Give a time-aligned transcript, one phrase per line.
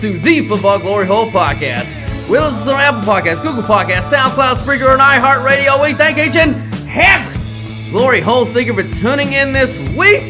[0.00, 1.94] To the Football Glory Hole Podcast.
[2.28, 5.82] We listen on Apple Podcasts, Google Podcasts, SoundCloud, Spreaker, and iHeartRadio.
[5.82, 6.54] We thank each and
[6.88, 10.22] every Glory Hole Seeker for tuning in this week.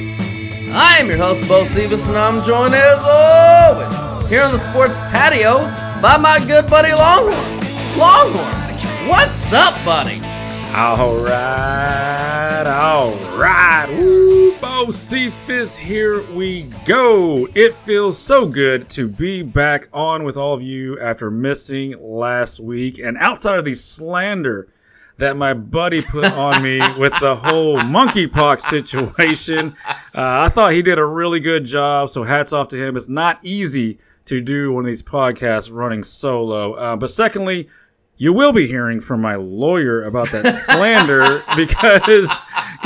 [0.72, 4.96] I am your host, Bo Sivas, and I'm joined as always here on the sports
[4.98, 5.64] patio
[6.00, 7.34] by my good buddy Longhorn.
[7.98, 10.20] Longhorn, what's up, buddy?
[10.76, 13.85] All right, all right.
[14.92, 17.48] Cephas, here we go.
[17.54, 22.60] It feels so good to be back on with all of you after missing last
[22.60, 22.98] week.
[22.98, 24.68] And outside of the slander
[25.18, 30.82] that my buddy put on me with the whole monkeypox situation, uh, I thought he
[30.82, 32.08] did a really good job.
[32.08, 32.96] So hats off to him.
[32.96, 36.74] It's not easy to do one of these podcasts running solo.
[36.74, 37.68] Uh, but secondly,
[38.18, 42.30] you will be hearing from my lawyer about that slander because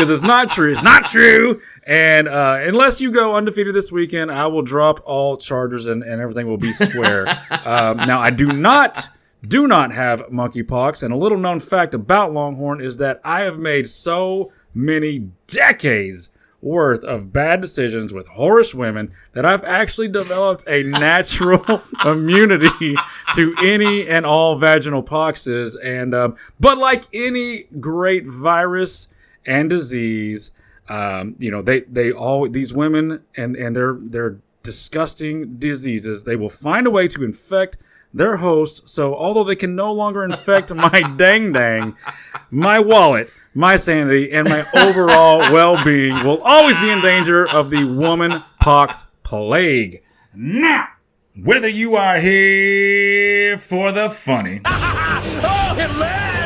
[0.00, 0.72] because it's not true.
[0.72, 1.60] It's not true.
[1.86, 6.22] And uh, unless you go undefeated this weekend, I will drop all charges and, and
[6.22, 7.28] everything will be square.
[7.66, 9.08] um, now, I do not
[9.46, 11.02] do not have monkeypox.
[11.02, 16.30] And a little known fact about Longhorn is that I have made so many decades
[16.62, 22.94] worth of bad decisions with whorish women that I've actually developed a natural immunity
[23.34, 25.76] to any and all vaginal poxes.
[25.82, 29.08] And um, but like any great virus
[29.46, 30.50] and disease,
[30.88, 36.36] um, you know they they all these women and and their their disgusting diseases they
[36.36, 37.78] will find a way to infect
[38.12, 38.88] their host.
[38.88, 41.96] So although they can no longer infect my dang dang,
[42.50, 47.70] my wallet, my sanity, and my overall well being will always be in danger of
[47.70, 50.02] the woman pox plague.
[50.34, 50.88] Now,
[51.42, 54.60] whether you are here for the funny,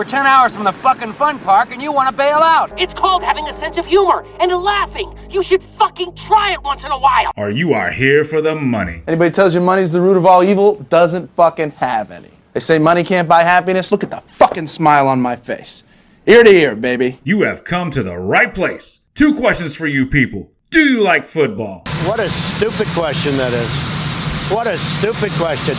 [0.00, 2.72] We're 10 hours from the fucking fun park and you want to bail out.
[2.80, 5.14] It's called having a sense of humor and laughing.
[5.28, 7.32] You should fucking try it once in a while.
[7.36, 9.02] or you are here for the money.
[9.06, 12.30] Anybody tells you money's the root of all evil doesn't fucking have any.
[12.54, 13.92] They say money can't buy happiness.
[13.92, 15.84] Look at the fucking smile on my face.
[16.26, 17.20] Ear to ear, baby.
[17.22, 19.00] You have come to the right place.
[19.14, 20.50] Two questions for you people.
[20.70, 21.82] Do you like football?
[22.06, 24.50] What a stupid question that is.
[24.50, 25.74] What a stupid question.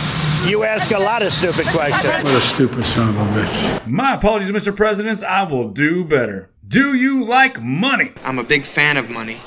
[0.48, 2.24] You ask a lot of stupid questions.
[2.24, 3.86] What a stupid son of a bitch.
[3.86, 4.74] My apologies, Mr.
[4.76, 5.22] Presidents.
[5.22, 6.50] I will do better.
[6.66, 8.10] Do you like money?
[8.24, 9.38] I'm a big fan of money.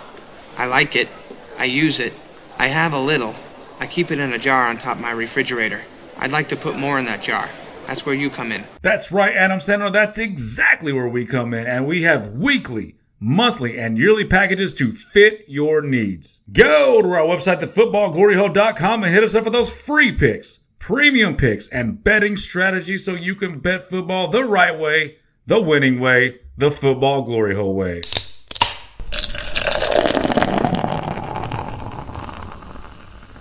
[0.57, 1.09] I like it.
[1.57, 2.13] I use it.
[2.57, 3.35] I have a little.
[3.79, 5.81] I keep it in a jar on top of my refrigerator.
[6.17, 7.49] I'd like to put more in that jar.
[7.87, 8.63] That's where you come in.
[8.81, 9.91] That's right, Adam Sandler.
[9.91, 14.93] That's exactly where we come in, and we have weekly, monthly, and yearly packages to
[14.93, 16.39] fit your needs.
[16.51, 21.67] Go to our website, thefootballgloryhole.com, and hit us up for those free picks, premium picks,
[21.69, 26.69] and betting strategies so you can bet football the right way, the winning way, the
[26.69, 27.99] football glory hole way.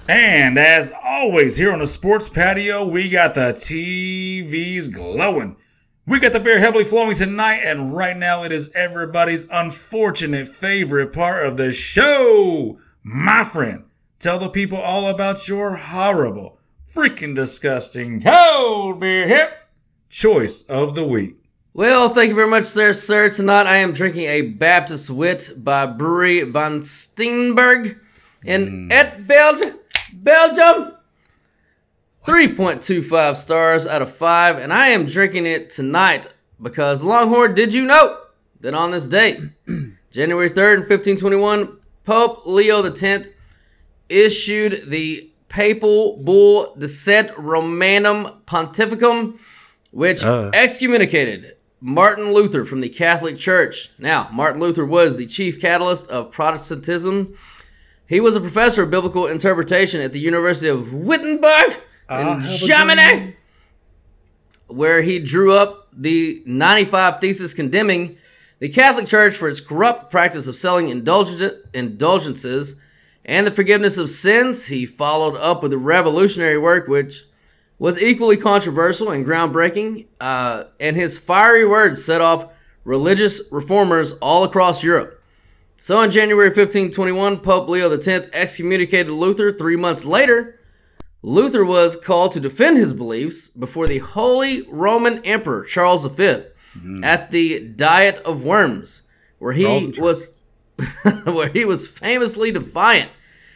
[0.08, 5.58] And as always, here on the sports patio, we got the TVs glowing.
[6.06, 11.12] We got the beer heavily flowing tonight, and right now it is everybody's unfortunate favorite
[11.12, 12.78] part of the show.
[13.02, 13.84] My friend,
[14.18, 16.58] tell the people all about your horrible,
[16.94, 19.66] freaking disgusting cold beer hip
[20.08, 21.34] choice of the week.
[21.72, 22.92] Well, thank you very much, sir.
[22.92, 27.98] Sir, tonight I am drinking a Baptist Wit by Brewery van Steenberg
[28.44, 28.92] in hmm.
[28.92, 29.76] Etveld,
[30.12, 30.92] Belgium.
[32.24, 36.28] 3.25 stars out of 5, and I am drinking it tonight
[36.62, 38.20] because Longhorn, did you know
[38.60, 39.40] that on this date,
[40.12, 43.28] January 3rd, 1521, Pope Leo X
[44.08, 49.38] issued the papal bull De Sed Romanum Pontificum,
[49.92, 53.90] which excommunicated Martin Luther from the Catholic Church.
[53.96, 57.34] Now, Martin Luther was the chief catalyst of Protestantism.
[58.08, 61.80] He was a professor of biblical interpretation at the University of Wittenberg
[62.10, 63.36] in Germany,
[64.66, 68.16] where he drew up the 95 Thesis condemning
[68.58, 72.80] the Catholic Church for its corrupt practice of selling indulgen- indulgences
[73.24, 74.66] and the forgiveness of sins.
[74.66, 77.24] He followed up with a revolutionary work which
[77.78, 82.46] was equally controversial and groundbreaking, uh, and his fiery words set off
[82.84, 85.20] religious reformers all across Europe.
[85.76, 89.52] So in January 1521, Pope Leo X excommunicated Luther.
[89.52, 90.60] Three months later,
[91.22, 96.44] Luther was called to defend his beliefs before the Holy Roman Emperor Charles V
[97.02, 99.02] at the Diet of Worms,
[99.38, 99.64] where he
[99.98, 100.32] was
[101.24, 103.10] where he was famously defiant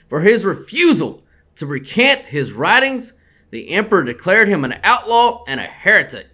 [0.09, 1.23] for his refusal
[1.57, 3.15] to recant his writings.
[3.51, 6.29] The emperor declared him an outlaw and a heretic.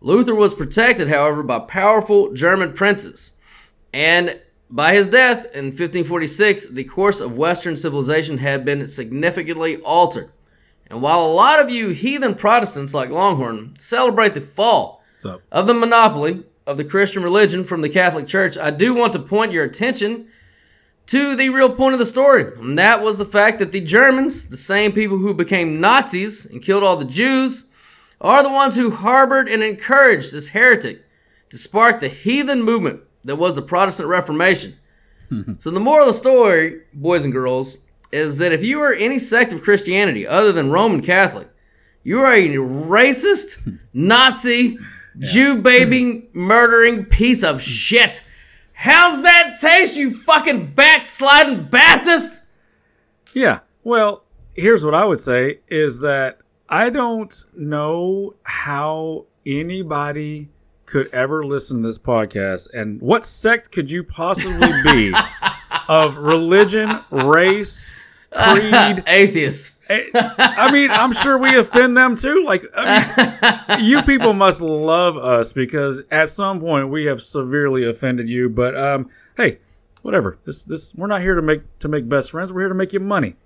[0.00, 3.32] Luther was protected, however, by powerful German princes.
[3.92, 10.30] And by his death in 1546, the course of Western civilization had been significantly altered.
[10.88, 15.02] And while a lot of you heathen Protestants like Longhorn celebrate the fall
[15.50, 19.18] of the monopoly of the Christian religion from the Catholic Church, I do want to
[19.18, 20.28] point your attention
[21.06, 22.52] to the real point of the story.
[22.58, 26.62] And that was the fact that the Germans, the same people who became Nazis and
[26.62, 27.66] killed all the Jews,
[28.20, 31.04] are the ones who harbored and encouraged this heretic
[31.50, 34.76] to spark the heathen movement that was the Protestant Reformation.
[35.58, 37.78] so the moral of the story, boys and girls,
[38.10, 41.48] is that if you are any sect of Christianity other than Roman Catholic,
[42.02, 44.78] you are a racist, Nazi,
[45.18, 48.22] Jew baby murdering piece of shit.
[48.72, 52.42] How's that taste, you fucking backsliding Baptist?
[53.32, 53.60] Yeah.
[53.84, 54.24] Well,
[54.54, 60.48] here's what I would say is that I don't know how anybody
[60.84, 65.14] could ever listen to this podcast and what sect could you possibly be
[65.88, 67.92] of religion, race,
[68.36, 69.74] creed, Atheist.
[69.88, 72.44] I mean, I'm sure we offend them too.
[72.44, 77.84] Like, I mean, you people must love us because at some point we have severely
[77.84, 78.48] offended you.
[78.48, 79.58] But um, hey,
[80.02, 80.38] whatever.
[80.44, 82.52] This this we're not here to make to make best friends.
[82.52, 83.36] We're here to make you money.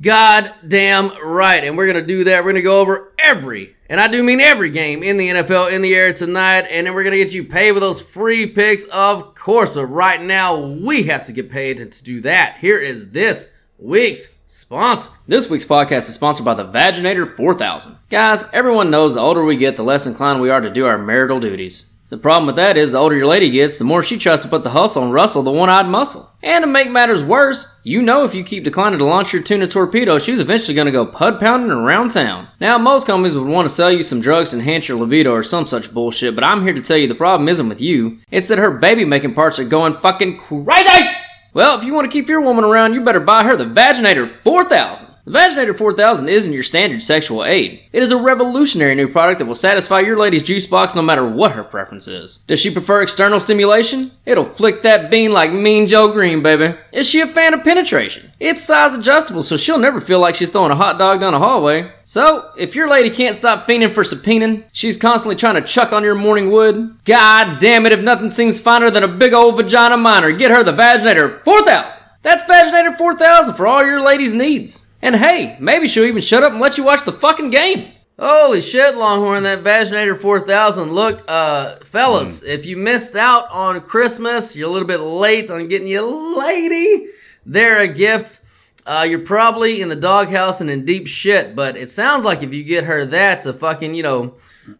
[0.00, 1.62] God damn right.
[1.62, 2.38] And we're going to do that.
[2.38, 5.72] We're going to go over every, and I do mean every game in the NFL
[5.72, 6.66] in the air tonight.
[6.70, 9.74] And then we're going to get you paid with those free picks, of course.
[9.74, 11.78] But right now, we have to get paid.
[11.78, 15.10] To do that, here is this week's sponsor.
[15.26, 17.96] This week's podcast is sponsored by the Vaginator 4000.
[18.10, 20.98] Guys, everyone knows the older we get, the less inclined we are to do our
[20.98, 21.86] marital duties.
[22.10, 24.48] The problem with that is the older your lady gets, the more she tries to
[24.48, 26.28] put the hustle on Russell, the one eyed muscle.
[26.42, 29.68] And to make matters worse, you know if you keep declining to launch your tuna
[29.68, 32.48] torpedo, she's eventually going to go pud pounding around town.
[32.60, 35.44] Now, most companies would want to sell you some drugs to enhance your libido or
[35.44, 38.18] some such bullshit, but I'm here to tell you the problem isn't with you.
[38.32, 41.14] It's that her baby making parts are going fucking crazy!
[41.52, 44.30] Well, if you want to keep your woman around, you better buy her the Vaginator
[44.30, 45.09] 4000.
[45.26, 47.82] The Vaginator 4000 isn't your standard sexual aid.
[47.92, 51.28] It is a revolutionary new product that will satisfy your lady's juice box no matter
[51.28, 52.38] what her preference is.
[52.46, 54.12] Does she prefer external stimulation?
[54.24, 56.74] It'll flick that bean like Mean Joe Greene, baby.
[56.90, 58.32] Is she a fan of penetration?
[58.40, 61.38] It's size adjustable, so she'll never feel like she's throwing a hot dog down a
[61.38, 61.92] hallway.
[62.02, 66.02] So, if your lady can't stop fiending for subpoenaing, she's constantly trying to chuck on
[66.02, 69.98] your morning wood, god damn it if nothing seems finer than a big old vagina
[69.98, 72.02] miner, get her the Vaginator 4000.
[72.22, 74.89] That's Vaginator 4000 for all your ladies' needs.
[75.02, 77.92] And hey, maybe she'll even shut up and let you watch the fucking game.
[78.18, 80.92] Holy shit, Longhorn, that Vaginator 4000.
[80.92, 85.68] Look, uh, fellas, if you missed out on Christmas, you're a little bit late on
[85.68, 87.08] getting your lady
[87.46, 88.40] there a gift.
[88.84, 92.52] Uh, you're probably in the doghouse and in deep shit, but it sounds like if
[92.52, 94.34] you get her that to fucking, you know,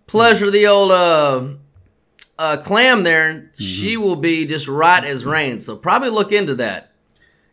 [0.07, 1.49] pleasure the old, uh,
[2.39, 5.61] uh, clam there, she will be just right as rain.
[5.61, 6.90] So probably look into that.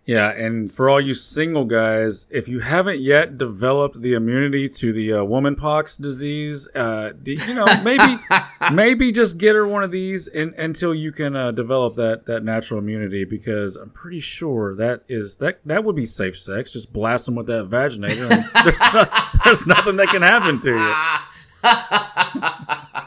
[0.07, 4.93] Yeah, and for all you single guys, if you haven't yet developed the immunity to
[4.93, 8.17] the uh, woman pox disease, uh, the, you know maybe
[8.73, 12.45] maybe just get her one of these in, until you can uh, develop that that
[12.45, 16.71] natural immunity because I'm pretty sure that is that that would be safe sex.
[16.71, 18.31] Just blast them with that vaginator.
[18.31, 19.11] And there's, not,
[19.43, 20.95] there's nothing that can happen to you.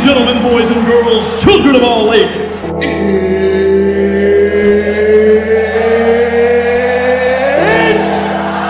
[0.00, 2.34] and gentlemen, boys and girls, children of all ages.
[2.34, 2.60] It's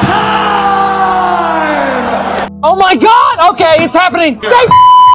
[0.05, 0.19] time!
[2.63, 3.53] Oh my god!
[3.53, 4.43] Okay, it's happening!
[4.43, 4.67] Stay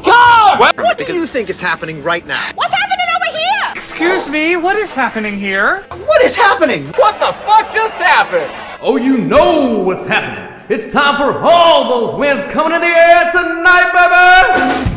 [0.04, 0.60] calm!
[0.60, 2.42] What do you think is happening right now?
[2.56, 3.74] What's happening over here?
[3.76, 5.84] Excuse me, what is happening here?
[5.90, 6.86] What is happening?
[6.94, 8.50] What the fuck just happened?
[8.82, 10.54] Oh, you know what's happening.
[10.70, 14.95] It's time for all those winds coming in the air tonight, baby!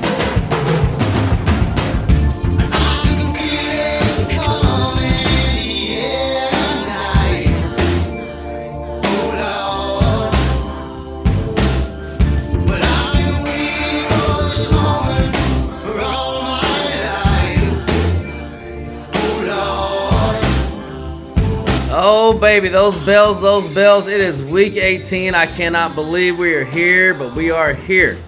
[22.30, 24.06] Oh, baby, those bells, those bells.
[24.06, 25.34] It is week 18.
[25.34, 28.18] I cannot believe we are here, but we are here.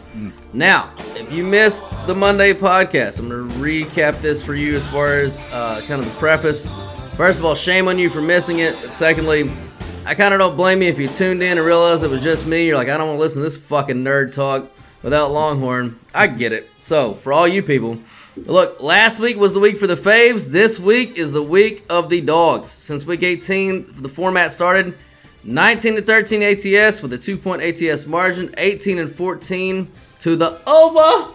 [0.55, 4.89] Now, if you missed the Monday podcast, I'm going to recap this for you as
[4.89, 6.67] far as uh, kind of the preface.
[7.15, 8.75] First of all, shame on you for missing it.
[8.81, 9.53] But secondly,
[10.07, 12.47] I kind of don't blame you if you tuned in and realized it was just
[12.47, 12.69] me.
[12.69, 14.67] You're like, I don't want to listen to this fucking nerd talk
[15.03, 16.01] without Longhorn.
[16.15, 16.71] I get it.
[16.81, 17.99] So, for all you people,
[18.37, 20.47] look, last week was the week for the faves.
[20.47, 22.69] This week is the week of the dogs.
[22.69, 24.95] Since week 18, the format started
[25.45, 29.89] 19 to 13 ATS with a 2 point ATS margin, 18 and 14
[30.21, 31.35] to the over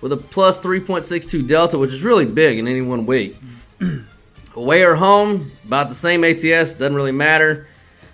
[0.00, 3.36] with a plus 3.62 delta, which is really big in any one week.
[4.54, 7.66] Away or home, about the same ATS, doesn't really matter.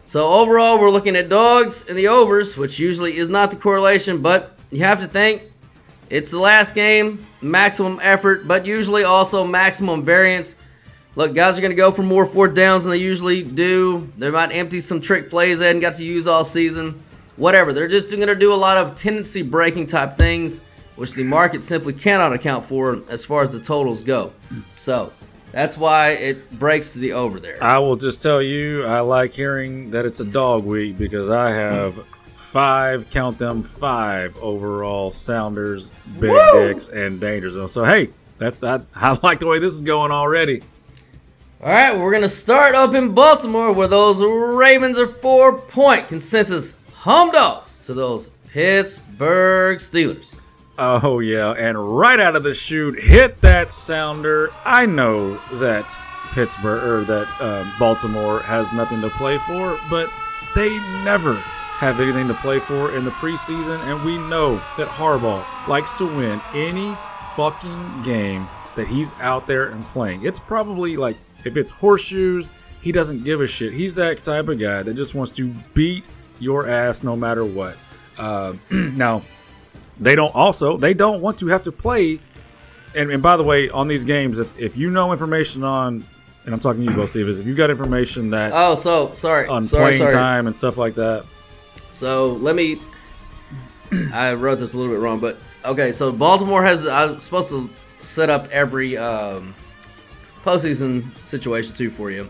[0.06, 4.20] So overall, we're looking at dogs and the overs, which usually is not the correlation,
[4.20, 5.51] but you have to think
[6.12, 10.54] it's the last game, maximum effort, but usually also maximum variance.
[11.16, 14.12] Look, guys are going to go for more fourth downs than they usually do.
[14.18, 17.02] They might empty some trick plays they hadn't got to use all season.
[17.36, 17.72] Whatever.
[17.72, 20.60] They're just going to do a lot of tendency breaking type things,
[20.96, 24.34] which the market simply cannot account for as far as the totals go.
[24.76, 25.14] So
[25.50, 27.56] that's why it breaks to the over there.
[27.64, 31.52] I will just tell you, I like hearing that it's a dog week because I
[31.52, 31.98] have
[32.52, 35.90] five, count them five overall Sounders,
[36.20, 36.68] Big Woo!
[36.68, 37.68] Dicks, and Danger Zone.
[37.68, 40.62] So hey, that that I like the way this is going already.
[41.62, 46.08] All right, we're going to start up in Baltimore where those Ravens are four point
[46.08, 50.36] consensus home dogs to those Pittsburgh Steelers.
[50.76, 54.50] Oh yeah, and right out of the chute, hit that sounder.
[54.64, 55.98] I know that
[56.32, 60.10] Pittsburgh or that uh, Baltimore has nothing to play for, but
[60.54, 61.42] they never
[61.82, 66.06] have anything to play for in the preseason, and we know that Harbaugh likes to
[66.06, 66.96] win any
[67.34, 68.46] fucking game
[68.76, 70.24] that he's out there and playing.
[70.24, 72.48] It's probably like if it's horseshoes,
[72.80, 73.72] he doesn't give a shit.
[73.72, 76.04] He's that type of guy that just wants to beat
[76.38, 77.76] your ass no matter what.
[78.16, 79.22] Uh, now,
[79.98, 82.20] they don't also they don't want to have to play.
[82.94, 86.04] And, and by the way, on these games, if, if you know information on,
[86.44, 89.12] and I'm talking to you both, Steve, is if you got information that Oh, so
[89.14, 89.48] sorry.
[89.48, 90.12] on sorry, playing sorry.
[90.12, 91.24] time and stuff like that.
[91.92, 92.80] So let me.
[94.12, 95.92] I wrote this a little bit wrong, but okay.
[95.92, 96.86] So Baltimore has.
[96.86, 97.70] I'm supposed to
[98.00, 99.54] set up every um,
[100.42, 102.28] postseason situation too for you.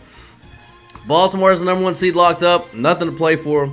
[1.06, 2.74] Baltimore is the number one seed locked up.
[2.74, 3.72] Nothing to play for.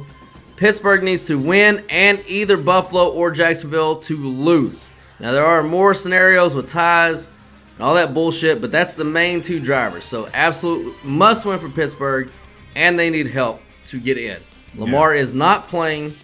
[0.56, 4.90] Pittsburgh needs to win, and either Buffalo or Jacksonville to lose.
[5.20, 7.28] Now there are more scenarios with ties
[7.76, 10.06] and all that bullshit, but that's the main two drivers.
[10.06, 12.30] So absolute must win for Pittsburgh,
[12.76, 14.42] and they need help to get in.
[14.76, 16.16] Lamar is not playing,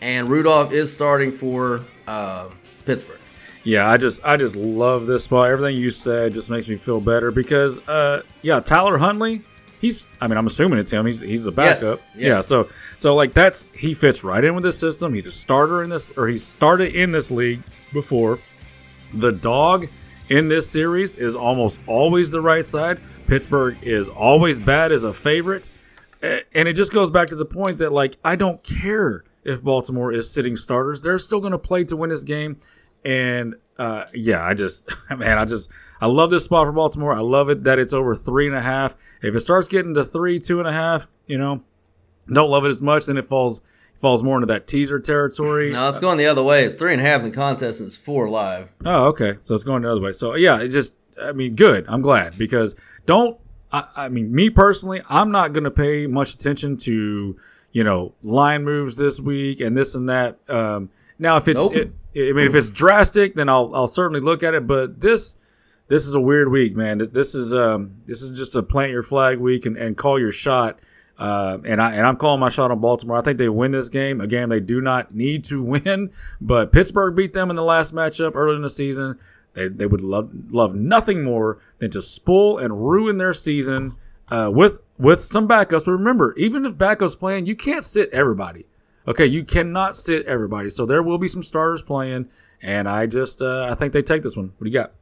[0.00, 2.48] and Rudolph is starting for uh,
[2.84, 3.18] Pittsburgh.
[3.64, 5.48] Yeah, I just I just love this spot.
[5.50, 9.40] Everything you said just makes me feel better because uh yeah, Tyler Huntley,
[9.80, 11.06] he's I mean I'm assuming it's him.
[11.06, 11.80] He's he's the backup.
[11.80, 12.68] Yes, Yeah, so
[12.98, 15.14] so like that's he fits right in with this system.
[15.14, 18.40] He's a starter in this or he's started in this league before.
[19.14, 19.86] The dog
[20.28, 23.00] in this series is almost always the right side.
[23.28, 25.70] Pittsburgh is always bad as a favorite.
[26.22, 30.12] And it just goes back to the point that like I don't care if Baltimore
[30.12, 31.00] is sitting starters.
[31.00, 32.58] They're still going to play to win this game.
[33.04, 35.68] And uh, yeah, I just man, I just
[36.00, 37.12] I love this spot for Baltimore.
[37.12, 38.96] I love it that it's over three and a half.
[39.22, 41.62] If it starts getting to three, two and a half, you know,
[42.32, 43.06] don't love it as much.
[43.06, 43.60] Then it falls
[44.00, 45.70] falls more into that teaser territory.
[45.70, 46.64] No, it's going the other way.
[46.64, 48.68] It's three and a half in the contest, and it's four live.
[48.84, 49.38] Oh, okay.
[49.42, 50.12] So it's going the other way.
[50.12, 51.84] So yeah, it just I mean, good.
[51.88, 52.74] I'm glad because
[53.06, 53.38] don't
[53.72, 57.36] I, I mean me personally, I'm not gonna pay much attention to
[57.72, 60.38] you know line moves this week and this and that.
[60.48, 61.74] Um, now if it's Nope.
[61.74, 64.66] it, I mean if it's drastic, then I'll I'll certainly look at it.
[64.66, 65.36] But this
[65.88, 66.98] this is a weird week, man.
[66.98, 70.18] This, this is um this is just a plant your flag week and, and call
[70.18, 70.78] your shot.
[71.18, 73.16] Uh, and I and I'm calling my shot on Baltimore.
[73.18, 74.20] I think they win this game.
[74.20, 76.10] A game they do not need to win,
[76.40, 79.18] but Pittsburgh beat them in the last matchup early in the season.
[79.54, 83.96] They, they would love love nothing more than to spoil and ruin their season
[84.30, 85.84] uh, with with some backups.
[85.84, 88.66] But remember, even if backups playing, you can't sit everybody.
[89.06, 90.70] Okay, you cannot sit everybody.
[90.70, 92.28] So there will be some starters playing,
[92.62, 94.52] and I just uh, I think they take this one.
[94.56, 94.92] What do you got?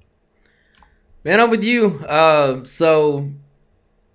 [1.23, 2.03] Man, I'm with you.
[2.09, 3.29] Uh, so,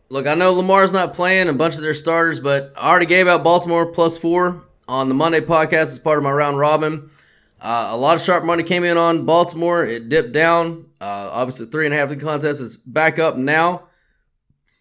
[0.10, 3.28] look, I know Lamar's not playing a bunch of their starters, but I already gave
[3.28, 7.12] out Baltimore plus four on the Monday podcast as part of my round robin.
[7.60, 9.84] Uh, a lot of sharp money came in on Baltimore.
[9.86, 10.86] It dipped down.
[11.00, 13.88] Uh, obviously, three and a half in the contest is back up now.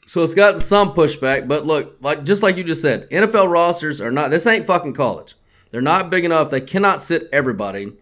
[0.07, 1.49] So it's gotten some pushback.
[1.49, 4.31] But look, like just like you just said, NFL rosters are not.
[4.31, 5.35] This ain't fucking college.
[5.71, 6.51] They're not big enough.
[6.51, 7.93] They cannot sit everybody.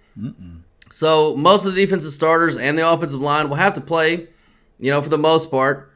[0.90, 4.28] So most of the defensive starters and the offensive line will have to play,
[4.78, 5.90] you know, for the most part.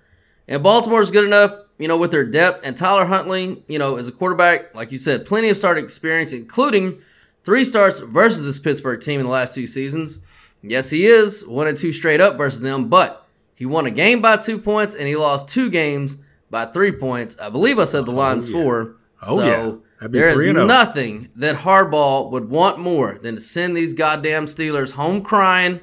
[0.48, 2.64] And Baltimore's good enough, you know, with their depth.
[2.64, 6.32] And Tyler Huntley, you know, is a quarterback, like you said, plenty of starting experience,
[6.32, 7.02] including
[7.46, 10.18] three starts versus this Pittsburgh team in the last two seasons.
[10.62, 14.20] Yes, he is one and two straight up versus them, but he won a game
[14.20, 16.18] by two points and he lost two games
[16.50, 17.38] by three points.
[17.38, 18.60] I believe I said the oh, line's yeah.
[18.60, 18.96] four.
[19.22, 20.08] Oh, so yeah.
[20.08, 20.66] There is 3 and oh.
[20.66, 25.80] nothing that Harbaugh would want more than to send these goddamn Steelers home crying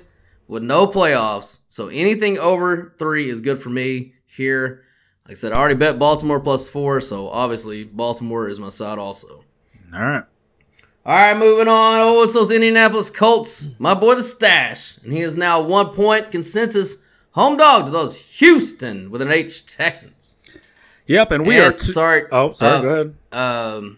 [0.48, 1.60] with no playoffs.
[1.68, 4.84] So anything over three is good for me here.
[5.26, 9.00] Like I said, I already bet Baltimore plus four, so obviously Baltimore is my side
[9.00, 9.44] also.
[9.92, 10.24] All right.
[11.06, 12.00] All right, moving on.
[12.02, 13.70] Oh, it's those Indianapolis Colts.
[13.78, 14.98] My boy, the Stash.
[15.04, 16.98] And he is now one point consensus
[17.32, 20.38] home dog to those Houston with an H Texans.
[21.08, 21.78] Yep, and we And- are.
[21.78, 22.24] Two- sorry.
[22.32, 22.78] Oh, sorry.
[22.78, 23.16] uh, go ahead.
[23.34, 23.98] Um,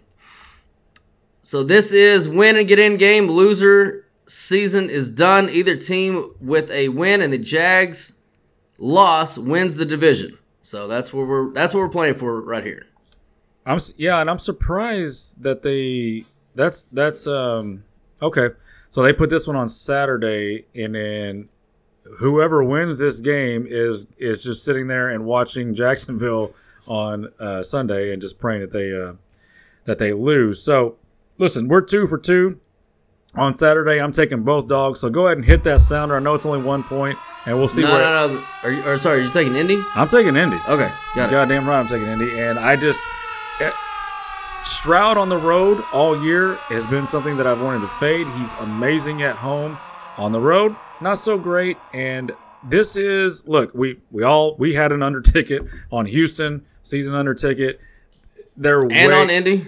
[1.43, 3.29] so this is win and get in game.
[3.29, 5.47] Loser season is done.
[5.51, 8.13] Either team with a win and the Jags
[8.79, 10.39] loss wins the division.
[10.61, 12.87] So that's what we're that's what we're playing for right here.
[13.67, 16.25] I'm yeah, and I'm surprised that they.
[16.55, 17.83] That's that's um
[18.21, 18.49] okay.
[18.89, 21.49] So they put this one on Saturday, and then
[22.17, 26.53] whoever wins this game is is just sitting there and watching Jacksonville
[26.87, 29.13] on uh, Sunday and just praying that they uh,
[29.85, 30.61] that they lose.
[30.63, 30.95] So
[31.37, 32.59] listen, we're two for two
[33.35, 33.99] on Saturday.
[33.99, 34.99] I'm taking both dogs.
[34.99, 36.15] So go ahead and hit that sounder.
[36.15, 37.99] I know it's only one point, and we'll see no, where.
[37.99, 38.43] no, no.
[38.63, 38.83] Are you?
[38.87, 39.81] Or sorry, are you taking Indy?
[39.95, 40.57] I'm taking Indy.
[40.69, 41.31] Okay, got it.
[41.31, 43.03] Goddamn right, I'm taking Indy, and I just
[44.65, 48.27] Stroud on the road all year has been something that I've wanted to fade.
[48.29, 49.77] He's amazing at home.
[50.17, 51.77] On the road, not so great.
[51.93, 52.31] And
[52.63, 57.33] this is look, we we all we had an under ticket on Houston season under
[57.35, 57.79] ticket.
[58.57, 59.65] They're And way- on Indy.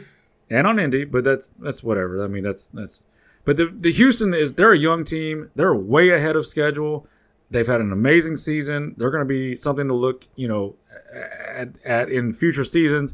[0.49, 2.23] and on Indy, but that's that's whatever.
[2.23, 3.05] I mean, that's that's.
[3.45, 5.51] But the the Houston is they're a young team.
[5.55, 7.05] They're way ahead of schedule.
[7.51, 8.93] They've had an amazing season.
[8.97, 10.75] They're going to be something to look, you know,
[11.13, 13.13] at, at in future seasons.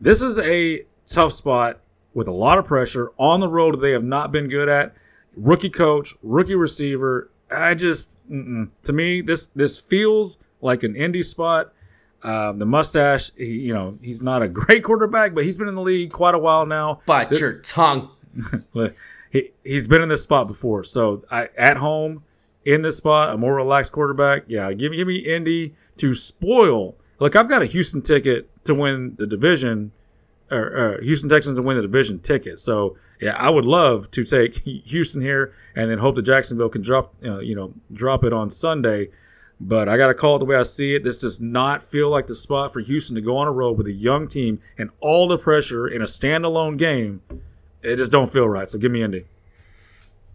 [0.00, 1.80] This is a tough spot
[2.14, 3.80] with a lot of pressure on the road.
[3.80, 4.94] They have not been good at
[5.36, 7.30] rookie coach, rookie receiver.
[7.50, 8.70] I just mm-mm.
[8.84, 11.72] to me this this feels like an Indy spot.
[12.22, 15.76] Um, the mustache, he, you know, he's not a great quarterback, but he's been in
[15.76, 17.00] the league quite a while now.
[17.06, 18.10] Bite Th- your tongue.
[19.30, 20.84] He he's been in this spot before.
[20.84, 22.24] So I, at home
[22.64, 24.44] in this spot, a more relaxed quarterback.
[24.46, 26.96] Yeah, give me give me Indy to spoil.
[27.18, 29.92] Look, I've got a Houston ticket to win the division,
[30.50, 32.58] or, or Houston Texans to win the division ticket.
[32.58, 36.82] So yeah, I would love to take Houston here and then hope that Jacksonville can
[36.82, 39.08] drop uh, you know drop it on Sunday.
[39.60, 41.02] But I got to call it the way I see it.
[41.02, 43.88] This does not feel like the spot for Houston to go on a road with
[43.88, 47.20] a young team and all the pressure in a standalone game.
[47.82, 48.70] It just don't feel right.
[48.70, 49.24] So give me Indy.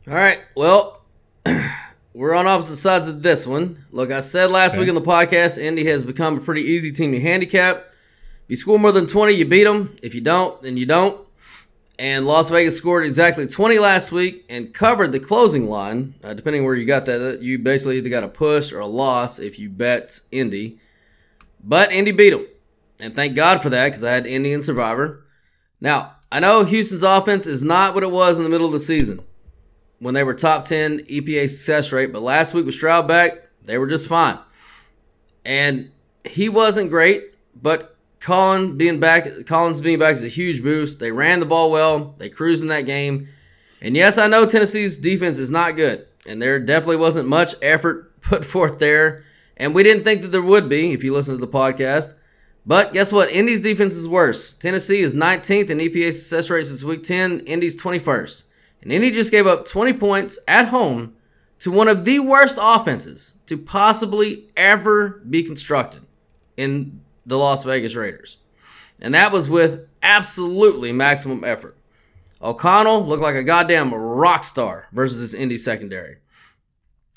[0.09, 0.41] All right.
[0.57, 1.02] Well,
[2.13, 3.84] we're on opposite sides of this one.
[3.91, 4.82] Look, I said last Okay.
[4.82, 7.78] week on the podcast, Indy has become a pretty easy team to handicap.
[8.45, 9.95] If you score more than 20, you beat them.
[10.04, 11.19] If you don't, then you don't.
[11.99, 16.15] And Las Vegas scored exactly 20 last week and covered the closing line.
[16.23, 19.39] Uh, depending where you got that, you basically either got a push or a loss
[19.39, 20.80] if you bet Indy.
[21.63, 22.45] But Indy beat them.
[22.99, 25.23] And thank God for that because I had Indy and Survivor.
[25.80, 28.80] Now, I know Houston's offense is not what it was in the middle of the
[28.80, 29.21] season
[30.03, 33.77] when they were top 10 EPA success rate, but last week with Stroud back, they
[33.77, 34.37] were just fine.
[35.45, 35.91] And
[36.25, 40.99] he wasn't great, but Colin being back, Collins being back is a huge boost.
[40.99, 43.29] They ran the ball well, they cruised in that game.
[43.81, 48.09] And yes, I know Tennessee's defense is not good, and there definitely wasn't much effort
[48.21, 49.25] put forth there.
[49.57, 52.13] And we didn't think that there would be if you listen to the podcast.
[52.65, 53.29] But guess what?
[53.29, 54.53] Indy's defense is worse.
[54.53, 57.41] Tennessee is 19th in EPA success rate since week 10.
[57.41, 58.43] Indy's 21st.
[58.83, 61.15] And Indy just gave up 20 points at home
[61.59, 66.05] to one of the worst offenses to possibly ever be constructed
[66.57, 68.37] in the Las Vegas Raiders.
[69.01, 71.77] And that was with absolutely maximum effort.
[72.41, 76.17] O'Connell looked like a goddamn rock star versus this Indy secondary.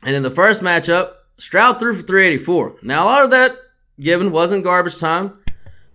[0.05, 2.76] And in the first matchup, Stroud threw for 384.
[2.83, 3.57] Now, a lot of that
[3.98, 5.38] given wasn't garbage time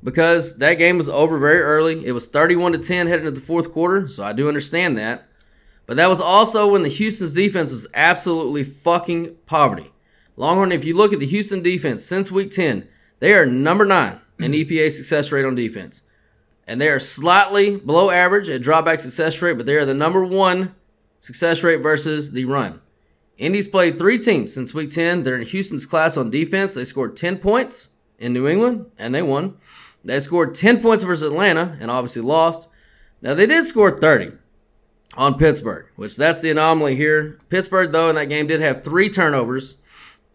[0.03, 2.05] because that game was over very early.
[2.05, 5.27] It was 31 to 10 heading into the fourth quarter, so I do understand that.
[5.91, 9.91] But that was also when the Houston's defense was absolutely fucking poverty.
[10.37, 12.87] Longhorn, if you look at the Houston defense since week 10,
[13.19, 16.03] they are number nine in EPA success rate on defense.
[16.65, 20.23] And they are slightly below average at dropback success rate, but they are the number
[20.23, 20.73] one
[21.19, 22.79] success rate versus the run.
[23.37, 25.23] Indy's played three teams since week 10.
[25.23, 26.73] They're in Houston's class on defense.
[26.73, 29.57] They scored 10 points in New England, and they won.
[30.05, 32.69] They scored 10 points versus Atlanta, and obviously lost.
[33.21, 34.37] Now, they did score 30
[35.15, 37.37] on Pittsburgh, which that's the anomaly here.
[37.49, 39.77] Pittsburgh, though, in that game did have three turnovers,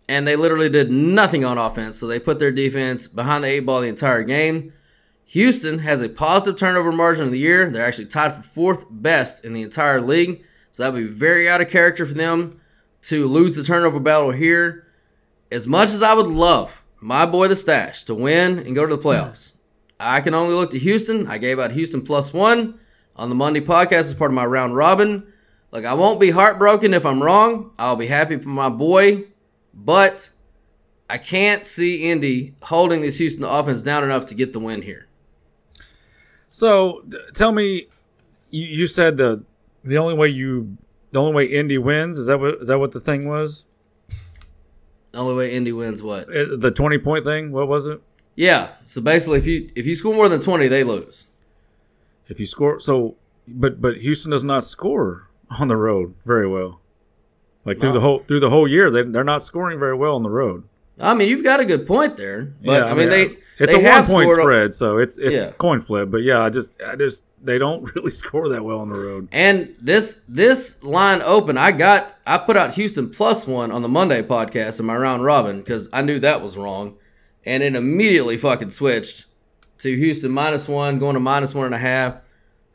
[0.09, 1.99] and they literally did nothing on offense.
[1.99, 4.73] So they put their defense behind the eight ball the entire game.
[5.27, 7.69] Houston has a positive turnover margin of the year.
[7.69, 10.45] They're actually tied for fourth best in the entire league.
[10.71, 12.61] So that would be very out of character for them
[13.03, 14.87] to lose the turnover battle here.
[15.51, 18.97] As much as I would love my boy the stash to win and go to
[18.97, 19.53] the playoffs,
[19.99, 21.27] I can only look to Houston.
[21.27, 22.79] I gave out Houston plus one
[23.17, 25.33] on the Monday podcast as part of my round robin.
[25.73, 27.73] Like I won't be heartbroken if I'm wrong.
[27.79, 29.25] I'll be happy for my boy,
[29.75, 30.31] but
[31.11, 35.07] I can't see Indy holding this Houston offense down enough to get the win here.
[36.51, 37.89] So d- tell me,
[38.51, 39.43] you, you said the
[39.85, 40.77] the only way you
[41.13, 43.65] the only way Indy wins is that what is that what the thing was?
[45.13, 46.29] The only way Indy wins what?
[46.29, 47.53] Uh, The twenty point thing.
[47.53, 48.01] What was it?
[48.35, 48.73] Yeah.
[48.85, 51.27] So basically, if you if you score more than twenty, they lose.
[52.29, 53.17] If you score, so
[53.49, 55.29] but but Houston does not score
[55.61, 56.81] on the road very well.
[57.65, 57.95] Like through No.
[57.95, 60.65] the whole through the whole year, they they're not scoring very well on the road.
[61.01, 63.93] I mean, you've got a good point there, but I, mean, they it's they a
[63.93, 65.51] one point spread, so it's it's Yeah.
[65.59, 66.11] coin flip.
[66.11, 69.29] But yeah, I just I just they don't really score that well on the road.
[69.31, 73.89] And this this line open, I got I put out Houston plus one on the
[73.89, 76.97] Monday podcast in my round robin because I knew that was wrong,
[77.45, 79.27] and it immediately fucking switched
[79.79, 82.17] to Houston minus one, going to minus one and a half.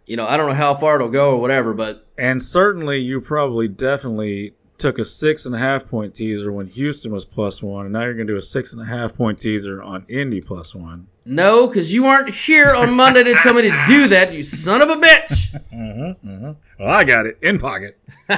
[0.06, 3.22] You know, I don't know how far it'll go or whatever, but And certainly, you
[3.22, 7.86] probably definitely took a six and a half point teaser when Houston was plus one,
[7.86, 10.74] and now you're gonna do a six and a half point teaser on Indy plus
[10.74, 11.08] one.
[11.24, 14.82] no, because you weren't here on Monday to tell me to do that, you son
[14.82, 15.60] of a bitch.
[15.72, 16.52] Mm-hmm, mm-hmm.
[16.80, 17.98] Well, I got it in pocket.
[18.30, 18.38] All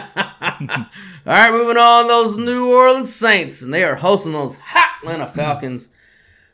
[1.25, 2.07] right, moving on.
[2.07, 5.89] Those New Orleans Saints, and they are hosting those hot Atlanta Falcons.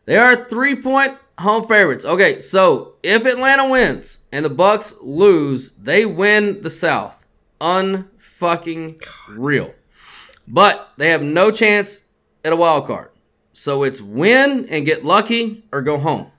[0.06, 2.06] They are three point home favorites.
[2.06, 7.26] Okay, so if Atlanta wins and the Bucks lose, they win the South.
[7.62, 9.74] Unfucking real.
[10.48, 12.06] But they have no chance
[12.44, 13.10] at a wild card.
[13.54, 16.32] So it's win and get lucky or go home.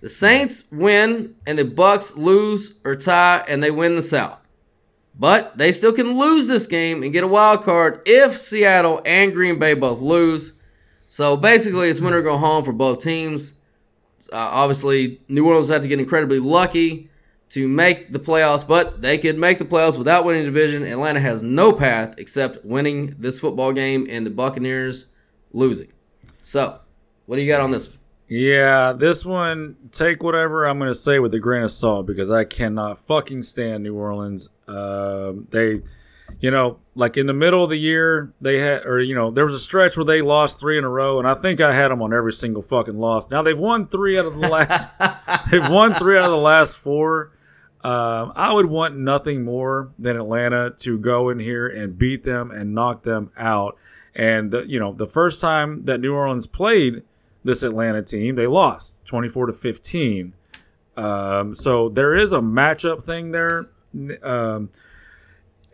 [0.00, 4.38] The Saints win and the Bucks lose or tie and they win the South.
[5.18, 9.32] But they still can lose this game and get a wild card if Seattle and
[9.32, 10.52] Green Bay both lose.
[11.08, 13.54] So basically, it's win or go home for both teams.
[14.32, 17.10] Uh, obviously, New Orleans had to get incredibly lucky
[17.50, 20.82] to make the playoffs, but they could make the playoffs without winning the division.
[20.84, 25.06] Atlanta has no path except winning this football game and the Buccaneers
[25.52, 25.92] losing.
[26.42, 26.80] So,
[27.26, 27.88] what do you got on this?
[28.28, 32.30] Yeah, this one, take whatever I'm going to say with a grain of salt because
[32.30, 34.48] I cannot fucking stand New Orleans.
[34.66, 35.82] Um, they,
[36.46, 39.44] you know, like in the middle of the year, they had, or, you know, there
[39.44, 41.90] was a stretch where they lost three in a row, and I think I had
[41.90, 43.32] them on every single fucking loss.
[43.32, 44.88] Now they've won three out of the last,
[45.50, 47.32] they've won three out of the last four.
[47.82, 52.52] Um, I would want nothing more than Atlanta to go in here and beat them
[52.52, 53.76] and knock them out.
[54.14, 57.02] And the, you know, the first time that New Orleans played
[57.42, 60.32] this Atlanta team, they lost 24 to 15.
[60.96, 63.66] Um, so there is a matchup thing there.
[64.22, 64.70] Um,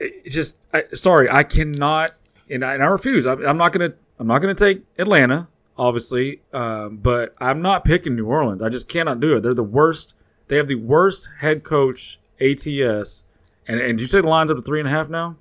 [0.03, 2.13] it's just, I, sorry, I cannot,
[2.51, 3.27] and I, and I refuse.
[3.27, 8.17] I, I'm not gonna, I'm not gonna take Atlanta, obviously, um, but I'm not picking
[8.17, 8.63] New Orleans.
[8.63, 9.41] I just cannot do it.
[9.41, 10.15] They're the worst.
[10.49, 13.25] They have the worst head coach ATS.
[13.69, 15.37] And, and did you say the line's up to three and a half now?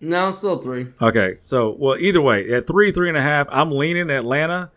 [0.00, 0.88] No, it's still three.
[1.00, 4.70] Okay, so well, either way, at three, three and a half, I'm leaning Atlanta.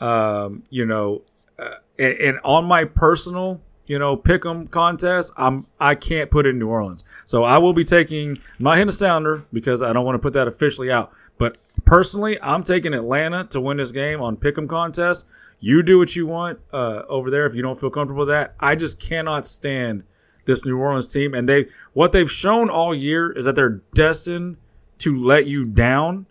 [0.00, 1.22] Um, you know,
[1.58, 6.50] uh, and, and on my personal, you know, pick'em contest, I'm I can't put it
[6.50, 8.36] in New Orleans, so I will be taking.
[8.76, 11.12] Hitting a sounder because I don't want to put that officially out.
[11.38, 15.26] But personally, I'm taking Atlanta to win this game on pick'em contest.
[15.60, 18.54] You do what you want uh, over there if you don't feel comfortable with that.
[18.60, 20.02] I just cannot stand
[20.44, 24.56] this New Orleans team, and they what they've shown all year is that they're destined
[24.98, 26.26] to let you down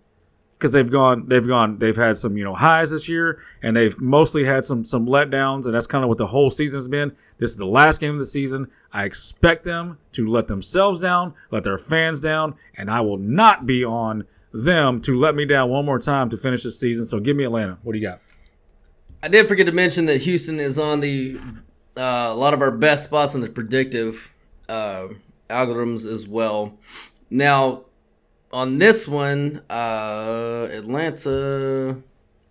[0.58, 4.00] because they've gone they've gone they've had some you know highs this year and they've
[4.00, 7.16] mostly had some some letdowns and that's kind of what the whole season's been.
[7.38, 8.70] This is the last game of the season.
[8.94, 13.66] I expect them to let themselves down let their fans down and i will not
[13.66, 17.06] be on them to let me down one more time to finish the season.
[17.06, 17.78] So give me atlanta.
[17.84, 18.20] What do you got?
[19.22, 21.40] I did forget to mention that Houston is on the
[21.98, 24.34] uh, a lot of our best spots in the predictive
[24.70, 25.08] uh,
[25.50, 26.78] algorithms as well.
[27.30, 27.86] Now,
[28.56, 32.02] on this one, uh, Atlanta,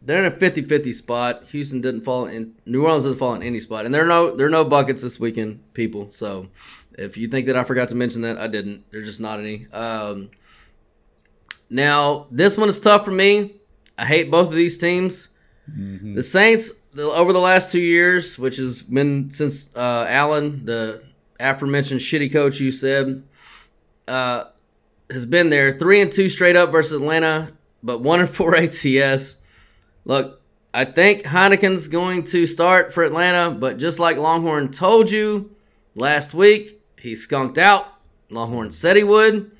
[0.03, 1.45] they're in a 50-50 spot.
[1.51, 2.55] Houston didn't fall in.
[2.67, 5.01] New Orleans didn't fall in any spot, and there are no there are no buckets
[5.01, 6.11] this weekend, people.
[6.11, 6.51] So,
[6.99, 8.85] if you think that I forgot to mention that, I didn't.
[8.91, 9.67] There's just not any.
[9.73, 10.31] Um,
[11.71, 13.55] now, this one is tough for me.
[13.97, 15.31] I hate both of these teams.
[16.15, 21.03] The Saints the, over the last two years, which has been since uh, Allen, the
[21.41, 23.23] aforementioned shitty coach you said,
[24.07, 24.45] uh,
[25.15, 29.37] has been there three and two straight up versus Atlanta, but one and four ATS.
[30.05, 30.43] Look,
[30.75, 35.55] I think Heinicke's going to start for Atlanta, but just like Longhorn told you
[35.95, 37.87] last week, he skunked out.
[38.29, 39.53] Longhorn said he would.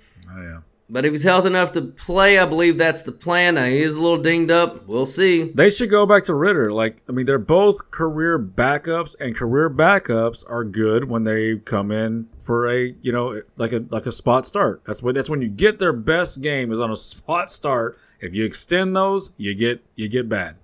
[0.91, 3.55] But if he's healthy enough to play, I believe that's the plan.
[3.55, 4.87] Now, he is a little dinged up.
[4.87, 5.45] We'll see.
[5.45, 6.73] They should go back to Ridder.
[6.73, 11.91] Like, I mean, they're both career backups, and career backups are good when they come
[11.91, 14.83] in for a, you know, like a like a spot start.
[14.87, 17.97] That's when that's when you get their best game is on a spot start.
[18.21, 20.57] If you extend those, you get you get bad.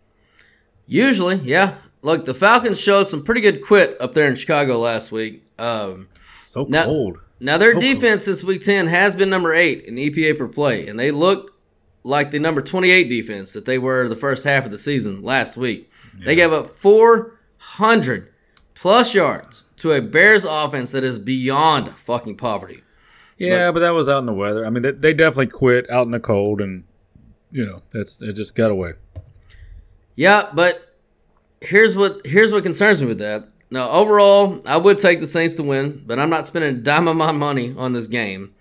[0.86, 1.76] Usually, yeah.
[2.02, 5.44] Look, the Falcons showed some pretty good quit up there in Chicago last week.
[5.58, 6.08] Um,
[6.42, 7.18] So Now- cold.
[7.40, 10.86] Now their So defense this week ten has been number eight in EPA per play,
[10.86, 11.58] and they look
[12.04, 15.22] like the number twenty eight defense that they were the first half of the season
[15.22, 15.90] last week.
[16.18, 18.30] They gave up four hundred
[18.74, 22.82] plus yards to a Bears offense that is beyond fucking poverty.
[23.38, 24.66] Yeah, but that was out in the weather.
[24.66, 26.84] I mean, they, they definitely quit out in the cold, and
[27.50, 28.34] you know, that's it.
[28.34, 28.92] Just got away.
[30.14, 30.94] Yeah, but
[31.62, 33.48] here's what here's what concerns me with that.
[33.70, 37.06] Now, overall, I would take the Saints to win, but I'm not spending a dime
[37.06, 38.54] of my money on this game.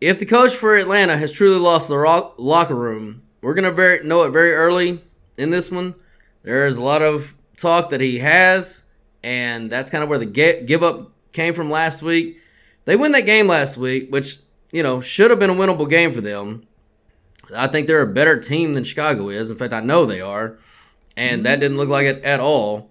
[0.00, 4.04] If the coach for Atlanta has truly lost the ro- locker room, we're gonna very,
[4.04, 5.00] know it very early
[5.38, 5.94] in this one.
[6.42, 8.82] There is a lot of talk that he has,
[9.22, 12.38] and that's kind of where the ge- give up came from last week.
[12.84, 14.38] They win that game last week, which
[14.72, 16.66] you know should have been a winnable game for them.
[17.54, 19.50] I think they're a better team than Chicago is.
[19.50, 20.58] In fact, I know they are.
[21.16, 21.42] And mm-hmm.
[21.44, 22.90] that didn't look like it at all.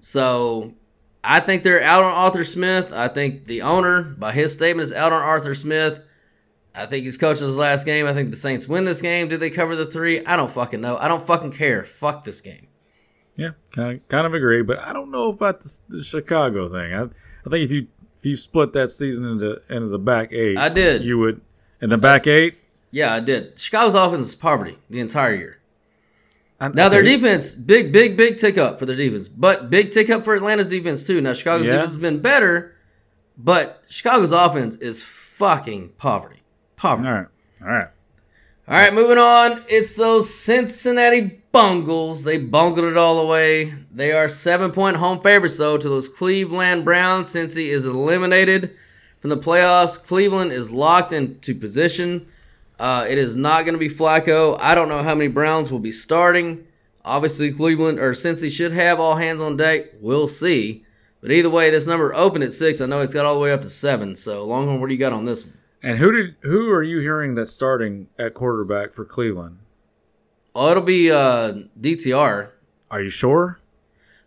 [0.00, 0.74] So
[1.22, 2.92] I think they're out on Arthur Smith.
[2.92, 6.00] I think the owner, by his statement, is out on Arthur Smith.
[6.74, 8.06] I think he's coaching his last game.
[8.06, 9.28] I think the Saints win this game.
[9.28, 10.24] Did they cover the three?
[10.24, 10.96] I don't fucking know.
[10.96, 11.84] I don't fucking care.
[11.84, 12.68] Fuck this game.
[13.36, 16.92] Yeah, kind of kind of agree, but I don't know about the, the Chicago thing.
[16.92, 17.86] I I think if you
[18.18, 21.04] if you split that season into into the back eight, I did.
[21.04, 21.40] You would
[21.80, 22.56] in the back eight.
[22.90, 23.58] Yeah, I did.
[23.58, 25.59] Chicago's offense is poverty the entire year.
[26.60, 30.10] I- Now their defense, big, big, big tick up for their defense, but big tick
[30.10, 31.20] up for Atlanta's defense too.
[31.20, 31.72] Now Chicago's Yeah.
[31.74, 32.74] defense has been better,
[33.38, 36.42] but Chicago's offense is fucking poverty.
[36.76, 37.08] Poverty.
[37.08, 37.26] All right,
[37.62, 37.88] all right.
[38.68, 39.62] All right, moving on.
[39.68, 42.22] It's those Cincinnati Bungles.
[42.22, 43.74] They bungled it all away.
[43.92, 47.28] They are seven point home favorites, though, to those Cleveland Browns.
[47.34, 48.70] Cincy is eliminated
[49.18, 50.00] from the playoffs.
[50.00, 52.26] Cleveland is locked into position.
[52.80, 54.56] Uh, it is not going to be Flacco.
[54.58, 56.66] I don't know how many Browns will be starting.
[57.04, 59.88] Obviously, Cleveland or Cincy should have all hands on deck.
[60.00, 60.86] We'll see.
[61.20, 62.80] But either way, this number opened at six.
[62.80, 64.16] I know it's got all the way up to seven.
[64.16, 65.58] So, Longhorn, what do you got on this one?
[65.82, 69.58] And who did who are you hearing that's starting at quarterback for Cleveland?
[70.54, 72.50] Oh, it'll be uh, DTR.
[72.90, 73.60] Are you sure?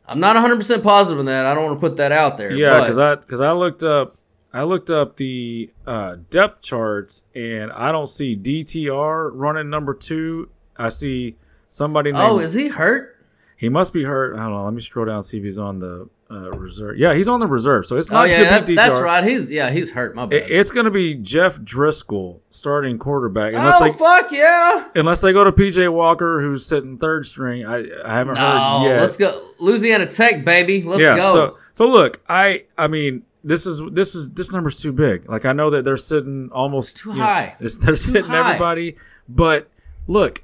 [0.06, 1.48] I'm not 100% positive on that.
[1.48, 2.52] I don't want to put that out there.
[2.52, 4.16] Yeah, because I because I looked up
[4.54, 10.50] I looked up the uh, depth charts and I don't see DTR running number two.
[10.78, 11.36] I see
[11.70, 12.12] somebody.
[12.12, 13.10] Named, Oh, is he hurt?
[13.58, 14.38] He must be hurt.
[14.38, 16.98] Hold on, let me scroll down and see if he's on the uh, reserve.
[16.98, 17.86] Yeah, he's on the reserve.
[17.86, 18.30] So it's Oh not.
[18.30, 19.24] yeah, gonna that, that's right.
[19.24, 20.16] He's yeah, he's hurt.
[20.16, 20.44] My bad.
[20.44, 24.90] It- it's going to be Jeff Driskel starting quarterback unless oh they fuck yeah!
[24.96, 27.66] unless they go to PJ Walker who's sitting third string.
[27.66, 29.02] I I haven't No, heard yet.
[29.02, 30.84] let's go Louisiana Tech, baby.
[30.84, 31.34] Let's yeah, go.
[31.34, 35.30] So so look, I I mean this is this is this number's too big.
[35.30, 37.44] Like I know that they're sitting almost too you know, high.
[37.60, 38.96] it's- they're Too sitting everybody,
[39.28, 39.70] but
[40.08, 40.44] look,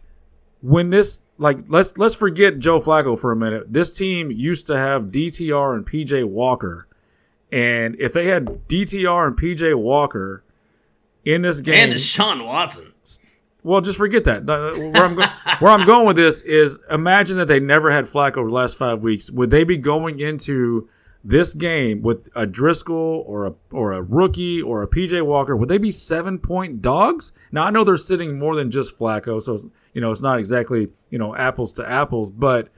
[0.61, 3.71] when this like let's let's forget Joe Flacco for a minute.
[3.71, 6.87] This team used to have DTR and PJ Walker,
[7.51, 10.43] and if they had DTR and PJ Walker
[11.25, 12.93] in this game, and Sean Watson.
[13.63, 14.45] well, just forget that.
[14.45, 15.25] Where I'm, go-
[15.59, 18.75] where I'm going with this is imagine that they never had Flacco over the last
[18.77, 19.31] five weeks.
[19.31, 20.89] Would they be going into
[21.23, 25.55] this game with a Driskel or a or a rookie or a PJ Walker?
[25.55, 27.31] Would they be seven point dogs?
[27.51, 30.39] Now I know they're sitting more than just Flacco, so it's, you know it's not
[30.39, 32.29] exactly you know apples to apples.
[32.31, 32.69] But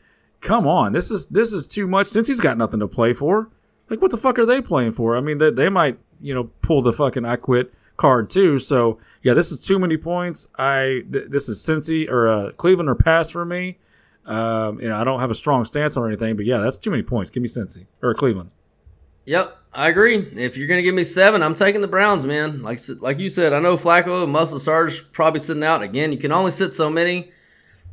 [0.41, 3.49] come on, this is this is too much since he's got nothing to play for.
[3.89, 5.15] Like what the fuck are they playing for?
[5.15, 8.57] I mean, they, they might you know pull the fucking I quit card too.
[8.57, 10.47] So yeah, this is too many points.
[10.57, 13.77] I th- this is Cincy or uh, Cleveland or pass for me.
[14.25, 16.91] Um, you know, I don't have a strong stance or anything, but yeah, that's too
[16.91, 17.29] many points.
[17.29, 18.51] Give me Cincy or Cleveland.
[19.25, 20.15] Yep, I agree.
[20.15, 22.61] If you're gonna give me seven, I'm taking the Browns, man.
[22.61, 26.11] Like like you said, I know Flacco and the starters probably sitting out again.
[26.11, 27.31] You can only sit so many,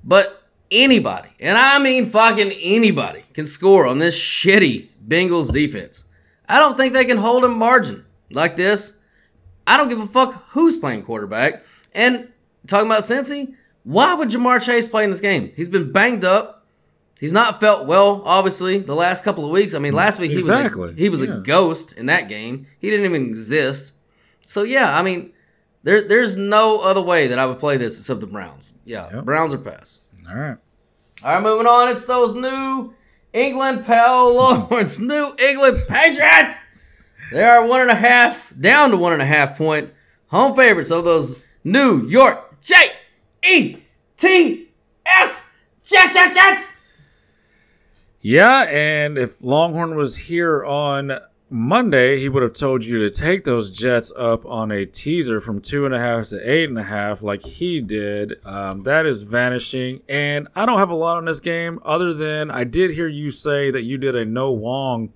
[0.04, 6.04] but anybody, and I mean fucking anybody, can score on this shitty Bengals defense.
[6.48, 8.96] I don't think they can hold a margin like this.
[9.66, 11.62] I don't give a fuck who's playing quarterback.
[11.92, 12.32] And
[12.66, 15.52] talking about Cincy, why would Ja'Marr Chase play in this game?
[15.56, 16.66] He's been banged up.
[17.20, 19.74] He's not felt well, obviously, the last couple of weeks.
[19.74, 21.34] I mean, last week he Exactly, was a, he was yeah.
[21.34, 22.66] a ghost in that game.
[22.78, 23.92] He didn't even exist.
[24.46, 25.32] So yeah, I mean,
[25.82, 28.74] there there's no other way that I would play this except the Browns.
[28.84, 29.24] Yeah, Yep.
[29.24, 30.00] Browns are pass.
[30.28, 30.56] All right.
[31.24, 31.88] All right, moving on.
[31.88, 32.94] It's those New
[33.32, 36.54] England Pal Longhorns, New England Patriots.
[37.32, 39.90] They are one and a half, down to one and a half point
[40.28, 42.74] home favorites of those New York J
[43.44, 43.76] E
[44.16, 44.68] T
[45.06, 45.44] S
[45.84, 46.62] Jets, Jets, Jets.
[48.20, 51.12] Yeah, and if Longhorn was here on
[51.50, 55.62] Monday, he would have told you to take those Jets up on a teaser from
[55.62, 58.44] two and a half to eight and a half, like he did.
[58.44, 62.50] Um, that is vanishing, and I don't have a lot on this game other than
[62.50, 65.12] I did hear you say that you did a no Wong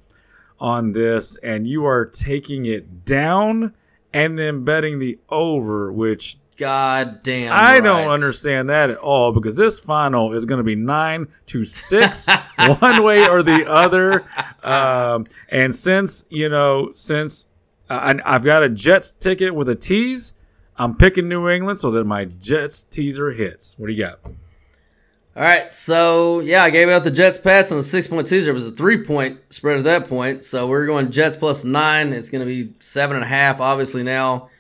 [0.59, 3.75] on this, and you are taking it down
[4.15, 7.53] and then betting the over, which God damn.
[7.53, 7.81] I right.
[7.83, 12.29] don't understand that at all because this final is going to be nine to six,
[12.79, 14.27] one way or the other.
[14.63, 17.47] Um, and since you know, since
[17.89, 20.35] I, I've got a Jets ticket with a tease,
[20.77, 23.79] I'm picking New England so that my Jets teaser hits.
[23.79, 24.19] What do you got?
[25.35, 28.51] All right, so yeah, I gave out the Jets Pats on a six point teaser.
[28.51, 30.45] It was a three point spread at that point.
[30.45, 32.13] So we're going Jets plus nine.
[32.13, 34.51] It's going to be seven and a half, obviously, now.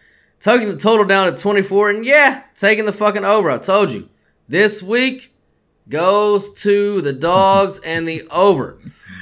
[0.42, 3.48] Taking the total down to 24, and yeah, taking the fucking over.
[3.48, 4.08] I told you.
[4.48, 5.32] This week
[5.88, 8.76] goes to the dogs and the over.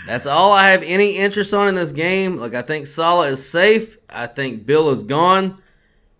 [0.07, 2.39] That's all I have any interest on in this game.
[2.39, 3.99] Like, I think Salah is safe.
[4.09, 5.61] I think Bill is gone.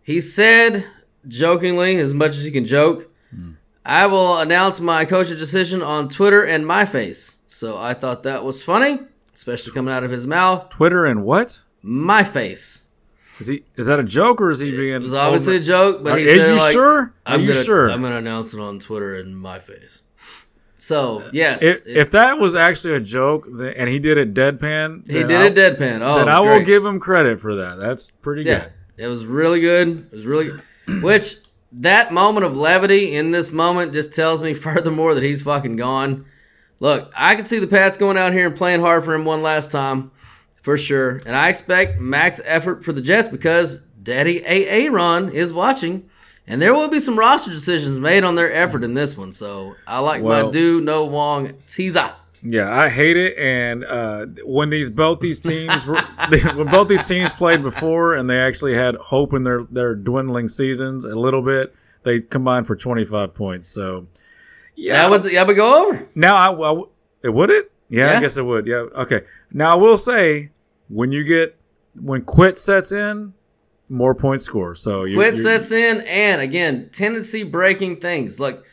[0.03, 0.85] He said,
[1.27, 3.53] jokingly, as much as he can joke, hmm.
[3.83, 7.39] I will announce my coaching decision on Twitter and my face.
[7.47, 8.99] So I thought that was funny,
[9.33, 10.69] especially coming out of his mouth.
[10.69, 11.63] Twitter and what?
[11.81, 12.83] My face.
[13.41, 13.65] Is he?
[13.77, 14.95] Is that a joke or is he being?
[14.95, 16.99] It was obviously a joke, but Are, he are said you like, sure?
[17.01, 17.91] Are I'm you gonna, sure?
[17.91, 20.03] I'm gonna announce it on Twitter in my face.
[20.79, 25.07] So yes, if, it- if that was actually a joke and he did it deadpan,
[25.11, 26.01] He did I'll- it deadpan.
[26.03, 26.67] Oh, then I will great.
[26.67, 27.77] give him credit for that.
[27.79, 28.61] That's pretty yeah,
[28.97, 29.05] good.
[29.05, 30.07] it was really good.
[30.11, 30.47] It was really
[30.87, 31.03] good.
[31.03, 31.35] Which
[31.73, 36.25] that moment of levity in this moment just tells me furthermore that he's fucking gone.
[36.81, 39.43] Look, I can see the Pats going out here and playing hard for him one
[39.43, 40.11] last time,
[40.63, 41.21] for sure.
[41.27, 46.09] And I expect max effort for the Jets because Daddy AA Ron is watching.
[46.47, 49.33] And there will be some roster decisions made on their effort in this one.
[49.33, 52.11] So I like Well- my do no Wong teaser.
[52.43, 53.37] Yeah, I hate it.
[53.37, 56.01] And uh, when these both these teams were,
[56.55, 60.49] when both these teams played before, and they actually had hope in their their dwindling
[60.49, 63.69] seasons a little bit, they combined for twenty five points.
[63.69, 64.07] So
[64.75, 66.09] Yeah, I would, I would go over.
[66.15, 66.83] now I,
[67.27, 67.71] I would it?
[67.91, 68.67] Yeah, I guess it would.
[68.67, 68.87] Yeah.
[68.95, 69.23] Okay.
[69.53, 70.51] Now I will say
[70.89, 71.57] when you get
[72.01, 73.35] when quit sets in,
[73.89, 74.75] more points score.
[74.77, 78.39] So you Quit you- sets in, and again, tendency breaking things.
[78.41, 78.65] Look,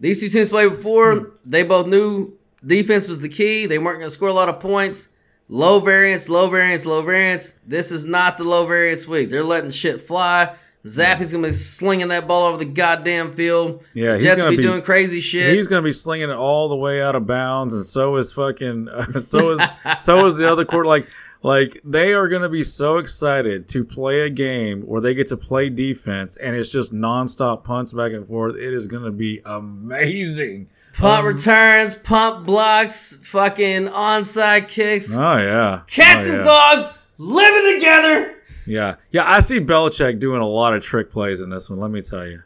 [0.00, 1.14] these two teams played before.
[1.14, 1.24] Hmm.
[1.46, 2.32] They both knew
[2.66, 3.66] defense was the key.
[3.66, 5.08] They weren't going to score a lot of points.
[5.48, 7.52] Low variance, low variance, low variance.
[7.66, 9.30] This is not the low variance week.
[9.30, 10.56] They're letting shit fly.
[10.86, 13.82] Zappe's going to be slinging that ball over the goddamn field.
[13.94, 15.54] Yeah, the he's Jets gonna be, be- doing crazy shit.
[15.56, 18.88] He's gonna be slinging it all the way out of bounds, and so is fucking,
[18.90, 19.60] uh, so is
[19.98, 20.84] so is the other court.
[20.84, 21.06] Like,
[21.42, 25.38] like they are gonna be so excited to play a game where they get to
[25.38, 28.56] play defense, and it's just nonstop punts back and forth.
[28.56, 30.68] It is gonna be amazing.
[30.94, 35.14] Punt Um, returns, pump blocks, fucking onside kicks.
[35.16, 38.34] Oh yeah, Cats Oh, and dogs living together.
[38.66, 39.30] Yeah, yeah.
[39.30, 41.78] I see Belichick doing a lot of trick plays in this one.
[41.78, 42.42] Let me tell you.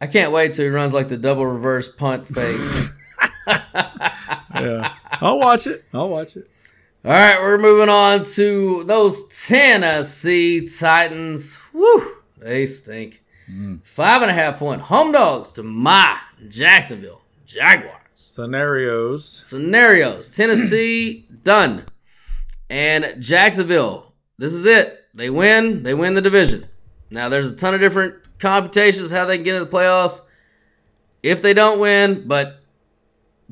[0.00, 2.60] I can't wait till he runs like the double reverse punt fake.
[4.54, 5.84] Yeah, I'll watch it.
[5.92, 6.48] I'll watch it.
[7.04, 11.56] All right, we're moving on to those Tennessee Titans.
[11.72, 13.22] Woo, they stink.
[13.50, 13.86] Mm.
[13.86, 17.94] Five and a half point home dogs to my Jacksonville Jaguars.
[18.14, 19.24] Scenarios.
[19.24, 21.84] Scenarios Tennessee done.
[22.68, 24.05] And Jacksonville,
[24.38, 25.04] this is it.
[25.14, 26.66] They win, they win the division.
[27.10, 30.20] Now, there's a ton of different computations how they can get into the playoffs
[31.22, 32.60] if they don't win, but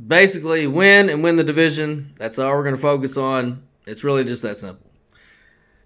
[0.07, 2.15] basically win and win the division.
[2.17, 3.63] That's all we're going to focus on.
[3.87, 4.91] It's really just that simple.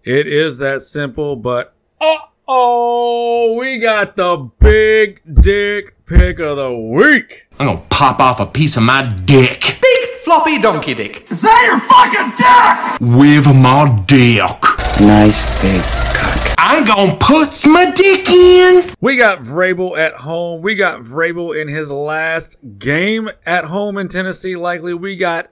[0.05, 2.17] It is that simple, but uh
[2.49, 7.47] oh, we got the big dick pick of the week.
[7.59, 9.79] I'm gonna pop off a piece of my dick.
[9.83, 11.31] Big floppy donkey dick.
[11.31, 13.19] Is that your fucking dick?
[13.19, 14.61] With my dick.
[15.01, 15.83] Nice big
[16.15, 16.55] cock.
[16.59, 18.91] I'm gonna put my dick in.
[19.01, 20.63] We got Vrabel at home.
[20.63, 24.57] We got Vrabel in his last game at home in Tennessee.
[24.57, 25.51] Likely, we got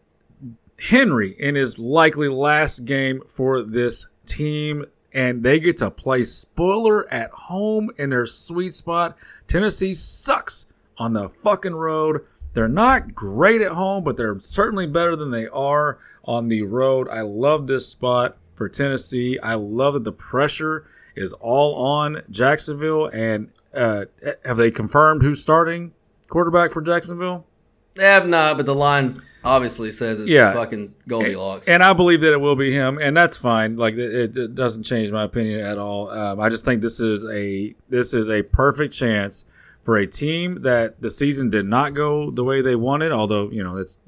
[0.78, 4.84] Henry in his likely last game for this team,
[5.16, 9.16] and they get to play spoiler at home in their sweet spot.
[9.48, 10.66] Tennessee sucks
[10.98, 12.26] on the fucking road.
[12.52, 17.08] They're not great at home, but they're certainly better than they are on the road.
[17.08, 19.38] I love this spot for Tennessee.
[19.42, 23.06] I love that the pressure is all on Jacksonville.
[23.06, 24.04] And uh,
[24.44, 25.92] have they confirmed who's starting
[26.28, 27.46] quarterback for Jacksonville?
[27.94, 29.14] They have not, but the line
[29.46, 30.52] obviously says it's Yeah.
[30.52, 31.68] fucking Goldilocks.
[31.68, 33.76] And I believe that it will be him, and that's fine.
[33.76, 36.10] Like it, it- doesn't change my opinion at all.
[36.10, 39.44] Um, I just think this is a this is a perfect chance
[39.84, 43.12] for a team that the season did not go the way they wanted.
[43.12, 43.98] Although you know it's,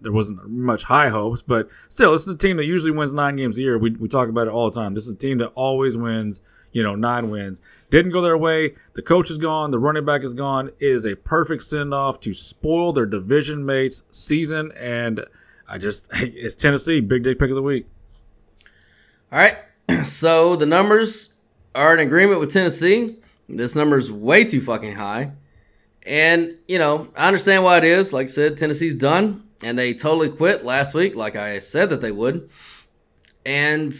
[0.00, 3.36] there wasn't much high hopes, but still, this is a team that usually wins nine
[3.36, 3.76] games a year.
[3.78, 4.94] We we talk about it all the time.
[4.94, 6.40] This is a team that always wins.
[6.70, 7.60] You know, nine wins.
[7.90, 8.74] Didn't go their way.
[8.94, 9.70] The coach is gone.
[9.70, 10.68] The running back is gone.
[10.78, 14.72] It is a perfect send off to spoil their division mates' season.
[14.78, 15.24] And
[15.66, 17.00] I just, it's Tennessee.
[17.00, 17.86] Big dick pick of the week.
[19.32, 19.56] All right.
[20.04, 21.32] So the numbers
[21.74, 23.16] are in agreement with Tennessee.
[23.48, 25.32] This number is way too fucking high.
[26.04, 28.12] And, you know, I understand why it is.
[28.12, 29.48] Like I said, Tennessee's done.
[29.62, 32.50] And they totally quit last week, like I said that they would.
[33.46, 33.94] And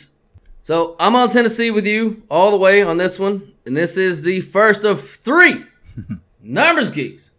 [0.61, 3.55] so I'm on Tennessee with you all the way on this one.
[3.68, 5.62] And this is the first of three
[6.42, 7.32] Numbers Geeks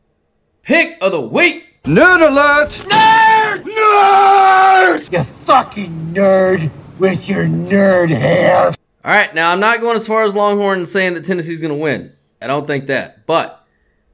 [0.61, 1.81] pick of the week.
[1.85, 2.69] Nerd alert!
[2.87, 3.63] Nerd!
[3.63, 5.11] Nerd!
[5.11, 6.69] You fucking nerd
[6.99, 8.67] with your nerd hair.
[8.67, 11.73] All right, now I'm not going as far as Longhorn and saying that Tennessee's going
[11.73, 12.13] to win.
[12.39, 13.25] I don't think that.
[13.25, 13.65] But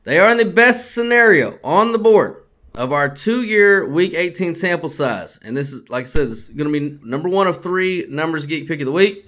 [0.05, 2.43] they are in the best scenario on the board
[2.75, 5.37] of our two year week 18 sample size.
[5.43, 8.05] And this is, like I said, this is going to be number one of three
[8.07, 9.27] Numbers Geek pick of the week.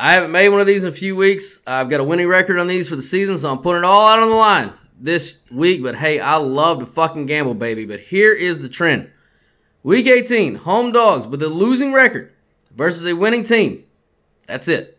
[0.00, 1.60] I haven't made one of these in a few weeks.
[1.66, 4.06] I've got a winning record on these for the season, so I'm putting it all
[4.06, 5.82] out on the line this week.
[5.82, 7.84] But hey, I love to fucking gamble, baby.
[7.84, 9.10] But here is the trend
[9.82, 12.32] Week 18, home dogs with a losing record
[12.74, 13.84] versus a winning team.
[14.46, 14.98] That's it.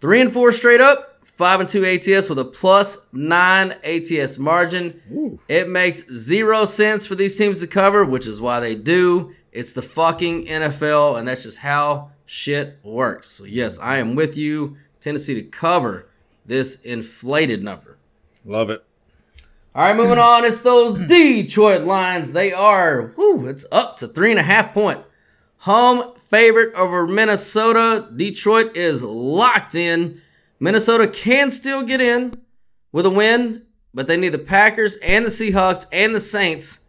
[0.00, 5.00] Three and four straight up, five and two ATS with a plus nine ATS margin.
[5.48, 9.34] It makes zero sense for these teams to cover, which is why they do.
[9.52, 13.28] It's the fucking NFL, and that's just how shit works.
[13.28, 14.76] So, yes, I am with you.
[15.00, 16.08] Tennessee to cover
[16.46, 17.98] this inflated number.
[18.46, 18.82] Love it.
[19.74, 20.44] All right, moving on.
[20.46, 22.32] It's those Detroit Lions.
[22.32, 25.00] They are, whoo, it's up to three and a half point.
[25.58, 28.08] Home favorite over Minnesota.
[28.16, 30.20] Detroit is locked in.
[30.58, 32.32] Minnesota can still get in
[32.92, 33.62] with a win,
[33.92, 36.80] but they need the Packers and the Seahawks and the Saints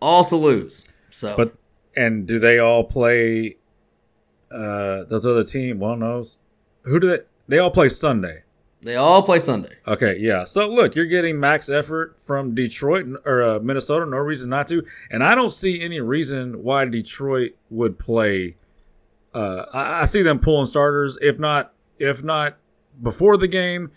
[0.00, 0.84] all to lose.
[1.10, 1.54] So, But
[1.96, 3.56] and do they all play?
[4.50, 5.78] Uh, those other team.
[5.80, 6.38] Well, knows
[6.82, 7.18] who do they?
[7.48, 8.42] They all play Sunday.
[8.82, 9.74] they all play Sunday.
[9.86, 10.44] Okay, yeah.
[10.44, 14.06] So look, you're getting max effort from Detroit or uh, Minnesota.
[14.06, 18.56] No reason not to, and I don't see any reason why Detroit would play.
[19.34, 22.56] Uh, I, I see them pulling starters, if not, if not
[23.02, 23.90] before the game,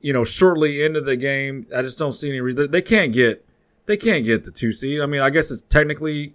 [0.00, 1.66] you know, shortly into the game.
[1.74, 3.46] I just don't see any reason they can't get,
[3.86, 5.00] they can't get the two seed.
[5.00, 6.34] I mean, I guess it's technically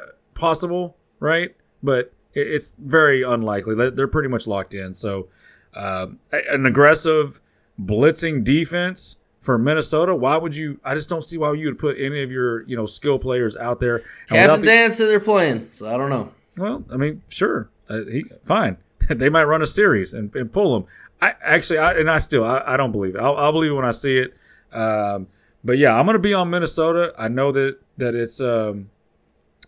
[0.00, 1.54] uh, possible, right?
[1.82, 3.74] But it's very unlikely.
[3.74, 4.94] They- They're pretty much locked in.
[4.94, 5.28] So,
[5.74, 7.40] um, an aggressive
[7.80, 10.14] blitzing defense for Minnesota.
[10.14, 10.78] Why would you?
[10.84, 13.56] I just don't see why you would put any of your you know skill players
[13.56, 14.02] out there.
[14.28, 16.32] Captain the- Dan said they're playing, so I don't know.
[16.56, 18.76] well, I mean, sure, uh, he, fine.
[19.08, 20.88] they might run a series and, and pull them.
[21.20, 23.20] I actually, I, and I still, I, I don't believe it.
[23.20, 24.34] I'll, I'll believe it when I see it.
[24.72, 25.26] Um,
[25.64, 27.12] but yeah, I'm going to be on Minnesota.
[27.18, 28.90] I know that that it's, um,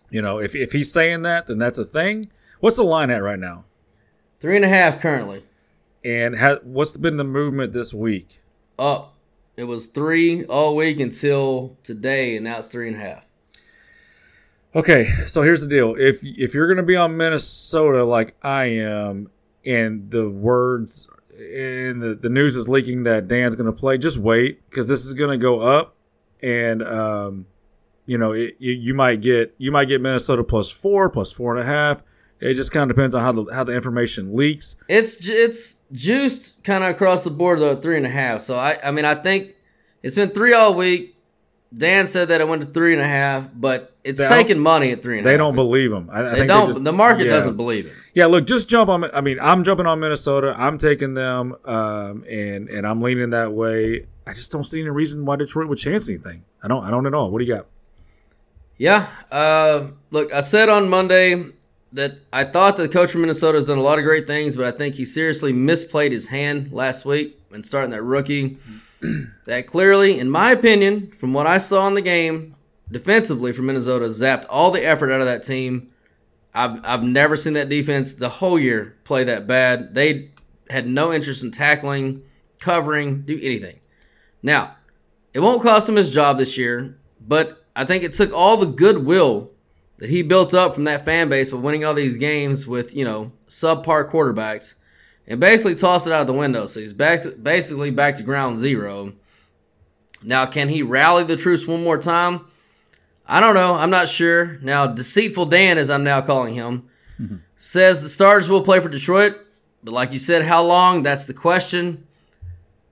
[0.09, 2.29] you know, if if he's saying that, then that's a thing.
[2.65, 3.63] What's the line at right now?
[4.39, 5.43] Three and a half currently.
[6.03, 8.41] And ha- what's been the movement this week?
[8.79, 9.13] Up.
[9.55, 13.27] It was three all week until today, and now it's three and a half.
[14.75, 15.93] Okay, so here's the deal.
[15.95, 19.29] If if you're going to be on Minnesota like I am,
[19.63, 21.07] and the words
[21.37, 25.05] and the, the news is leaking that Dan's going to play, just wait because this
[25.05, 25.95] is going to go up,
[26.41, 27.45] and um,
[28.07, 31.55] you know it, you, you might get you might get Minnesota plus four, plus four
[31.55, 32.01] and a half.
[32.41, 34.75] It just kind of depends on how the how the information leaks.
[34.89, 38.41] It's it's juiced kind of across the board though, three and a half.
[38.41, 39.55] So I I mean I think
[40.03, 41.13] it's been three all week.
[41.73, 44.91] Dan said that it went to three and a half, but it's They taking money
[44.91, 46.09] at three and They don't believe him.
[46.11, 46.67] I, I They don't.
[46.67, 47.31] just- the market yeah.
[47.33, 47.93] doesn't believe it.
[48.13, 49.03] Yeah, look, just jump on.
[49.13, 50.55] I mean, I'm jumping on Minnesota.
[50.57, 54.05] I'm taking them, um, and and I'm leaning that way.
[54.25, 56.43] I just don't see any reason why Detroit would chance anything.
[56.63, 56.83] I don't.
[56.85, 57.29] I don't at all.
[57.29, 57.65] What do you got?
[58.77, 59.07] Yeah.
[59.31, 61.43] Uh, look, I said on Monday
[61.95, 64.55] that I thought that the coach from Minnesota has done a lot of great things,
[64.55, 68.57] but I think he seriously misplayed his hand last week and starting that rookie.
[69.45, 72.55] that clearly, in my opinion, from what I saw in the game,
[72.91, 75.89] defensively from Minnesota, zapped all the effort out of that team.
[76.53, 79.95] I've, I've never seen that defense the whole year play that bad.
[79.95, 80.31] They
[80.69, 82.23] had no interest in tackling,
[82.59, 83.79] covering, do anything.
[84.43, 84.75] Now,
[85.33, 88.65] it won't cost him his job this year, but I think it took all the
[88.65, 89.51] goodwill
[89.97, 93.05] that he built up from that fan base by winning all these games with, you
[93.05, 94.75] know, subpar quarterbacks
[95.27, 96.65] and basically tossed it out the window.
[96.65, 99.13] So he's back to, basically back to ground zero.
[100.23, 102.45] Now, can he rally the troops one more time?
[103.27, 103.75] I don't know.
[103.75, 104.57] I'm not sure.
[104.61, 106.89] Now, Deceitful Dan, as I'm now calling him,
[107.19, 107.37] mm-hmm.
[107.55, 109.37] says the starters will play for Detroit.
[109.83, 111.03] But like you said, how long?
[111.03, 112.07] That's the question.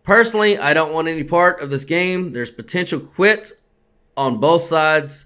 [0.03, 2.33] Personally, I don't want any part of this game.
[2.33, 3.53] There's potential quit
[4.17, 5.25] on both sides.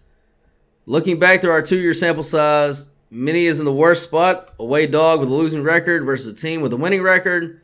[0.89, 4.53] Looking back through our two year sample size, Minnie is in the worst spot.
[4.57, 7.61] Away dog with a losing record versus a team with a winning record.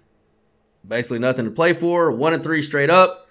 [0.85, 2.11] Basically nothing to play for.
[2.11, 3.29] One and three straight up.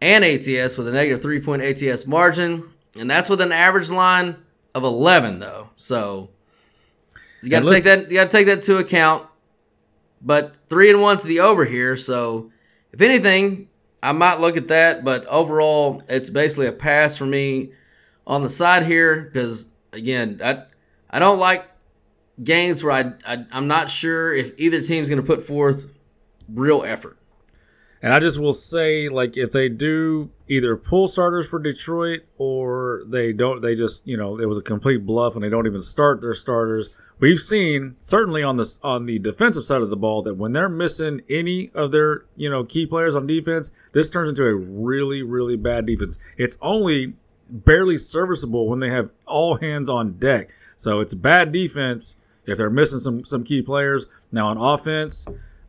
[0.00, 2.70] And ATS with a negative three point ATS margin.
[3.00, 4.36] And that's with an average line
[4.76, 5.70] of 11, though.
[5.74, 6.30] So
[7.42, 8.08] you gotta take that.
[8.08, 9.26] You got to take that to account.
[10.22, 11.96] But three and one to the over here.
[11.96, 12.52] So
[12.92, 13.68] if anything,
[14.04, 15.04] I might look at that.
[15.04, 17.72] But overall, it's basically a pass for me
[18.26, 20.64] on the side here because again, I
[21.10, 21.66] I don't like
[22.42, 25.96] games where I, I I'm not sure if either team's going to put forth
[26.48, 27.18] real effort.
[28.02, 33.02] And I just will say, like, if they do either pull starters for Detroit or
[33.06, 35.82] they don't, they just, you know, it was a complete bluff and they don't even
[35.82, 36.90] start their starters.
[37.18, 40.68] We've seen certainly on this on the defensive side of the ball that when they're
[40.68, 45.22] missing any of their, you know, key players on defense, this turns into a really,
[45.22, 46.18] really bad defense.
[46.36, 47.14] It's only
[47.50, 50.50] barely serviceable when they have all hands on deck.
[50.76, 54.06] So it's bad defense if they're missing some some key players.
[54.32, 55.26] Now on offense,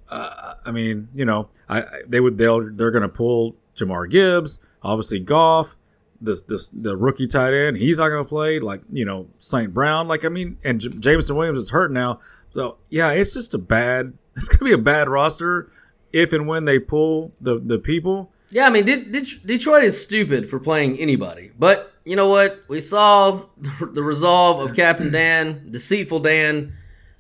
[0.09, 4.09] uh, I mean, you know, I, I they would they'll they're going to pull Jahmyr
[4.09, 5.77] Gibbs, obviously Goff,
[6.21, 7.77] this this the rookie tight end.
[7.77, 10.07] He's not going to play like you know Saint Brown.
[10.07, 12.19] Like I mean, and J- Jameson Williams is hurt now.
[12.49, 14.13] So yeah, it's just a bad.
[14.35, 15.71] It's going to be a bad roster
[16.13, 18.31] if and when they pull the the people.
[18.51, 21.51] Yeah, I mean, Det- Det- Detroit is stupid for playing anybody.
[21.59, 22.63] But you know what?
[22.67, 23.41] We saw
[23.81, 26.73] the resolve of Captain Dan, deceitful Dan,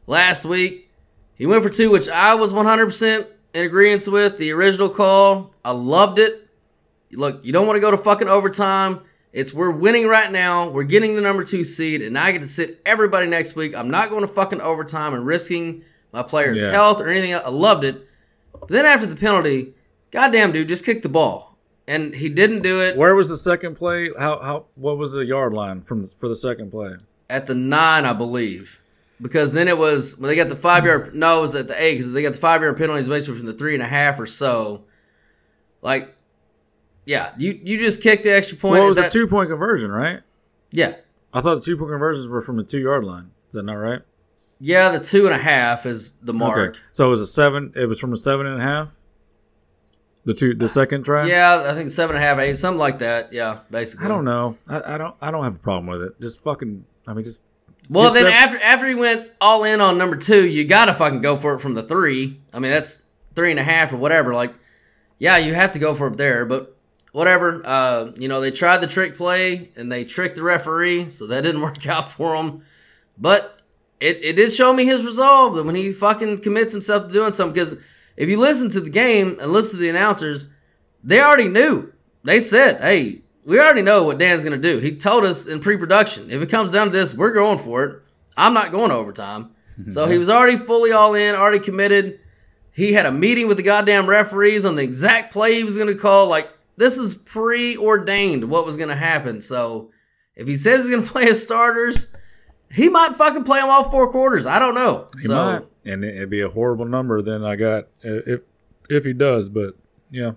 [0.07, 0.89] last week.
[1.35, 4.37] He went for two, which I was 100% in agreement with.
[4.37, 6.47] The original call, I loved it.
[7.11, 9.01] Look, you don't want to go to fucking overtime.
[9.33, 10.69] It's we're winning right now.
[10.69, 13.75] We're getting the number two seed, and I get to sit everybody next week.
[13.75, 16.71] I'm not going to fucking overtime and risking my players' Yeah.
[16.71, 17.43] health or anything else.
[17.45, 18.01] I loved it.
[18.59, 19.73] But then after the penalty,
[20.11, 21.57] goddamn dude, just kick the ball.
[21.89, 24.09] And he didn't do it Where was the second play?
[24.19, 26.95] How how what was the yard line from for the second play?
[27.29, 28.79] at the nine, I believe.
[29.21, 31.13] Because then it was when they got the five yard.
[31.15, 33.45] No, it was at the eight because they got the five yard penalties basically from
[33.47, 34.83] the three and a half or so.
[35.81, 36.15] Like,
[37.05, 38.73] yeah, you you just kicked the extra point.
[38.73, 40.21] Well, it was That- a two point conversion, right?
[40.71, 40.95] Yeah,
[41.33, 43.31] I thought the two point conversions were from the two yard line.
[43.47, 44.01] Is that not right?
[44.59, 46.71] yeah, the two and a half is the mark.
[46.71, 46.79] Okay.
[46.91, 47.71] So it was a seven.
[47.75, 48.89] It was from a seven and a half.
[50.27, 51.25] The two, the second try.
[51.25, 53.31] Yeah, I think seven and a half, eight, something like that.
[53.31, 54.03] Yeah, basically.
[54.05, 54.57] I don't know.
[54.67, 55.15] I, I don't.
[55.21, 56.19] I don't have a problem with it.
[56.19, 56.83] Just fucking.
[57.07, 57.43] I mean, just.
[57.89, 61.21] Well, then seven- after after he went all in on number two, you gotta fucking
[61.21, 62.41] go for it from the three.
[62.53, 63.03] I mean, that's
[63.35, 64.33] three and a half or whatever.
[64.33, 64.53] Like,
[65.17, 66.75] yeah, you have to go for it there, but
[67.13, 67.61] whatever.
[67.63, 71.39] Uh, you know, they tried the trick play and they tricked the referee, so that
[71.39, 72.63] didn't work out for him.
[73.17, 73.61] But
[74.01, 77.31] it, it did show me his resolve that when he fucking commits himself to doing
[77.31, 77.53] something.
[77.53, 77.77] Because
[78.17, 80.49] if you listen to the game and listen to the announcers,
[81.03, 81.93] they already knew.
[82.23, 84.79] They said, hey, we already know what Dan's going to do.
[84.79, 87.83] He told us in pre production, if it comes down to this, we're going for
[87.83, 88.03] it.
[88.35, 89.51] I'm not going to overtime.
[89.87, 92.19] so he was already fully all in, already committed.
[92.71, 95.87] He had a meeting with the goddamn referees on the exact play he was going
[95.87, 96.27] to call.
[96.27, 99.41] Like, this is preordained what was going to happen.
[99.41, 99.91] So
[100.35, 102.13] if he says he's going to play his starters,
[102.71, 104.45] he might fucking play them all four quarters.
[104.45, 105.07] I don't know.
[105.15, 107.21] He so might, and it- it'd be a horrible number.
[107.21, 108.41] Then I got uh, if
[108.89, 109.75] if he does, but
[110.11, 110.31] yeah,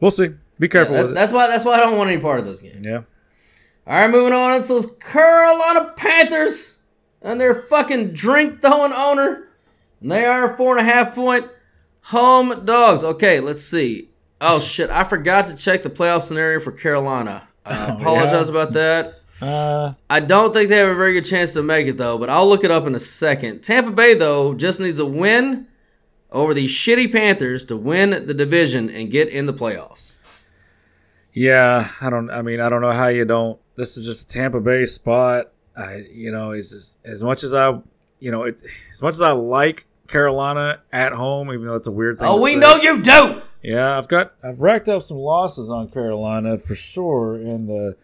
[0.00, 0.30] we'll see.
[0.58, 1.14] Be careful that- with it.
[1.14, 2.82] that's why that's why I don't want any part of this game.
[2.82, 3.02] Yeah.
[3.86, 4.58] All right, moving on.
[4.58, 6.76] It's those Carolina Panthers
[7.22, 9.48] and their fucking drink throwing owner.
[10.00, 11.48] And they are four and a half point
[12.02, 13.02] home dogs.
[13.02, 14.10] Okay, let's see.
[14.40, 17.48] Oh shit, I forgot to check the playoff scenario for Carolina.
[17.64, 18.54] I apologize yeah?
[18.54, 19.17] about that.
[19.40, 22.28] Uh, I don't think they have a very good chance to make it though, but
[22.28, 23.62] I'll look it up in a second.
[23.62, 25.68] Tampa Bay though just needs a win
[26.30, 30.12] over these shitty Panthers to win the division and get in the playoffs.
[31.32, 32.30] yeah, I don't.
[32.30, 33.60] I mean, I don't know how you don't.
[33.76, 35.52] This is just a Tampa Bay spot.
[35.76, 37.78] I, you know, just, as much as I,
[38.18, 38.60] you know, it
[38.90, 42.28] as much as I like Carolina at home, even though it's a weird thing.
[42.28, 42.58] Oh, we say.
[42.58, 43.42] know you do.
[43.62, 47.96] Yeah, I've got I've racked up some losses on Carolina for sure in the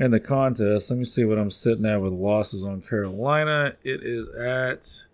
[0.00, 0.90] in the contest.
[0.90, 3.76] Let me see what I'm sitting at with losses on Carolina.
[3.84, 5.04] It is at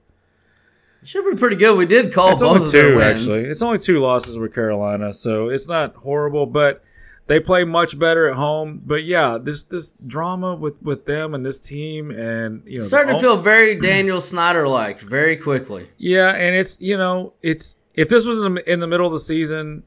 [1.04, 1.76] Should be pretty good.
[1.76, 3.20] We did call it's both only of their two wins.
[3.20, 3.50] actually.
[3.50, 6.82] It's only two losses with Carolina, so it's not horrible, but
[7.26, 8.80] they play much better at home.
[8.86, 13.14] But yeah, this this drama with with them and this team and you know Starting
[13.14, 15.88] to feel very Daniel Snyder like very quickly.
[15.98, 19.12] Yeah, and it's you know it's if this was in the, in the middle of
[19.12, 19.82] the season,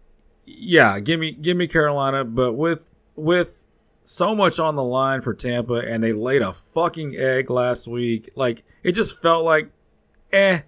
[0.45, 3.58] yeah, give me give me Carolina, but with with
[4.09, 8.31] so much on the line for Tampa, and they laid a fucking egg last week.
[8.35, 9.69] Like it just felt like,
[10.33, 10.61] eh.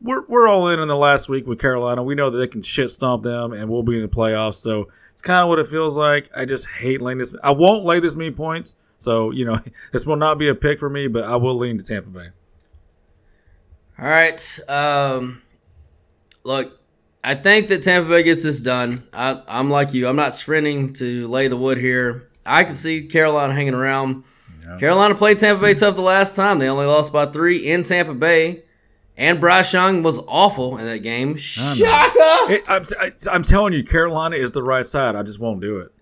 [0.00, 2.04] We're we're all in in the last week with Carolina.
[2.04, 4.56] We know that they can shit stomp them, and we'll be in the playoffs.
[4.56, 6.30] So it's kind of what it feels like.
[6.36, 7.34] I just hate laying this.
[7.42, 8.76] I won't lay this many points.
[8.98, 9.58] So you know
[9.92, 12.28] this will not be a pick for me, but I will lean to Tampa Bay.
[13.98, 14.58] All right.
[14.68, 15.42] Um,
[16.44, 16.78] look,
[17.24, 19.02] I think that Tampa Bay gets this done.
[19.12, 20.06] I, I'm like you.
[20.06, 22.28] I'm not sprinting to lay the wood here.
[22.46, 24.24] I can see Carolina hanging around.
[24.78, 26.58] Carolina played Tampa Bay tough the last time.
[26.58, 28.62] They only lost by three in Tampa Bay.
[29.16, 31.36] And Bryce Young was awful in that game.
[31.36, 32.52] Shaka!
[32.52, 32.84] It, I'm,
[33.30, 35.16] I'm telling you, Carolina is the right side.
[35.16, 35.92] I just won't do it.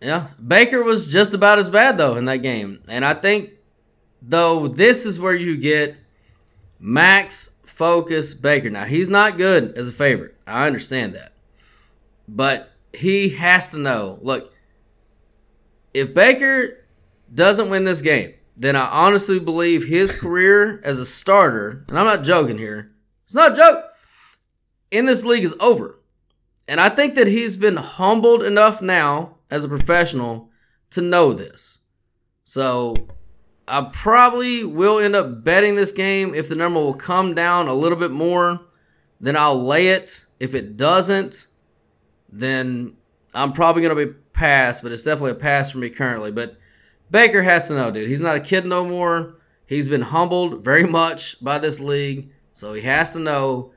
[0.00, 0.28] Yeah.
[0.44, 2.82] Baker was just about as bad, though, in that game.
[2.88, 3.50] And I think,
[4.22, 5.96] though, this is where you get
[6.80, 8.70] Max Focus Baker.
[8.70, 10.34] Now, he's not good as a favorite.
[10.46, 11.34] I understand that.
[12.26, 14.52] But he has to know look,
[15.94, 16.84] if Baker
[17.32, 22.06] doesn't win this game, then I honestly believe his career as a starter, and I'm
[22.06, 22.92] not joking here,
[23.24, 23.84] it's not a joke,
[24.90, 25.98] in this league is over.
[26.68, 30.50] And I think that he's been humbled enough now as a professional
[30.90, 31.78] to know this.
[32.44, 32.94] So
[33.66, 36.34] I probably will end up betting this game.
[36.34, 38.60] If the number will come down a little bit more,
[39.20, 40.24] then I'll lay it.
[40.38, 41.46] If it doesn't,
[42.28, 42.96] then
[43.34, 46.32] I'm probably going to be pass, but it's definitely a pass for me currently.
[46.32, 46.56] But
[47.10, 48.08] Baker has to know, dude.
[48.08, 49.34] He's not a kid no more.
[49.66, 52.30] He's been humbled very much by this league.
[52.52, 53.72] So he has to know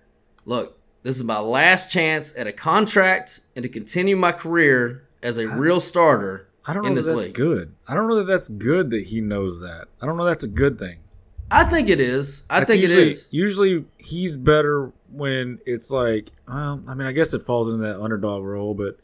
[0.45, 5.38] look, this is my last chance at a contract and to continue my career as
[5.38, 7.36] a real starter I don't in know this that that's league.
[7.36, 7.76] good.
[7.88, 9.88] I don't know that that's good that he knows that.
[10.01, 10.99] I don't know that's a good thing.
[11.51, 12.43] I think it is.
[12.49, 13.28] I That's think usually, it is.
[13.30, 18.01] Usually he's better when it's like, well, I mean, I guess it falls into that
[18.01, 18.97] underdog role, but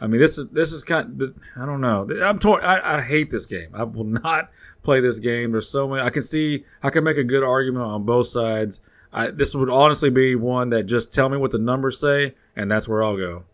[0.00, 1.20] I mean, this is this is kind.
[1.20, 2.08] Of, I don't know.
[2.22, 2.62] I'm torn.
[2.62, 3.70] I, I hate this game.
[3.74, 4.50] I will not
[4.82, 5.52] play this game.
[5.52, 6.02] There's so many.
[6.02, 6.64] I can see.
[6.82, 8.80] I can make a good argument on both sides.
[9.12, 12.70] I, this would honestly be one that just tell me what the numbers say, and
[12.70, 13.44] that's where I'll go.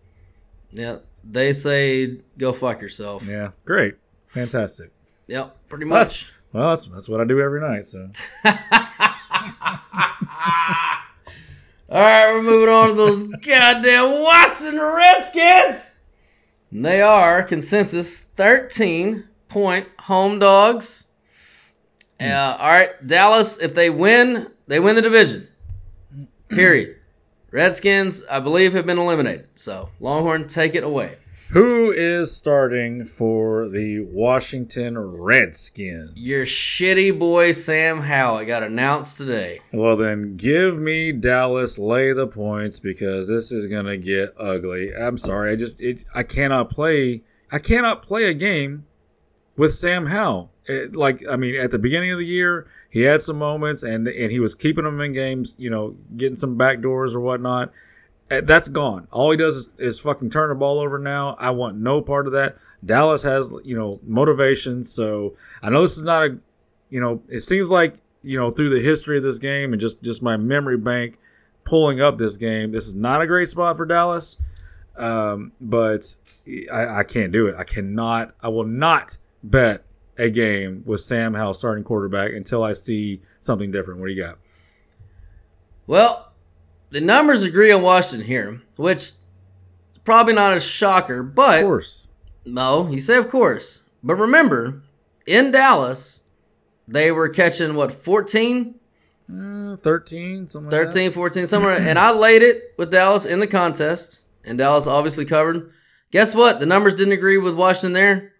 [0.72, 0.98] Yeah.
[1.30, 3.24] They say go fuck yourself.
[3.26, 3.94] Yeah, great,
[4.28, 4.90] fantastic.
[5.26, 5.98] Yep, pretty much.
[5.98, 7.86] That's, well, that's that's what I do every night.
[7.86, 8.10] So
[11.88, 15.93] All right, we're moving on to those goddamn Washington Redskins.
[16.74, 21.06] And they are consensus 13 point home dogs.
[22.20, 25.46] Uh, all right, Dallas, if they win, they win the division.
[26.48, 26.96] Period.
[27.52, 29.46] Redskins, I believe, have been eliminated.
[29.54, 31.16] So, Longhorn, take it away.
[31.50, 36.12] Who is starting for the Washington Redskins?
[36.16, 39.60] Your shitty boy Sam Howell got announced today.
[39.72, 44.94] Well, then give me Dallas lay the points because this is gonna get ugly.
[44.94, 47.22] I'm sorry, I just it, I cannot play.
[47.50, 48.86] I cannot play a game
[49.56, 50.50] with Sam Howell.
[50.66, 54.08] It, like I mean, at the beginning of the year, he had some moments and
[54.08, 55.56] and he was keeping them in games.
[55.58, 57.70] You know, getting some back doors or whatnot.
[58.38, 59.08] Uh, That's gone.
[59.10, 61.36] All he does is, is fucking turn the ball over now.
[61.38, 62.56] I want no part of that.
[62.84, 64.84] Dallas has, you know, motivation.
[64.84, 66.38] So I know this is not a,
[66.90, 70.02] you know, it seems like, you know, through the history of this game and just,
[70.02, 71.18] just my memory bank
[71.64, 74.38] pulling up this game, this is not a great spot for Dallas.
[74.96, 76.16] Um, but
[76.72, 77.56] I, I can't do it.
[77.58, 79.84] I cannot, I will not bet
[80.16, 84.00] a game with Sam Howell starting quarterback until I see something different.
[84.00, 84.38] What do you got?
[85.86, 86.32] Well,
[86.94, 89.14] the numbers agree on Washington here, which is
[90.04, 92.06] probably not a shocker, but Of course.
[92.46, 93.82] no, you say of course.
[94.02, 94.82] But remember,
[95.26, 96.20] in Dallas,
[96.86, 98.76] they were catching what 14,
[99.28, 103.46] Uh, 13, something like 13, 14, somewhere, and I laid it with Dallas in the
[103.48, 105.72] contest, and Dallas obviously covered.
[106.12, 106.60] Guess what?
[106.60, 108.32] The numbers didn't agree with Washington there.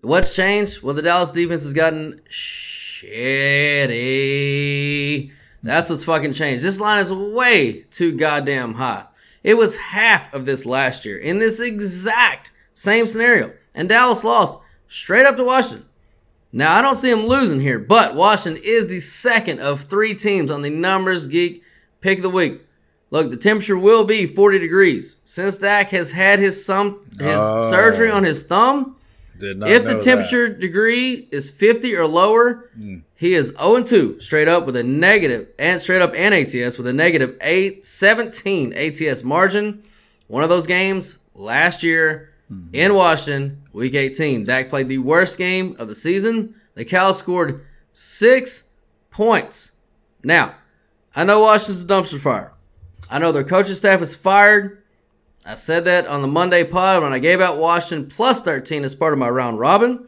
[0.00, 0.80] What's changed?
[0.82, 2.18] Well, the Dallas defense has gotten
[3.70, 5.32] shitty.
[5.62, 6.62] That's what's fucking changed.
[6.62, 9.04] This line is way too goddamn high.
[9.42, 13.52] It was half of this last year in this exact same scenario.
[13.74, 14.58] And Dallas lost
[14.88, 15.86] straight up to Washington.
[16.52, 20.50] Now, I don't see them losing here, but Washington is the second of three teams
[20.50, 21.62] on the Numbers Geek
[22.00, 22.62] Pick of the Week.
[23.10, 25.16] Look, the temperature will be 40 degrees.
[25.24, 27.70] Since Dak has had his, some, his Oh.
[27.70, 28.96] surgery on his thumb,
[29.40, 32.98] Did not if the temperature degree is 50 or lower, hmm.
[33.16, 36.86] he is 0 2 straight up with a negative and straight up and ATS with
[36.86, 39.82] a negative eight, 17 ATS margin.
[40.28, 42.68] One of those games last year hmm.
[42.74, 44.44] in Washington, week 18.
[44.44, 46.54] Dak played the worst game of the season.
[46.74, 47.64] The Cows scored
[47.94, 48.64] six
[49.10, 49.72] points.
[50.22, 50.54] Now,
[51.16, 52.52] I know Washington's a dumpster fire.
[53.10, 54.79] I know their coaching staff is fired.
[55.44, 58.94] I said that on the Monday pod when I gave out Washington plus 13 as
[58.94, 60.06] part of my round robin.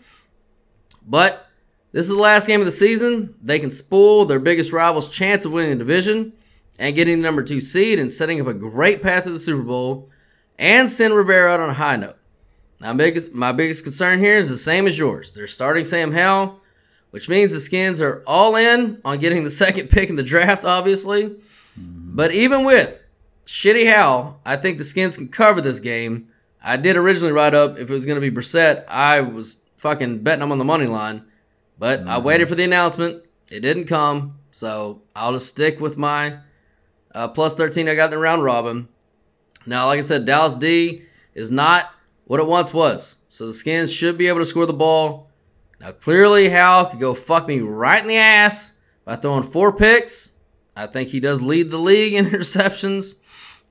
[1.06, 1.46] But
[1.92, 3.34] this is the last game of the season.
[3.42, 6.32] They can spoil their biggest rival's chance of winning the division
[6.78, 9.62] and getting the number two seed and setting up a great path to the Super
[9.62, 10.10] Bowl
[10.58, 12.16] and send Rivera out on a high note.
[12.80, 15.32] My biggest, my biggest concern here is the same as yours.
[15.32, 16.60] They're starting Sam Howell,
[17.10, 20.64] which means the Skins are all in on getting the second pick in the draft,
[20.64, 21.28] obviously.
[21.28, 22.16] Mm-hmm.
[22.16, 22.98] But even with
[23.46, 26.28] shitty Howell, I think the Skins can cover this game.
[26.62, 28.84] I did originally write up if it was going to be Brissett.
[28.88, 31.24] I was fucking betting them on the money line.
[31.78, 33.24] But I waited for the announcement.
[33.50, 34.38] It didn't come.
[34.52, 36.38] So I'll just stick with my
[37.14, 38.88] uh, plus 13 I got in the round robin.
[39.66, 41.90] Now, like I said, Dallas D is not
[42.24, 43.16] what it once was.
[43.28, 45.30] So the Skins should be able to score the ball.
[45.80, 48.72] Now, clearly, Howell could go fuck me right in the ass
[49.04, 50.32] by throwing four picks.
[50.76, 53.16] I think he does lead the league in interceptions.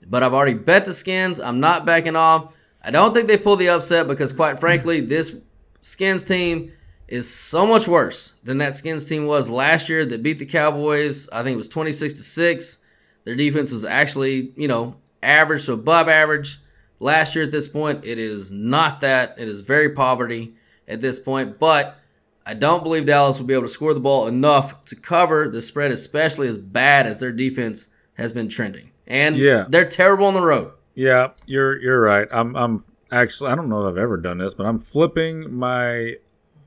[0.08, 1.40] But I've already bet the Skins.
[1.40, 2.56] I'm not backing off.
[2.84, 5.36] I don't think they pull the upset because, quite frankly, this
[5.80, 6.72] Skins team
[7.08, 11.30] is so much worse than that Skins team was last year that beat the Cowboys.
[11.30, 12.78] I think it was 26 to 6.
[13.26, 16.60] Their defense was actually, you know, average to above average.
[17.00, 19.36] Last year at this point, it is not that.
[19.38, 20.56] It is very poverty
[20.88, 21.60] at this point.
[21.60, 21.98] But
[22.46, 25.62] I don't believe Dallas will be able to score the ball enough to cover the
[25.62, 28.91] spread, especially as bad as their defense has been trending.
[29.12, 29.66] And Yeah.
[29.68, 30.72] they're terrible on the road.
[30.96, 32.28] Yeah, you're you're right.
[32.32, 36.16] I'm I'm actually I don't know if I've ever done this, but I'm flipping my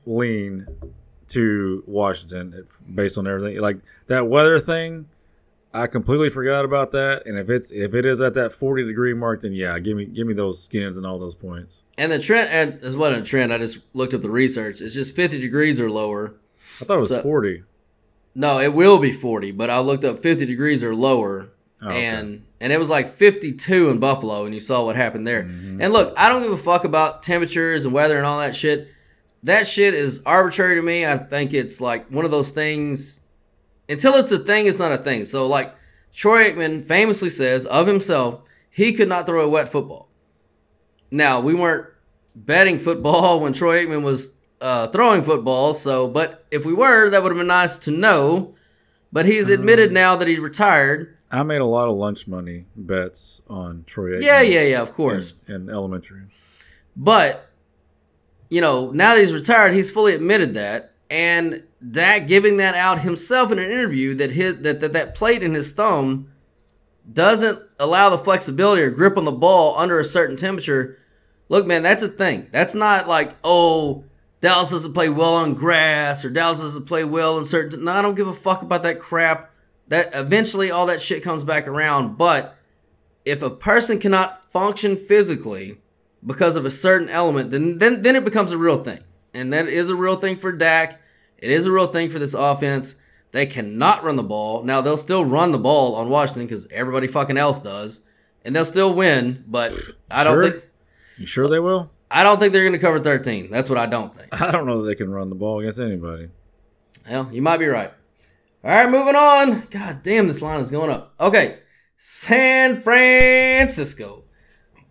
[0.05, 0.67] lean
[1.29, 3.59] to Washington based on everything.
[3.59, 3.77] Like
[4.07, 5.07] that weather thing,
[5.73, 7.25] I completely forgot about that.
[7.25, 10.05] And if it's if it is at that 40 degree mark, then yeah, give me
[10.05, 11.83] give me those skins and all those points.
[11.97, 14.81] And the trend, and as well a trend, I just looked up the research.
[14.81, 16.35] It's just 50 degrees or lower.
[16.81, 17.63] I thought it was So- 40.
[18.37, 21.47] No, it will be 40, but I looked up 50 degrees or lower,
[21.81, 22.05] Oh, okay.
[22.05, 25.43] and and it was like 52 in Buffalo, and you saw what happened there.
[25.43, 25.81] Mm-hmm.
[25.81, 28.87] And look, I don't give a fuck about temperatures and weather and all that shit.
[29.43, 31.05] That shit is arbitrary to me.
[31.05, 33.21] I think it's like one of those things.
[33.87, 35.25] Until it's a thing, it's not a thing.
[35.25, 35.75] So like
[36.11, 40.09] Troy Aikman famously says of himself, he could not throw a wet football.
[41.11, 41.87] Now we weren't
[42.35, 45.73] betting football when Troy Aikman was uh, throwing football.
[45.73, 48.55] So, but if we were, that would have been nice to know.
[49.11, 51.14] But he's admitted now that he's retired.
[51.31, 54.17] I made a lot of lunch money bets on Troy.
[54.17, 55.33] Aikman Yeah, yeah, yeah, of course.
[55.47, 56.23] In, in elementary.
[56.95, 57.49] But
[58.49, 60.91] you know, now that he's retired, he's fully admitted that.
[61.09, 65.43] And Dak giving that out himself in an interview that his that that, that plate
[65.43, 66.31] in his thumb
[67.11, 70.97] doesn't allow the flexibility or grip on the ball under a certain temperature.
[71.49, 72.47] Look, man, that's a thing.
[72.51, 74.03] That's not like, oh,
[74.41, 77.83] Dallas doesn't play well on grass or Dallas doesn't play well in certain.
[77.83, 79.51] No, I don't give a fuck about that crap.
[79.87, 82.17] That eventually all that shit comes back around.
[82.17, 82.55] But
[83.23, 85.77] if a person cannot function physically
[86.25, 88.99] because of a certain element, then then then it becomes a real thing.
[89.33, 90.99] And that is a real thing for Dak.
[91.37, 92.95] It is a real thing for this offense.
[93.31, 94.63] They cannot run the ball.
[94.63, 97.99] Now they'll still run the ball on Washington because everybody fucking else does,
[98.45, 99.43] and they'll still win.
[99.45, 99.73] But
[100.09, 100.51] I don't Sure?
[100.51, 100.63] think
[101.17, 101.91] You sure they will?
[102.09, 103.49] I don't think they're going to cover 13.
[103.51, 104.29] That's what I don't think.
[104.41, 106.29] I don't know that they can run the ball against anybody.
[107.09, 107.91] Well, you might be right.
[108.65, 109.67] All right, moving on.
[109.69, 111.13] God damn, this line is going up.
[111.19, 111.59] Okay,
[111.97, 114.23] San Francisco.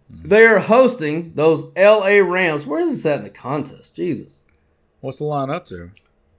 [0.08, 2.64] They are hosting those LA Rams.
[2.64, 3.96] Where is this at in the contest?
[3.96, 4.44] Jesus.
[5.00, 5.90] What's the line up to?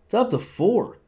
[0.06, 1.00] It's up to four.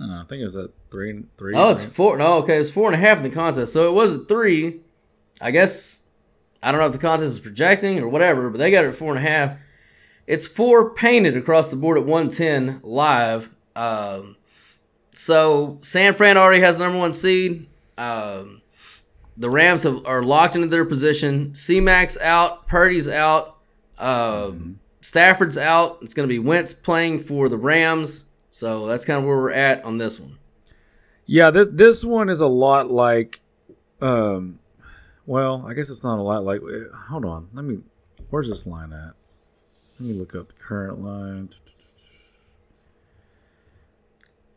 [0.00, 1.24] Uh, I think it was at three.
[1.36, 1.52] Three.
[1.54, 1.92] Oh, it's right?
[1.92, 2.16] four.
[2.16, 3.74] No, okay, it's four and a half in the contest.
[3.74, 4.80] So it was at three.
[5.42, 6.06] I guess
[6.62, 8.94] I don't know if the contest is projecting or whatever, but they got it at
[8.94, 9.58] four and a half.
[10.26, 13.54] It's four painted across the board at 110 live.
[13.76, 14.38] Um,
[15.14, 17.66] so San Fran already has number one seed.
[17.96, 18.62] Um,
[19.36, 21.54] the Rams have, are locked into their position.
[21.54, 23.56] C-Mac's out, Purdy's out,
[23.98, 25.98] um, Stafford's out.
[26.02, 28.24] It's going to be Wentz playing for the Rams.
[28.50, 30.38] So that's kind of where we're at on this one.
[31.26, 33.40] Yeah, this this one is a lot like,
[34.00, 34.58] um,
[35.26, 36.60] well, I guess it's not a lot like.
[37.08, 37.80] Hold on, let me.
[38.30, 39.14] Where's this line at?
[39.98, 41.50] Let me look up the current line.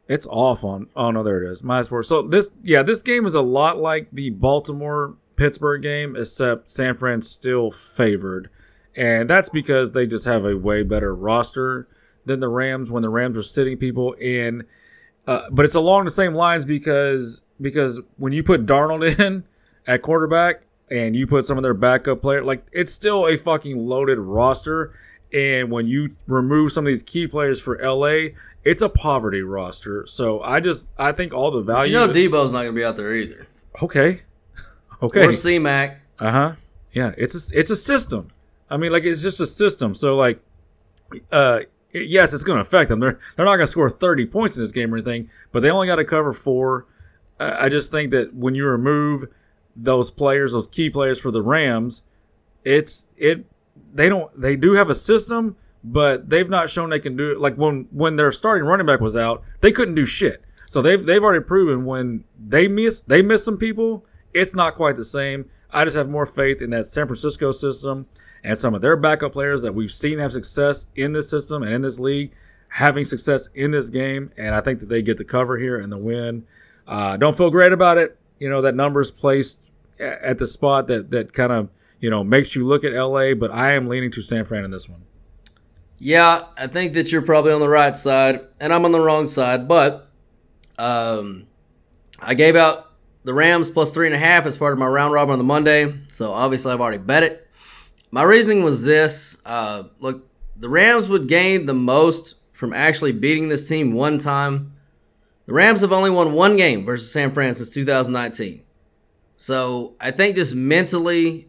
[0.08, 0.88] It's off on.
[0.96, 1.64] Oh no, there it is.
[1.64, 2.04] Minus four.
[2.04, 6.96] So this, yeah, this game is a lot like the Baltimore Pittsburgh game, except San
[6.96, 8.50] Fran's still favored,
[8.96, 11.88] and that's because they just have a way better roster
[12.26, 12.90] than the Rams.
[12.90, 14.64] When the Rams are sitting people in,
[15.28, 19.44] uh, but it's along the same lines because because when you put Darnold in
[19.86, 23.78] at quarterback and you put some of their backup player, like it's still a fucking
[23.78, 24.94] loaded roster.
[25.34, 28.30] And when you remove some of these key players for LA,
[28.64, 30.06] it's a poverty roster.
[30.08, 31.94] So I just I think all the But value.
[32.00, 33.46] you know Debo's not going to be out there either.
[33.82, 34.22] okay,
[35.02, 35.26] okay.
[35.28, 36.00] Or C Mac.
[36.20, 36.54] Uh huh.
[36.94, 38.32] Yeah, it's a, it's a system.
[38.70, 39.94] I mean, like it's just a system.
[39.94, 40.40] So like,
[41.32, 41.60] uh,
[41.94, 43.00] yes, it's going to affect them.
[43.00, 45.70] They're they're not going to score thirty points in this game or anything, but they
[45.70, 46.86] only got to cover four.
[47.40, 49.26] I I just think that when you remove
[49.76, 52.02] those players, those key players for the Rams,
[52.64, 53.46] it's it
[53.94, 57.40] they don't they do have a system, but they've not shown they can do it.
[57.40, 60.44] Like when when their starting running back was out, they couldn't do shit.
[60.68, 64.96] So they've they've already proven when they miss they miss some people, it's not quite
[64.96, 65.50] the same.
[65.72, 68.06] I just have more faith in that San Francisco system
[68.44, 71.74] and some of their backup players that we've seen have success in this system and
[71.74, 72.32] in this league,
[72.70, 75.92] having success in this game, and I think that they get the cover here and
[75.92, 76.46] the win.
[76.88, 78.18] Uh, don't feel great about it.
[78.40, 79.68] You know that number's placed
[80.00, 81.70] at the spot that that kind of
[82.00, 84.72] you know makes you look at LA, but I am leaning to San Fran in
[84.72, 85.04] this one.
[86.00, 89.28] Yeah, I think that you're probably on the right side, and I'm on the wrong
[89.28, 89.68] side.
[89.68, 90.10] But
[90.78, 91.48] um,
[92.20, 92.94] I gave out
[93.24, 95.44] the Rams plus three and a half as part of my round robin on the
[95.44, 97.48] Monday, so obviously I've already bet it.
[98.12, 103.50] My reasoning was this: uh, look, the Rams would gain the most from actually beating
[103.50, 104.74] this team one time.
[105.46, 108.64] The Rams have only won one game versus San Fran since 2019.
[109.38, 111.47] So I think just mentally,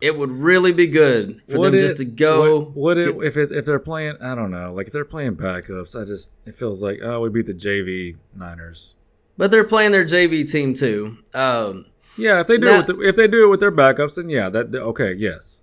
[0.00, 2.58] it would really be good for Would them it- just to go.
[2.58, 4.16] Would, would it if it, if they're playing?
[4.20, 4.72] I don't know.
[4.74, 8.16] Like if they're playing backups, I just it feels like oh we beat the JV
[8.34, 8.94] Niners.
[9.38, 11.16] But they're playing their JV team too.
[11.34, 11.86] Um,
[12.16, 14.14] Yeah, if they do Now- it with the, if they do it with their backups,
[14.16, 15.60] then yeah, that okay, yes.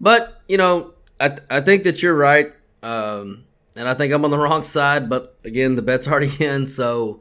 [0.00, 2.52] but you know, I I think that you're right,
[2.82, 3.44] um,
[3.76, 5.08] and I think I'm on the wrong side.
[5.08, 7.20] But again, the bet's already in, so.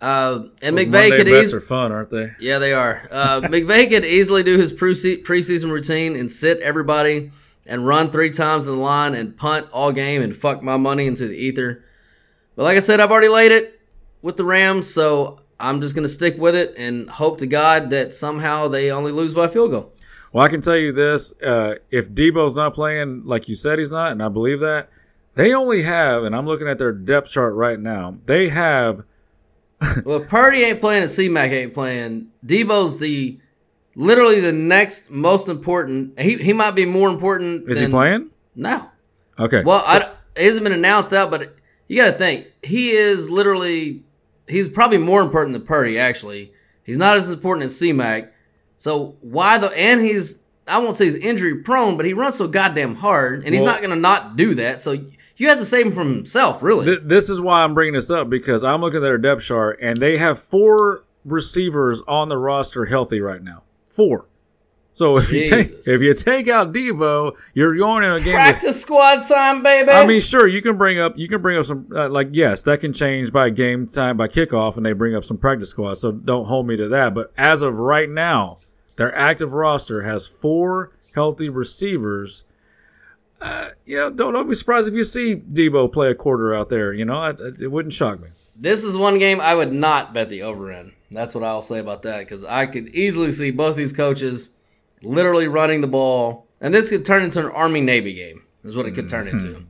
[0.00, 2.30] Uh, and Those McVay Monday could bets easily are fun, aren't they?
[2.38, 3.06] Yeah, they are.
[3.10, 7.32] Uh, McVay could easily do his prese- preseason routine and sit everybody
[7.66, 11.06] and run three times in the line and punt all game and fuck my money
[11.06, 11.84] into the ether.
[12.54, 13.80] But like I said, I've already laid it
[14.22, 18.14] with the Rams, so I'm just gonna stick with it and hope to God that
[18.14, 19.92] somehow they only lose by field goal.
[20.32, 23.90] Well, I can tell you this: uh, if Debo's not playing like you said he's
[23.92, 24.88] not, and I believe that,
[25.34, 28.16] they only have, and I'm looking at their depth chart right now.
[28.26, 29.04] They have
[30.04, 33.38] well, if Purdy ain't playing and C-Mac ain't playing, Debo's the
[33.94, 36.18] literally the next most important.
[36.18, 37.68] He he might be more important.
[37.68, 38.30] Is than, he playing?
[38.54, 38.90] No.
[39.38, 39.62] Okay.
[39.64, 41.54] Well, I, it hasn't been announced out, but
[41.86, 44.02] you got to think he is literally
[44.48, 45.98] he's probably more important than Purdy.
[45.98, 46.52] Actually,
[46.84, 48.32] he's not as important as C-Mac.
[48.78, 52.46] So why the and he's I won't say he's injury prone, but he runs so
[52.46, 54.80] goddamn hard, and he's not going to not do that.
[54.80, 55.00] So
[55.38, 56.84] you have to save him from himself, really.
[56.86, 59.78] Th- this is why I'm bringing this up because I'm looking at their depth chart
[59.80, 63.62] and they have four receivers on the roster healthy right now.
[63.88, 64.26] Four.
[64.92, 68.34] So if you take if you take out Debo, you're going in a game.
[68.34, 69.90] with- Practice squad time, baby.
[69.90, 72.62] I mean, sure, you can bring up you can bring up some uh, like yes,
[72.62, 75.94] that can change by game time by kickoff, and they bring up some practice squad.
[75.98, 77.14] So don't hold me to that.
[77.14, 78.58] But as of right now,
[78.96, 82.42] their active roster has four healthy receivers.
[83.40, 86.92] Uh, yeah, don't don't be surprised if you see Debo play a quarter out there.
[86.92, 87.30] You know, I,
[87.60, 88.28] it wouldn't shock me.
[88.56, 90.92] This is one game I would not bet the over in.
[91.10, 94.50] That's what I'll say about that because I could easily see both these coaches
[95.02, 98.42] literally running the ball, and this could turn into an Army Navy game.
[98.64, 99.64] Is what it could turn into.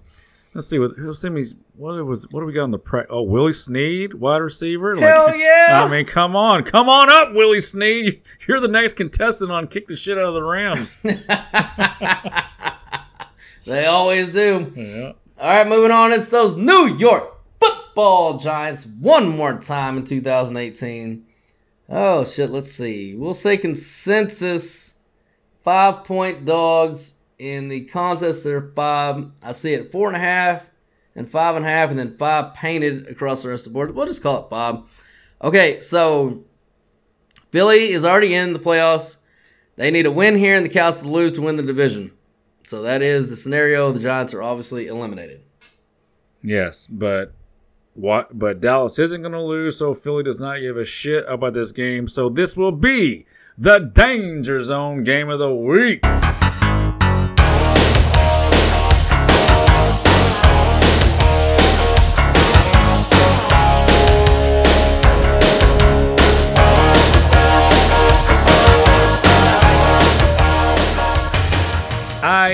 [0.54, 1.44] Let's see what who's send me
[1.76, 2.26] what it was.
[2.30, 3.02] What do we got on the pre?
[3.10, 4.96] Oh, Willie Snead, wide receiver.
[4.96, 5.84] Hell yeah!
[5.84, 8.22] I mean, come on, come on up, Willie Snead.
[8.48, 10.96] You're the next contestant on Kick the Shit Out of the Rams.
[13.68, 14.72] They always do.
[14.74, 15.12] Yeah.
[15.38, 16.10] All right, moving on.
[16.12, 21.26] It's those New York Football Giants one more time in 2018.
[21.90, 22.50] Oh shit.
[22.50, 23.14] Let's see.
[23.14, 24.94] We'll say consensus
[25.62, 28.44] five point dogs in the contest.
[28.44, 29.26] There five.
[29.42, 30.70] I see it four and a half
[31.14, 33.94] and five and a half, and then five painted across the rest of the board.
[33.94, 34.78] We'll just call it five.
[35.42, 36.42] Okay, so
[37.50, 39.18] Philly is already in the playoffs.
[39.76, 42.12] They need a win here and the Cows to lose to win the division.
[42.68, 43.92] So that is the scenario.
[43.92, 45.40] The Giants are obviously eliminated.
[46.42, 47.32] Yes, but
[47.94, 48.38] what?
[48.38, 51.72] But Dallas isn't going to lose, so Philly does not give a shit about this
[51.72, 52.08] game.
[52.08, 53.24] So this will be
[53.56, 56.02] the Danger Zone game of the week.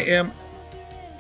[0.05, 0.33] Am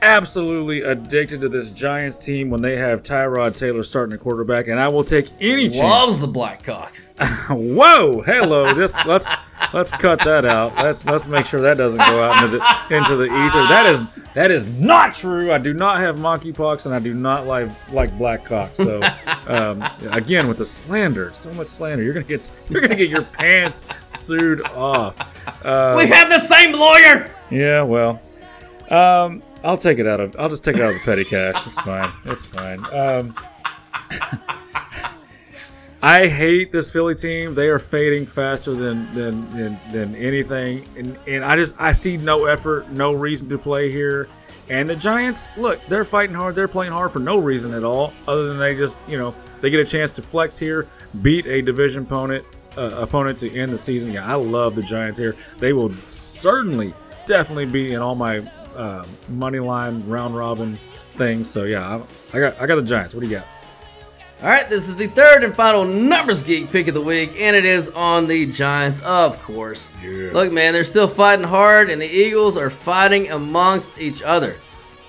[0.02, 4.78] absolutely addicted to this Giants team when they have Tyrod Taylor starting a quarterback, and
[4.78, 5.78] I will take any chance.
[5.78, 6.94] Loves the black cock.
[7.48, 8.74] Whoa, hello.
[8.74, 9.26] This let's
[9.72, 10.74] let's cut that out.
[10.74, 13.68] Let's let's make sure that doesn't go out into the into the ether.
[13.68, 14.02] That is
[14.34, 15.52] That is not true.
[15.52, 18.74] I do not have monkeypox, and I do not like like black cock.
[18.74, 19.00] So,
[19.46, 23.22] um, again, with the slander, so much slander, you're gonna get you're gonna get your
[23.22, 25.16] pants sued off.
[25.64, 27.30] Um, we have the same lawyer.
[27.48, 28.20] yeah, well,
[28.90, 30.36] um, I'll take it out of.
[30.38, 31.66] I'll just take it out of the petty cash.
[31.66, 32.12] It's fine.
[32.24, 32.84] It's fine.
[32.94, 33.34] Um,
[36.02, 37.54] I hate this Philly team.
[37.54, 42.18] They are fading faster than than than, than anything, and and I just I see
[42.18, 44.28] no effort, no reason to play here.
[44.68, 46.54] And the Giants, look, they're fighting hard.
[46.54, 49.70] They're playing hard for no reason at all, other than they just you know they
[49.70, 50.86] get a chance to flex here,
[51.22, 52.44] beat a division opponent
[52.76, 54.12] uh, opponent to end the season.
[54.12, 55.36] Yeah, I love the Giants here.
[55.58, 56.92] They will certainly,
[57.26, 58.42] definitely be in all my
[58.76, 60.76] uh, money line round robin
[61.12, 61.44] thing.
[61.44, 62.02] So yeah,
[62.32, 63.14] I, I got I got the Giants.
[63.14, 63.46] What do you got?
[64.42, 67.56] All right, this is the third and final Numbers Geek pick of the week, and
[67.56, 69.88] it is on the Giants, of course.
[70.02, 70.32] Yeah.
[70.32, 74.56] Look, man, they're still fighting hard, and the Eagles are fighting amongst each other.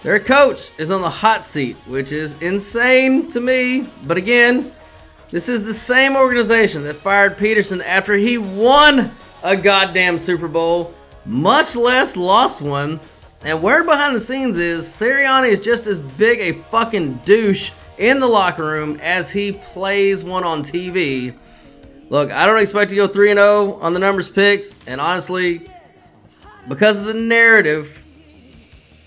[0.03, 3.89] Their coach is on the hot seat, which is insane to me.
[4.05, 4.71] But again,
[5.31, 9.11] this is the same organization that fired Pederson after he won
[9.43, 10.93] a goddamn Super Bowl,
[11.25, 12.99] much less lost one.
[13.45, 17.69] And word behind the scenes is Sirianni is just as big a fucking douche
[17.99, 21.37] in the locker room as he plays one on TV.
[22.09, 25.61] Look, I don't expect to go 3 0 on the numbers picks, and honestly,
[26.67, 28.01] because of the narrative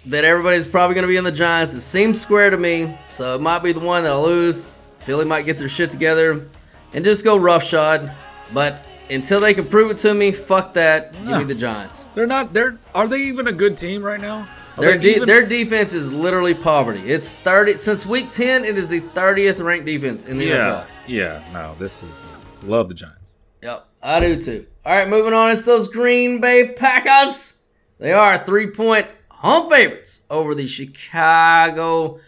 [0.07, 3.35] that everybody's probably going to be in the Giants, it seems square to me, so
[3.35, 4.69] it might be the one that I lose.
[5.01, 6.47] Philly might get their shit together
[6.93, 8.15] and just go roughshod,
[8.55, 11.13] but until they can prove it to me, fuck that.
[11.13, 12.09] Give me the Giants.
[12.15, 12.53] They're not.
[12.53, 14.49] They're are they even a good team right now?
[14.77, 17.01] Are Their, de- even- their defense is literally poverty.
[17.11, 20.87] It's 30 since week 10, it is the 30th ranked defense in the yeah, NFL.
[21.09, 21.49] yeah.
[21.53, 22.23] No, this is
[22.63, 23.33] love the Giants.
[23.63, 24.67] Yep, I do too.
[24.87, 25.51] All right, moving on.
[25.51, 27.55] It's those Green Bay Packers.
[27.99, 32.21] They are three point home favorites over the Chicago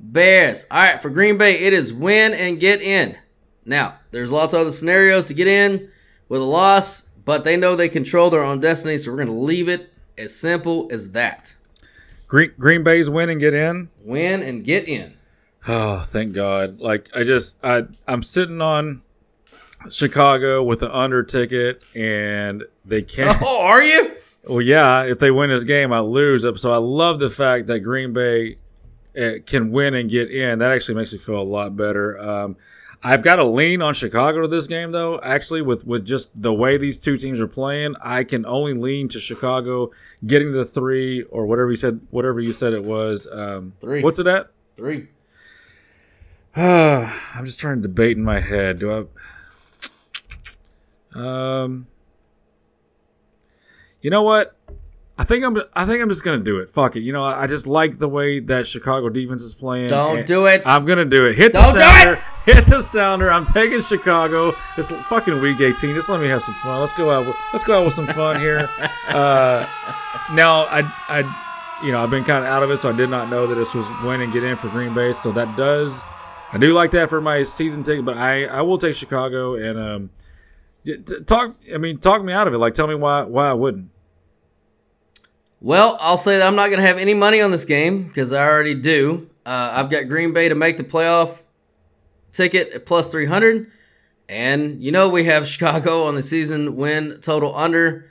[0.00, 0.64] Bears.
[0.70, 3.16] All right, for Green Bay, it is win and get in.
[3.64, 5.90] Now, there's lots of other scenarios to get in
[6.28, 9.34] with a loss, but they know they control their own destiny, so we're going to
[9.34, 11.54] leave it as simple as that.
[12.26, 13.88] Green Green Bay's win and get in.
[14.04, 15.14] Win and get in.
[15.66, 16.80] Oh, thank God!
[16.80, 19.02] Like I just I I'm sitting on
[19.90, 23.40] Chicago with an under ticket, and they can't.
[23.44, 24.12] Oh, are you?
[24.44, 25.04] Well, yeah.
[25.04, 26.44] If they win this game, I lose.
[26.60, 28.56] So I love the fact that Green Bay
[29.18, 30.58] uh, can win and get in.
[30.58, 32.18] That actually makes me feel a lot better.
[32.18, 32.56] Um,
[33.02, 35.20] I've got to lean on Chicago to this game, though.
[35.20, 39.08] Actually, with with just the way these two teams are playing, I can only lean
[39.08, 39.90] to Chicago
[40.26, 42.00] getting the three or whatever you said.
[42.10, 43.26] Whatever you said it was.
[43.30, 44.02] Um, Three.
[44.02, 44.50] What's it at?
[44.74, 45.08] Three.
[46.56, 48.80] I'm just trying to debate in my head.
[48.80, 49.08] Do
[51.14, 51.62] I?
[51.62, 51.86] Um.
[54.00, 54.57] You know what?
[55.20, 55.60] I think I'm.
[55.74, 56.70] I think I'm just gonna do it.
[56.70, 57.00] Fuck it.
[57.00, 59.88] You know, I, I just like the way that Chicago defense is playing.
[59.88, 60.62] Don't do it.
[60.64, 61.36] I'm gonna do it.
[61.36, 62.22] Hit Don't the sounder.
[62.44, 63.30] Hit the sounder.
[63.30, 64.54] I'm taking Chicago.
[64.76, 65.94] It's fucking week 18.
[65.94, 66.78] Just let me have some fun.
[66.78, 67.26] Let's go out.
[67.26, 68.70] With, let's go out with some fun here.
[69.08, 69.66] Uh,
[70.34, 73.08] now I I you know I've been kind of out of it, so I did
[73.08, 75.14] not know that this was win and get in for Green Bay.
[75.14, 76.02] So that does
[76.52, 79.78] I do like that for my season ticket, but I I will take Chicago and
[79.78, 80.10] um
[81.26, 81.56] talk.
[81.72, 82.58] I mean, talk me out of it.
[82.58, 83.90] Like, tell me why why I wouldn't.
[85.60, 88.32] Well, I'll say that I'm not going to have any money on this game because
[88.32, 89.28] I already do.
[89.44, 91.42] Uh, I've got Green Bay to make the playoff
[92.32, 93.70] ticket at plus 300.
[94.28, 98.10] And you know, we have Chicago on the season win total under.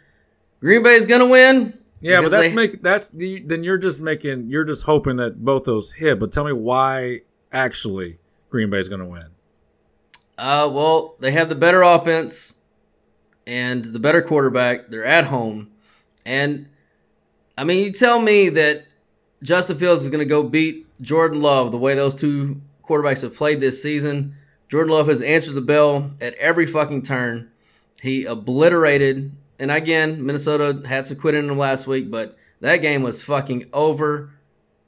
[0.59, 1.77] Green Bay's going to win.
[2.01, 5.43] Yeah, but that's they- make that's the then you're just making you're just hoping that
[5.43, 6.19] both those hit.
[6.19, 7.21] But tell me why
[7.51, 8.19] actually
[8.49, 9.27] Green Bay's going to win.
[10.37, 12.55] Uh, well, they have the better offense
[13.47, 14.89] and the better quarterback.
[14.89, 15.71] They're at home.
[16.25, 16.67] And,
[17.57, 18.85] I mean, you tell me that
[19.43, 23.35] Justin Fields is going to go beat Jordan Love the way those two quarterbacks have
[23.35, 24.35] played this season.
[24.69, 27.49] Jordan Love has answered the bell at every fucking turn.
[28.01, 33.01] He obliterated, and again, Minnesota had to quit in them last week, but that game
[33.01, 34.31] was fucking over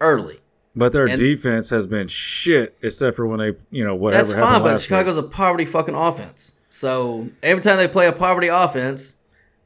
[0.01, 0.39] early.
[0.75, 4.23] But their And- defense has been shit, except for when they, you know, whatever.
[4.23, 5.25] That's fine, but Chicago's week.
[5.25, 6.55] a poverty fucking offense.
[6.69, 9.15] So every time they play a poverty offense,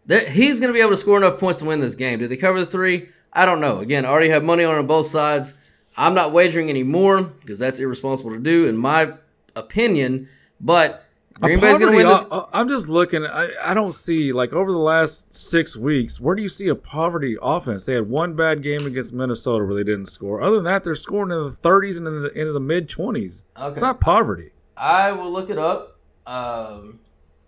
[0.07, 2.19] he's going to be able to score enough points to win this game.
[2.19, 3.09] Do they cover the three?
[3.31, 3.79] I don't know.
[3.79, 5.53] Again, I already have money on on both sides.
[5.97, 9.13] I'm not wagering anymore because that's irresponsible to do, in my
[9.55, 10.27] opinion.
[10.59, 11.05] But
[11.39, 12.25] Green Bay's going to win this.
[12.31, 13.25] o- I'm just looking.
[13.25, 16.19] I, I don't see like over the last six weeks.
[16.19, 17.85] Where do you see a poverty offense?
[17.85, 20.41] They had one bad game against Minnesota where they didn't score.
[20.41, 23.43] Other than that, they're scoring in the 30s and in the into the mid 20s.
[23.57, 23.71] Okay.
[23.71, 24.51] It's not poverty.
[24.77, 25.97] I will look it up.
[26.25, 26.99] Um,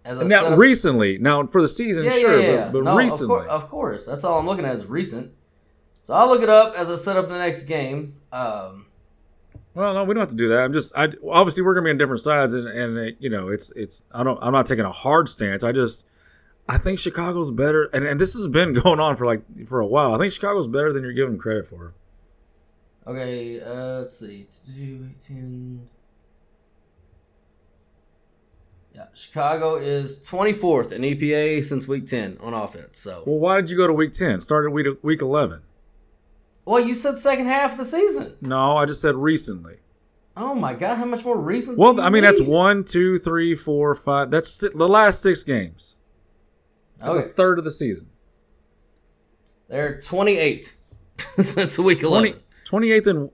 [0.05, 2.63] as now recently, now for the season, yeah, sure, yeah, yeah.
[2.65, 4.05] but, but No, recently, Of, of course.
[4.05, 5.33] That's all I'm looking at is recent.
[6.03, 8.15] So I'll look it up as I set up the next game.
[8.31, 8.85] Um,
[9.73, 10.59] Well, no, we don't have to do that.
[10.59, 13.49] I'm just, I obviously we're gonna be on different sides, and and uh, you know,
[13.49, 14.03] it's it's.
[14.11, 14.37] I don't.
[14.41, 15.63] I'm not taking a hard stance.
[15.63, 16.05] I just,
[16.69, 19.87] I think Chicago's better, and and this has been going on for like for a
[19.87, 20.13] while.
[20.13, 21.93] I think Chicago's better than you're giving credit for.
[23.07, 24.45] okay, uh, let's see.
[25.27, 25.87] 10.
[28.95, 32.97] Yeah, Chicago is 24th in EPA since week 10 on offense.
[32.97, 34.39] So, Well, why did you go to week ten?
[34.39, 35.61] Started week week eleven.
[36.63, 38.35] well, you said second half of the season.
[38.39, 39.77] No, I just said recently.
[40.37, 41.77] Oh my God, how much more recent?
[41.77, 44.31] Well, I mean that's one, two, three, four, five.
[44.31, 45.95] That's the last six games.
[46.99, 47.25] That's Okay.
[47.29, 48.07] a third of the season.
[49.67, 50.71] They're 28th
[51.43, 52.41] since week 11.
[52.65, 53.29] 20, 28th in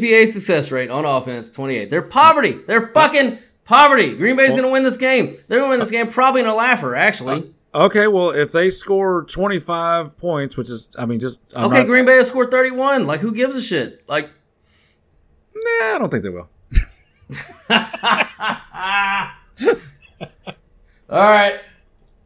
[0.00, 1.90] EPA success rate on offense, 28.
[1.90, 2.58] They're poverty.
[2.66, 4.14] They're fucking poverty.
[4.16, 5.36] Green Bay's going to win this game.
[5.48, 7.52] They're going to win this game probably in a laugher, actually.
[7.74, 8.06] okay.
[8.08, 12.04] Well, if they score 25 points, which is, I mean, just I'm okay, not- Green
[12.04, 13.06] Bay has scored 31.
[13.06, 14.02] Like, who gives a shit?
[14.08, 14.30] Like,
[15.54, 16.48] Nah, I don't think they will.
[21.08, 21.60] all right,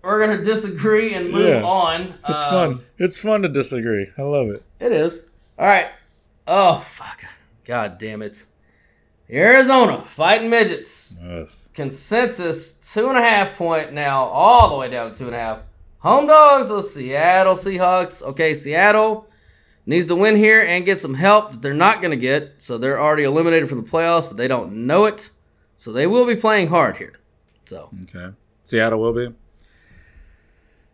[0.03, 1.63] we're going to disagree and move Yeah.
[1.65, 2.03] on.
[2.03, 2.81] It's Um, fun.
[2.99, 4.09] It's fun to disagree.
[4.17, 4.63] I love it.
[4.81, 5.23] It is.
[5.59, 5.89] All right.
[6.47, 7.25] Oh, fuck.
[7.65, 8.45] God damn it.
[9.31, 11.19] Arizona fighting midgets.
[11.23, 11.49] Ugh.
[11.75, 15.39] Consensus two and a half point now, all the way down to two and a
[15.39, 15.63] half.
[15.99, 18.23] Home dogs, the Seattle Seahawks.
[18.23, 19.29] Okay, Seattle
[19.85, 22.55] needs to win here and get some help that they're not going to get.
[22.59, 25.31] So they're already eliminated from the playoffs, but they don't know it.
[25.77, 27.15] So they will be playing hard here.
[27.67, 28.33] So Okay.
[28.65, 29.35] Seattle will be.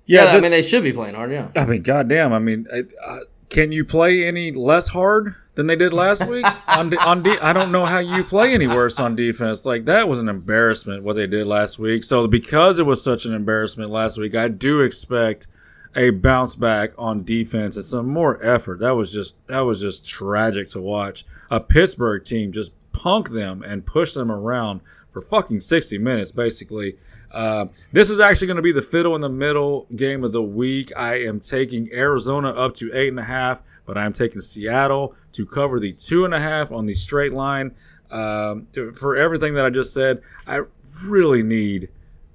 [0.06, 1.30] yeah, Yeah, I mean they should be playing hard.
[1.30, 1.48] Yeah.
[1.54, 2.32] I mean, goddamn.
[2.32, 6.46] I mean, I, I, can you play any less hard than they did last week?
[6.66, 9.64] on de- on de- I don't know how you play any worse on defense.
[9.64, 12.05] Like that was an embarrassment what they did last week.
[12.05, 15.46] So because it was such an embarrassment last week, I do expect
[15.94, 18.80] a bounce back on defense and some more effort.
[18.80, 21.24] That was just that was just tragic to watch.
[21.50, 24.80] A Pittsburgh team just punk them and push them around
[25.12, 26.96] for fucking 60 minutes basically.
[27.32, 30.42] Uh, this is actually going to be the fiddle in the middle game of the
[30.42, 30.92] week.
[30.96, 35.46] I am taking Arizona up to eight and a half, but I'm taking Seattle to
[35.46, 37.74] cover the two and a half on the straight line.
[38.10, 40.60] Um, for everything that I just said, I
[41.04, 41.88] really need,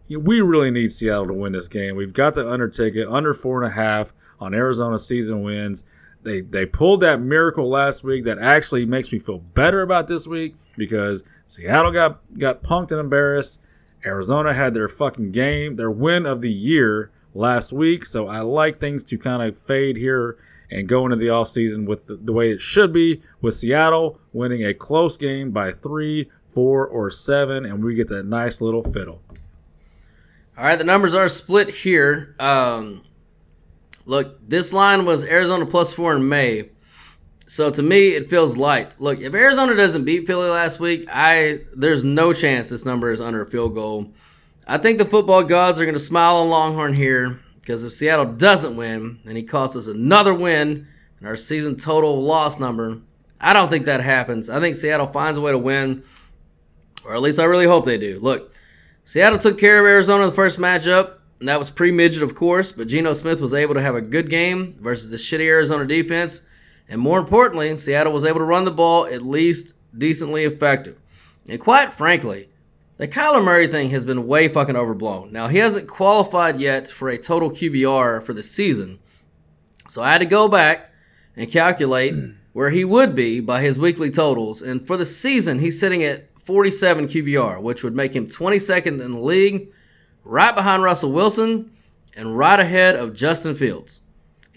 [0.09, 1.95] we really need Seattle to win this game.
[1.95, 5.83] We've got to undertake it under four and a half on Arizona season wins.
[6.23, 10.27] They they pulled that miracle last week that actually makes me feel better about this
[10.27, 13.59] week because Seattle got got punked and embarrassed.
[14.07, 18.05] Arizona had their fucking game, their win of the year last week.
[18.05, 20.37] So I like things to kind of fade here
[20.71, 24.65] and go into the offseason with the, the way it should be, with Seattle winning
[24.65, 29.21] a close game by three, four, or seven, and we get that nice little fiddle.
[30.57, 32.35] All right, the numbers are split here.
[32.39, 33.03] Um,
[34.05, 36.69] look, this line was Arizona plus four in May.
[37.47, 38.93] So to me, it feels light.
[38.99, 43.21] Look, if Arizona doesn't beat Philly last week, I there's no chance this number is
[43.21, 44.11] under a field goal.
[44.67, 48.25] I think the football gods are going to smile on Longhorn here because if Seattle
[48.25, 50.87] doesn't win and he costs us another win
[51.19, 52.99] and our season total loss number,
[53.39, 54.49] I don't think that happens.
[54.49, 56.03] I think Seattle finds a way to win,
[57.05, 58.19] or at least I really hope they do.
[58.19, 58.53] Look,
[59.05, 62.35] Seattle took care of Arizona in the first matchup, and that was pre midget, of
[62.35, 65.85] course, but Geno Smith was able to have a good game versus the shitty Arizona
[65.85, 66.41] defense.
[66.89, 70.99] And more importantly, Seattle was able to run the ball at least decently effective.
[71.49, 72.49] And quite frankly,
[72.97, 75.31] the Kyler Murray thing has been way fucking overblown.
[75.31, 78.99] Now, he hasn't qualified yet for a total QBR for the season.
[79.87, 80.91] So I had to go back
[81.35, 82.15] and calculate
[82.53, 84.61] where he would be by his weekly totals.
[84.61, 89.11] And for the season, he's sitting at 47 QBR, which would make him 22nd in
[89.11, 89.71] the league,
[90.23, 91.71] right behind Russell Wilson,
[92.15, 94.01] and right ahead of Justin Fields.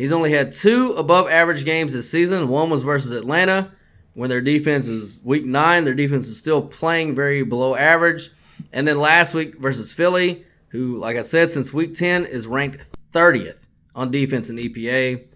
[0.01, 2.49] He's only had two above average games this season.
[2.49, 3.71] One was versus Atlanta,
[4.15, 5.85] when their defense is week nine.
[5.85, 8.31] Their defense is still playing very below average.
[8.73, 12.79] And then last week versus Philly, who, like I said, since week 10 is ranked
[13.13, 13.59] 30th
[13.95, 15.27] on defense in EPA.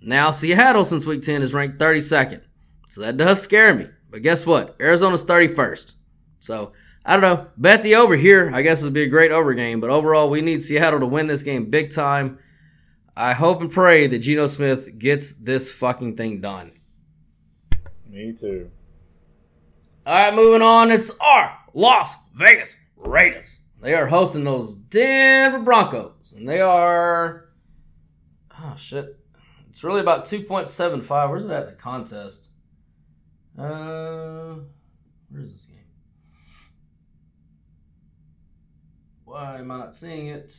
[0.00, 2.40] Now Seattle, since week 10, is ranked 32nd.
[2.88, 3.88] So that does scare me.
[4.10, 4.74] But guess what?
[4.80, 5.96] Arizona's 31st.
[6.40, 6.72] So
[7.04, 7.48] I don't know.
[7.58, 8.50] Bet the over here.
[8.54, 9.80] I guess it'd be a great over game.
[9.80, 12.38] But overall, we need Seattle to win this game big time.
[13.16, 16.72] I hope and pray that Geno Smith gets this fucking thing done.
[18.08, 18.70] Me too.
[20.06, 20.90] All right, moving on.
[20.90, 23.60] It's our Las Vegas Raiders.
[23.80, 27.50] They are hosting those Denver Broncos, and they are.
[28.58, 29.18] Oh shit!
[29.68, 31.30] It's really about two point seven five.
[31.30, 32.48] Where's it at the contest?
[33.58, 34.56] Uh,
[35.28, 35.78] where is this game?
[39.24, 40.50] Why am I not seeing it?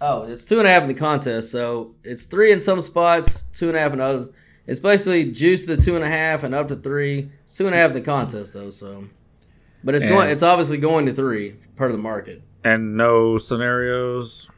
[0.00, 3.42] Oh, it's two and a half in the contest, so it's three in some spots,
[3.42, 4.28] two and a half in others.
[4.66, 7.30] It's basically juice to the two and a half and up to three.
[7.44, 9.04] It's two and a half in the contest though, so.
[9.82, 10.28] But it's going.
[10.28, 12.42] It's obviously going to three part of the market.
[12.64, 14.50] And no scenarios.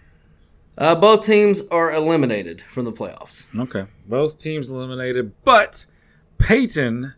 [0.77, 3.47] Uh, both teams are eliminated from the playoffs.
[3.59, 3.85] Okay.
[4.07, 5.85] Both teams eliminated, but
[6.39, 7.15] Payton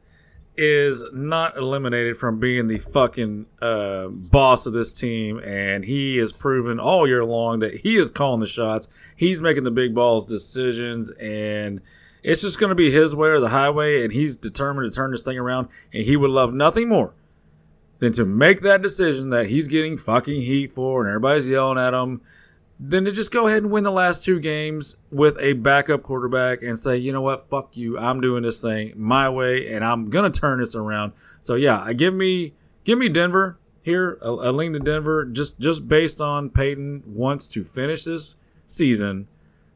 [0.57, 6.33] is not eliminated from being the fucking uh, boss of this team, and he has
[6.33, 8.89] proven all year long that he is calling the shots.
[9.17, 11.81] He's making the big balls decisions, and
[12.23, 15.13] it's just going to be his way or the highway, and he's determined to turn
[15.13, 17.15] this thing around, and he would love nothing more
[18.01, 21.95] than to make that decision that he's getting fucking heat for, and everybody's yelling at
[21.95, 22.21] him
[22.85, 26.63] then to just go ahead and win the last two games with a backup quarterback
[26.63, 30.11] and say, you know what, fuck you, I'm doing this thing my way, and I'm
[30.11, 31.13] gonna turn this around.
[31.41, 34.19] So yeah, I give me give me Denver here.
[34.21, 38.35] A lean to Denver just just based on Payton wants to finish this
[38.67, 39.29] season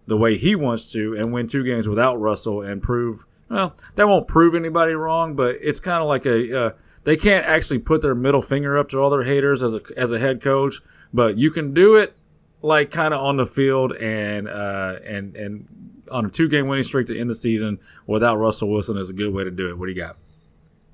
[0.09, 4.09] the way he wants to and win two games without Russell and prove well that
[4.09, 6.71] won't prove anybody wrong, but it's kind of like a uh,
[7.05, 10.11] they can't actually put their middle finger up to all their haters as a as
[10.11, 10.81] a head coach,
[11.15, 12.17] but you can do it
[12.63, 15.69] like kind of on the field and uh, and and
[16.11, 19.13] on a two game winning streak to end the season without Russell Wilson is a
[19.13, 19.79] good way to do it.
[19.79, 20.17] What do you got?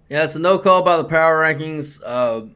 [0.09, 2.03] Yeah, it's a no call by the power rankings.
[2.05, 2.47] Uh,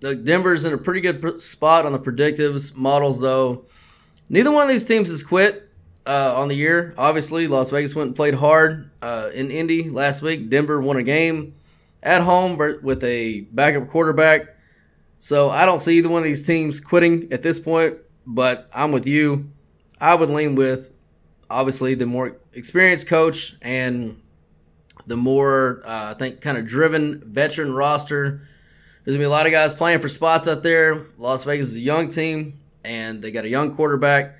[0.00, 3.66] the Denver's in a pretty good spot on the predictives models, though.
[4.28, 5.68] Neither one of these teams has quit
[6.06, 6.94] uh, on the year.
[6.96, 10.48] Obviously, Las Vegas went and played hard uh, in Indy last week.
[10.48, 11.54] Denver won a game
[12.02, 14.48] at home with a backup quarterback.
[15.18, 17.96] So I don't see either one of these teams quitting at this point.
[18.26, 19.50] But I'm with you.
[20.00, 20.92] I would lean with
[21.50, 24.20] obviously the more experienced coach and
[25.06, 28.42] the more uh, I think kind of driven veteran roster.
[29.04, 31.06] There's gonna be a lot of guys playing for spots out there.
[31.18, 34.36] Las Vegas is a young team, and they got a young quarterback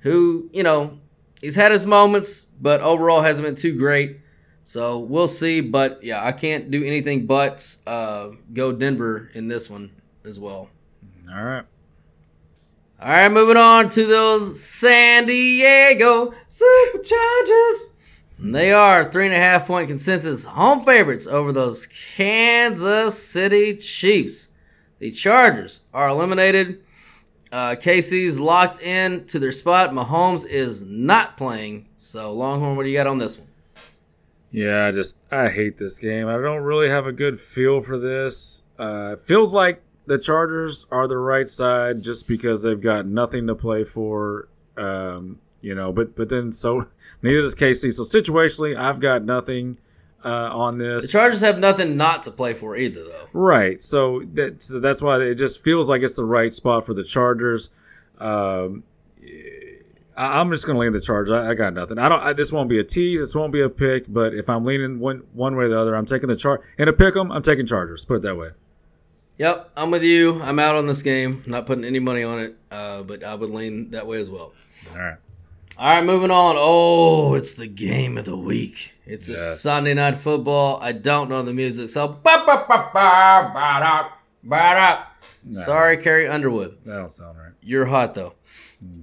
[0.00, 0.98] who, you know,
[1.40, 4.18] he's had his moments, but overall hasn't been too great.
[4.64, 5.60] So we'll see.
[5.60, 9.92] But yeah, I can't do anything but uh, go Denver in this one
[10.24, 10.68] as well.
[11.32, 11.64] All right.
[13.00, 17.92] All right, moving on to those San Diego Superchargers.
[18.40, 24.48] They are three and a half point consensus home favorites over those Kansas City Chiefs.
[24.98, 26.82] The Chargers are eliminated.
[27.52, 29.90] Uh, KC's locked in to their spot.
[29.90, 31.88] Mahomes is not playing.
[31.98, 33.46] So, Longhorn, what do you got on this one?
[34.50, 36.26] Yeah, I just I hate this game.
[36.26, 38.64] I don't really have a good feel for this.
[38.76, 43.46] Uh, it feels like the Chargers are the right side just because they've got nothing
[43.46, 44.48] to play for.
[44.76, 46.86] Um, you know, but but then so
[47.22, 47.92] neither does KC.
[47.92, 49.78] So situationally, I've got nothing
[50.24, 51.06] uh, on this.
[51.06, 53.28] The Chargers have nothing not to play for either, though.
[53.32, 53.82] Right.
[53.82, 57.70] So that's that's why it just feels like it's the right spot for the Chargers.
[58.18, 58.84] Um,
[60.16, 61.32] I, I'm just gonna lean the Chargers.
[61.32, 61.98] I, I got nothing.
[61.98, 62.20] I don't.
[62.20, 63.20] I, this won't be a tease.
[63.20, 64.04] This won't be a pick.
[64.08, 66.64] But if I'm leaning one one way or the other, I'm taking the chart.
[66.78, 68.04] In a pick 'em, I'm taking Chargers.
[68.04, 68.48] Put it that way.
[69.38, 70.42] Yep, I'm with you.
[70.42, 71.44] I'm out on this game.
[71.46, 74.52] Not putting any money on it, uh, but I would lean that way as well.
[74.92, 75.16] All right.
[75.78, 76.56] All right, moving on.
[76.58, 78.94] Oh, it's the game of the week.
[79.06, 80.78] It's a Sunday night football.
[80.82, 84.10] I don't know the music, so ba ba ba ba ba
[84.42, 85.52] ba da.
[85.52, 86.78] Sorry, Carrie Underwood.
[86.84, 87.52] That don't sound right.
[87.62, 88.34] You're hot though.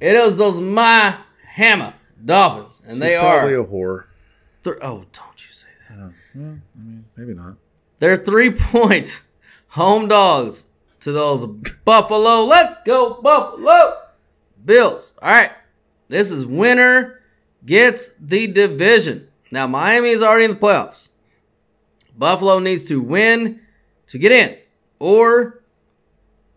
[0.01, 1.17] It is those my
[1.47, 1.93] hammer
[2.23, 3.61] Dolphins, and they She's probably are.
[3.61, 4.03] a whore.
[4.65, 5.97] Th- oh, don't you say that.
[6.35, 6.47] Yeah, I
[6.77, 7.55] mean, maybe not.
[7.99, 9.21] They're three point
[9.75, 10.67] home dogs
[11.01, 11.45] to those
[11.83, 12.45] Buffalo.
[12.45, 13.97] Let's go, Buffalo
[14.63, 15.13] Bills.
[15.21, 15.51] All right.
[16.07, 17.21] This is winner
[17.65, 19.27] gets the division.
[19.51, 21.09] Now, Miami is already in the playoffs.
[22.17, 23.59] Buffalo needs to win
[24.07, 24.57] to get in,
[24.99, 25.61] or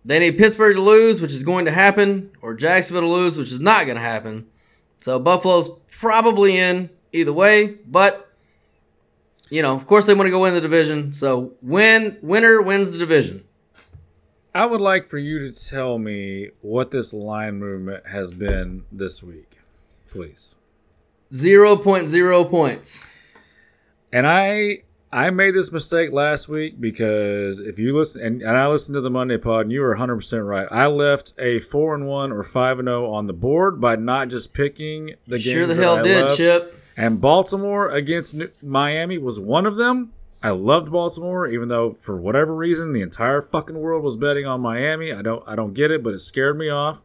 [0.05, 3.51] they need Pittsburgh to lose, which is going to happen, or Jacksonville to lose, which
[3.51, 4.47] is not going to happen.
[4.99, 8.28] So Buffalo's probably in either way, but
[9.51, 11.13] you know, of course they want to go win the division.
[11.13, 13.45] So win winner wins the division.
[14.55, 19.23] I would like for you to tell me what this line movement has been this
[19.23, 19.59] week,
[20.11, 20.57] please.
[21.33, 23.05] 0.0 points.
[24.13, 28.67] And I I made this mistake last week because if you listen and, and I
[28.69, 30.69] listened to the Monday pod and you were 100% right.
[30.71, 34.29] I left a 4 and 1 or 5 and 0 on the board by not
[34.29, 35.55] just picking the game.
[35.55, 36.37] Sure the hell did.
[36.37, 36.75] Chip.
[36.99, 40.13] And Baltimore against New- Miami was one of them.
[40.43, 44.61] I loved Baltimore, even though for whatever reason the entire fucking world was betting on
[44.61, 45.13] Miami.
[45.13, 47.05] I don't I don't get it, but it scared me off.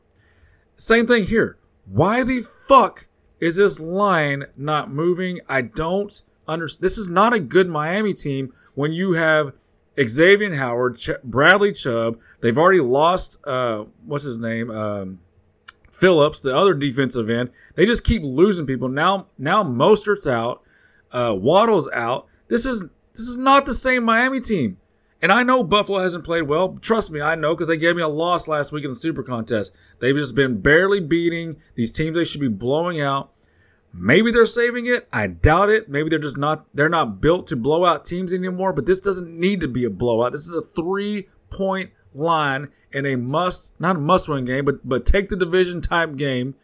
[0.78, 1.57] Same thing here.
[1.86, 3.06] Why the fuck
[3.40, 5.41] is this line not moving?
[5.48, 6.84] I don't understand.
[6.84, 9.53] This is not a good Miami team when you have
[10.03, 12.18] Xavier Howard, Ch- Bradley Chubb.
[12.41, 14.72] They've already lost uh what's his name?
[14.72, 15.20] Um
[15.94, 17.52] Phillips, the other defensive end.
[17.76, 18.90] They just keep losing people.
[18.90, 20.64] Now, now Mostert's out,
[21.11, 22.28] uh, Waddle's out.
[22.48, 22.82] This is
[23.14, 24.78] this is not the same Miami team.
[25.22, 26.78] And I know Buffalo hasn't played well.
[26.82, 29.24] Trust me, I know because they gave me a loss last week in the Super
[29.24, 29.74] Contest.
[29.99, 33.32] They've just been barely beating these teams they should be blowing out.
[33.94, 35.07] Maybe they're saving it.
[35.14, 35.88] I doubt it.
[35.88, 39.40] Maybe they're just not they're not built to blow out teams anymore, but this doesn't
[39.40, 40.32] need to be a blowout.
[40.32, 45.06] This is a 3-point line in a must not a must win game, but but
[45.06, 46.56] take the division type game.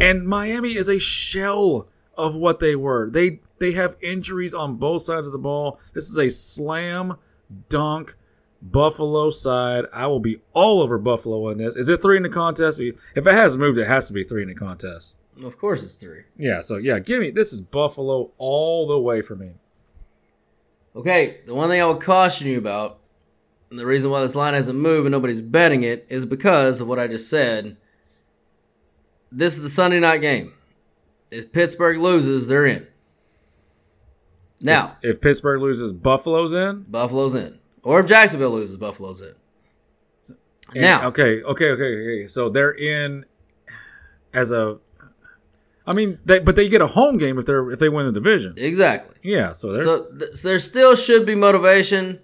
[0.00, 3.10] And Miami is a shell of what they were.
[3.10, 5.78] They they have injuries on both sides of the ball.
[5.92, 7.16] This is a slam
[7.68, 8.16] dunk
[8.62, 9.84] Buffalo side.
[9.92, 11.76] I will be all over Buffalo in this.
[11.76, 12.80] Is it three in the contest?
[12.80, 15.16] If it has moved, it has to be three in the contest.
[15.44, 16.22] Of course, it's three.
[16.36, 19.54] Yeah, so yeah, give me this is Buffalo all the way for me.
[20.96, 23.00] Okay, the one thing I would caution you about,
[23.74, 26.86] and the reason why this line hasn't moved and nobody's betting it, is because of
[26.86, 27.76] what I just said.
[29.32, 30.52] This is the Sunday night game.
[31.32, 32.86] If Pittsburgh loses, they're in.
[34.62, 36.82] Now, if, if Pittsburgh loses, Buffalo's in.
[36.88, 39.34] Buffalo's in, or if Jacksonville loses, Buffalo's in.
[40.74, 42.28] And- now, okay, okay, okay, okay.
[42.28, 43.24] So they're in
[44.32, 44.78] as a.
[45.84, 48.12] I mean, they, but they get a home game if they're if they win the
[48.12, 48.54] division.
[48.56, 49.16] exactly.
[49.24, 52.20] Yeah, so there's So, th- so there still should be motivation.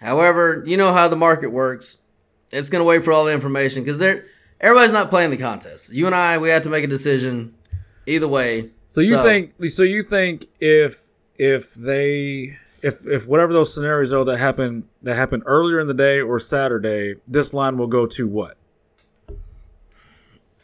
[0.00, 1.98] However, you know how the market works.
[2.52, 4.24] It's going to wait for all the information because they're
[4.60, 5.92] everybody's not playing the contest.
[5.92, 7.54] You and I, we have to make a decision
[8.06, 8.70] either way.
[8.88, 11.08] So you think so you think if
[11.38, 15.94] if they if if whatever those scenarios are that happen that happen earlier in the
[15.94, 18.56] day or Saturday, this line will go to what?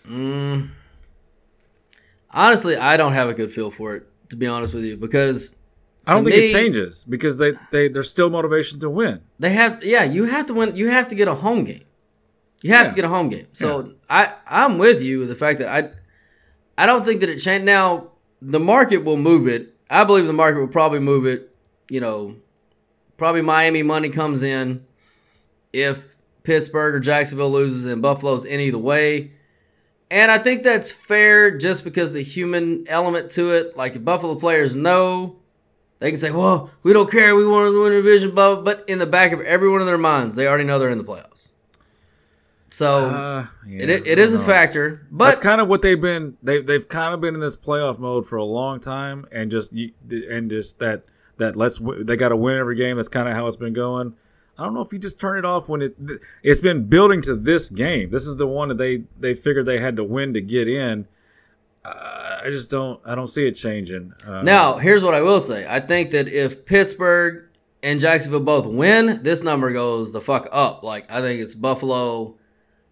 [0.09, 0.71] Mm,
[2.31, 5.57] honestly, I don't have a good feel for it to be honest with you because
[6.07, 9.23] I don't think me, it changes because they they there's still motivation to win.
[9.39, 10.77] They have yeah, you have to win.
[10.77, 11.83] You have to get a home game.
[12.63, 12.91] You have Yeah.
[12.91, 13.47] to get a home game.
[13.53, 15.91] So I I'm with you with the fact that I
[16.83, 17.65] I don't think that it changed.
[17.67, 18.09] Now
[18.41, 19.75] the market will move it.
[19.91, 21.55] I believe the market will probably move it.
[21.91, 22.35] You know,
[23.17, 24.85] probably Miami money comes in
[25.73, 29.33] if Pittsburgh or Jacksonville loses and Buffalo's in either way.
[30.11, 33.77] And I think that's fair just because the human element to it.
[33.77, 35.37] Like if Buffalo players know,
[35.99, 37.35] they can say, "Well, we don't care.
[37.35, 38.61] We want to win the division." Blah.
[38.61, 40.99] But in the back of every one of their minds, they already know they're in
[40.99, 41.51] the playoffs.
[42.71, 45.07] So Uh, yeah, it, it is a factor.
[45.11, 46.37] But That's kind of what they've been.
[46.43, 49.73] They they've kind of been in this playoff mode for a long time, and just
[49.73, 51.05] and just that
[51.39, 52.97] that let's they got to win every game.
[52.97, 54.15] That's kind of how it's been going.
[54.59, 55.97] I don't know if you just turn it off when it
[56.43, 58.11] it's been building to this game.
[58.11, 61.07] This is the one that they they figured they had to win to get in.
[61.87, 64.13] I just don't I don't see it changing.
[64.27, 65.67] Uh, Now, here's what I will say.
[65.69, 67.45] I think that if Pittsburgh
[67.83, 70.83] and Jacksonville both win, this number goes the fuck up.
[70.83, 72.37] Like I think it's Buffalo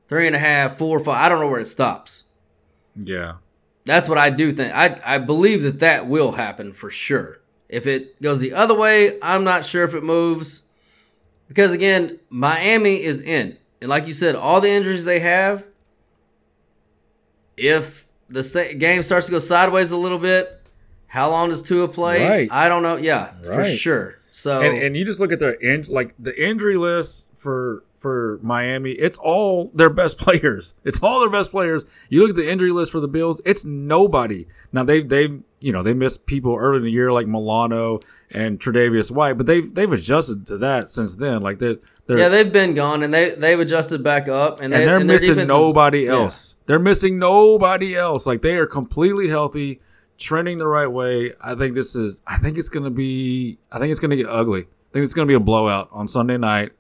[0.08, 1.16] three and a half, four, five.
[1.24, 2.24] I don't know where it stops.
[2.94, 3.34] yeah,
[3.84, 4.74] That's what I do think.
[4.74, 7.38] I I believe that that will happen for sure.
[7.68, 10.62] If it goes the other way, I'm not sure if it moves.
[11.48, 13.58] Because again, Miami is in.
[13.80, 15.64] And like you said, all the injuries they have,
[17.56, 20.60] if the game starts to go sideways a little bit,
[21.06, 22.26] how long does Tua play?
[22.26, 22.48] Right.
[22.50, 22.96] I don't know.
[22.96, 24.18] Yeah, for sure.
[24.30, 28.38] So and, and you just look at their in, like the injury list for for
[28.42, 28.90] Miami.
[28.90, 30.74] It's all their best players.
[30.84, 31.84] It's all their best players.
[32.08, 33.40] You look at the injury list for the Bills.
[33.44, 34.46] It's nobody.
[34.72, 38.00] Now they've they've you know they missed people early in the year like Milano
[38.32, 41.40] and Tre'Davious White, but they've they've adjusted to that since then.
[41.42, 41.76] Like they're
[42.06, 44.98] they're yeah, they've been gone and they they've adjusted back up and, and they, they're
[44.98, 46.12] and missing defense is- nobody yeah.
[46.12, 46.56] else.
[46.66, 48.26] They're missing nobody else.
[48.26, 49.80] Like they are completely healthy,
[50.18, 51.32] trending the right way.
[51.40, 52.20] I think this is.
[52.26, 53.58] I think it's gonna be.
[53.72, 54.62] I think it's gonna get ugly.
[54.62, 56.72] I think it's gonna be a blowout on Sunday night,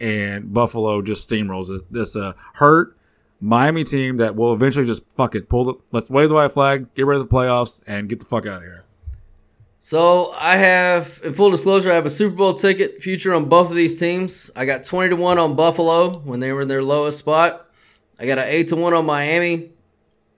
[0.00, 2.96] and Buffalo just steamrolls this, this uh, hurt
[3.40, 5.48] Miami team that will eventually just fuck it.
[5.48, 5.74] Pull the.
[5.92, 6.92] Let's wave the white flag.
[6.94, 8.81] Get rid of the playoffs and get the fuck out of here.
[9.84, 13.68] So I have, in full disclosure, I have a Super Bowl ticket future on both
[13.68, 14.48] of these teams.
[14.54, 17.68] I got twenty to one on Buffalo when they were in their lowest spot.
[18.16, 19.70] I got an eight to one on Miami,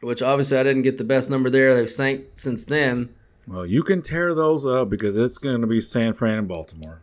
[0.00, 1.74] which obviously I didn't get the best number there.
[1.74, 3.14] They've sank since then.
[3.46, 7.02] Well, you can tear those up because it's gonna be San Fran and Baltimore.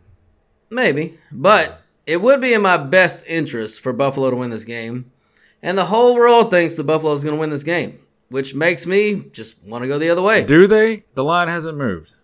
[0.68, 5.12] Maybe, but it would be in my best interest for Buffalo to win this game,
[5.62, 8.00] and the whole world thinks the Buffalo is going to win this game,
[8.30, 10.42] which makes me just want to go the other way.
[10.42, 11.04] Do they?
[11.14, 12.14] The line hasn't moved.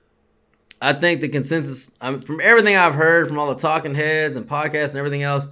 [0.81, 4.49] I think the consensus, mean, from everything I've heard from all the talking heads and
[4.49, 5.47] podcasts and everything else,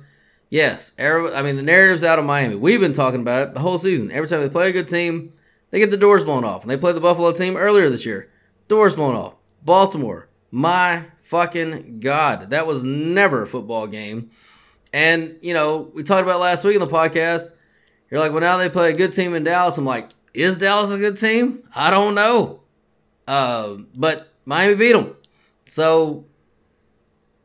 [0.50, 2.54] yes, I mean the narrative's out of Miami.
[2.54, 4.12] We've been talking about it the whole season.
[4.12, 5.30] Every time they play a good team,
[5.70, 6.62] they get the doors blown off.
[6.62, 8.30] And they played the Buffalo team earlier this year,
[8.68, 9.34] doors blown off.
[9.64, 14.30] Baltimore, my fucking god, that was never a football game.
[14.92, 17.50] And you know, we talked about last week in the podcast.
[18.10, 19.76] You're like, well, now they play a good team in Dallas.
[19.76, 21.64] I'm like, is Dallas a good team?
[21.74, 22.60] I don't know.
[23.26, 25.16] Uh, but Miami beat them,
[25.66, 26.24] so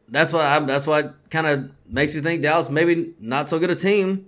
[0.08, 3.72] that's why I'm, that's why kind of makes me think Dallas maybe not so good
[3.72, 4.28] a team.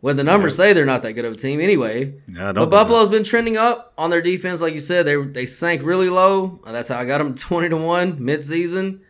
[0.00, 2.14] When the numbers say they're not that good of a team anyway.
[2.28, 5.06] Yeah, but Buffalo's been trending up on their defense, like you said.
[5.06, 6.60] They they sank really low.
[6.64, 9.00] That's how I got them twenty to one mid season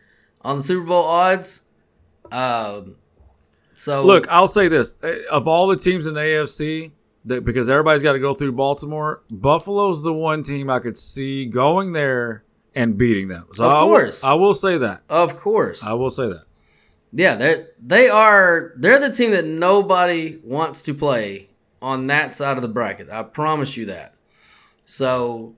[0.41, 1.65] on the Super Bowl odds.
[2.31, 2.95] Um,
[3.75, 6.91] so Look, I'll say this: Eh, of all the teams in the AFC,
[7.25, 11.45] that because everybody's got to go through Baltimore, Buffalo's the one team I could see
[11.45, 12.43] going there
[12.77, 13.47] and beating them.
[13.53, 14.23] So Of I will- course.
[14.23, 15.01] I will say that.
[15.09, 16.43] of course, I will say that.
[17.11, 21.49] Yeah, they they are they're the team that nobody wants to play
[21.81, 23.09] on that side of the bracket.
[23.09, 24.13] I promise you that.
[24.85, 25.55] So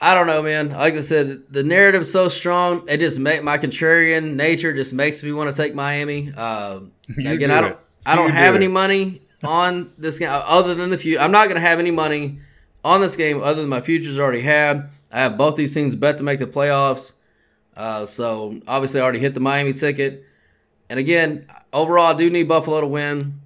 [0.00, 0.70] I don't know, man.
[0.70, 2.88] Like I said, the narrative's so strong.
[2.88, 6.32] It just make my contrarian nature just makes me want to take Miami.
[6.36, 6.80] Uh,
[7.18, 7.78] again, do I don't it.
[8.06, 8.70] I don't You have do any it.
[8.70, 11.18] money on this game other than the few.
[11.18, 12.40] I'm not going to have any money
[12.84, 14.90] on this game other than my futures already have.
[15.12, 17.12] I have both these teams bet to make the playoffs.
[17.76, 20.24] Uh, so obviously, I already hit the Miami ticket.
[20.90, 23.40] And again, overall, I do need Buffalo to win.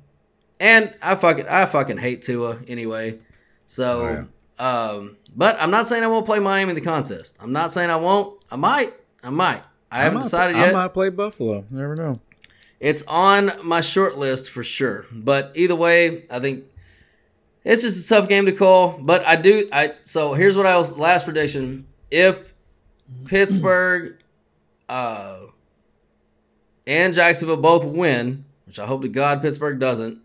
[0.60, 3.18] And I fucking I fucking hate Tua anyway.
[3.66, 4.26] So,
[4.58, 7.36] um, but I'm not saying I won't play Miami in the contest.
[7.40, 8.42] I'm not saying I won't.
[8.50, 8.94] I might.
[9.24, 9.62] I might.
[9.90, 10.68] I, haven't might- decided yet.
[10.68, 11.64] I might play Buffalo.
[11.70, 12.20] Never know.
[12.80, 15.06] It's on my short list for sure.
[15.12, 16.64] But either way, I think
[17.64, 18.98] it's just a tough game to call.
[19.00, 19.68] But I do.
[19.72, 21.86] I so here's what I was last prediction.
[22.10, 22.54] If
[23.26, 24.16] Pittsburgh
[24.88, 25.40] uh,
[26.86, 30.18] and Jacksonville both win, which I hope to God Pittsburgh doesn't,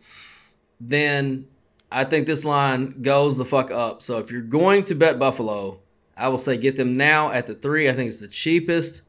[0.79, 1.47] then
[1.91, 4.01] I think this line goes the fuck up.
[4.01, 5.79] So if you're going to bet Buffalo,
[6.15, 7.87] I will say get them now at the three.
[7.89, 9.03] I think it's the cheapest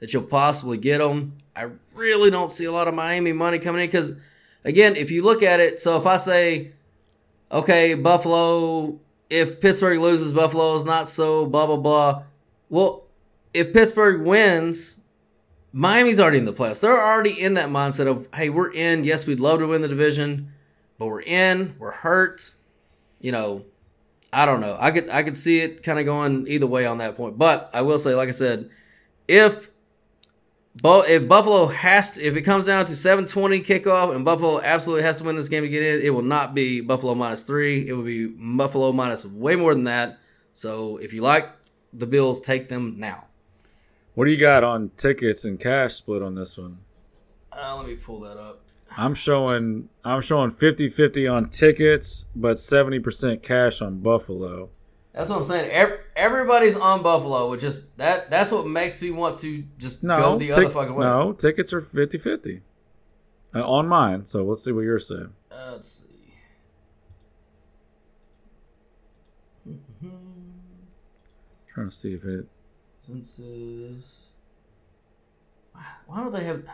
[0.00, 1.36] that you'll possibly get them.
[1.54, 4.14] I really don't see a lot of Miami money coming in because,
[4.64, 6.72] again, if you look at it, so if I say,
[7.50, 8.98] okay, Buffalo,
[9.30, 12.22] if Pittsburgh loses, Buffalo is not so blah blah blah.
[12.68, 13.04] Well,
[13.54, 15.00] if Pittsburgh wins,
[15.72, 16.80] Miami's already in the playoffs.
[16.80, 19.04] They're already in that mindset of, hey, we're in.
[19.04, 20.52] Yes, we'd love to win the division,
[20.98, 21.76] but we're in.
[21.78, 22.52] We're hurt.
[23.20, 23.64] You know,
[24.32, 24.76] I don't know.
[24.78, 27.38] I could I could see it kind of going either way on that point.
[27.38, 28.70] But I will say, like I said,
[29.28, 29.70] if
[30.84, 35.18] if Buffalo has to, if it comes down to 720 kickoff and Buffalo absolutely has
[35.18, 37.88] to win this game to get in, it will not be Buffalo minus three.
[37.88, 40.18] It will be Buffalo minus way more than that.
[40.52, 41.50] So if you like
[41.92, 43.24] the Bills, take them now.
[44.14, 46.78] What do you got on tickets and cash split on this one?
[47.52, 48.60] Uh, let me pull that up.
[48.96, 54.70] I'm showing I'm showing 50-50 on tickets, but 70% cash on Buffalo.
[55.16, 55.70] That's what I'm saying.
[55.70, 58.28] Ev- Everybody's on Buffalo, which is that.
[58.30, 61.06] That's what makes me want to just No, go the tic- other fucking way.
[61.06, 62.60] no, tickets are 50-50
[63.54, 64.26] uh, on mine.
[64.26, 65.32] So let's see what you're saying.
[65.50, 66.28] Uh, let's see.
[71.72, 72.46] trying to see if it.
[73.06, 74.22] Census.
[76.06, 76.64] Why don't they have?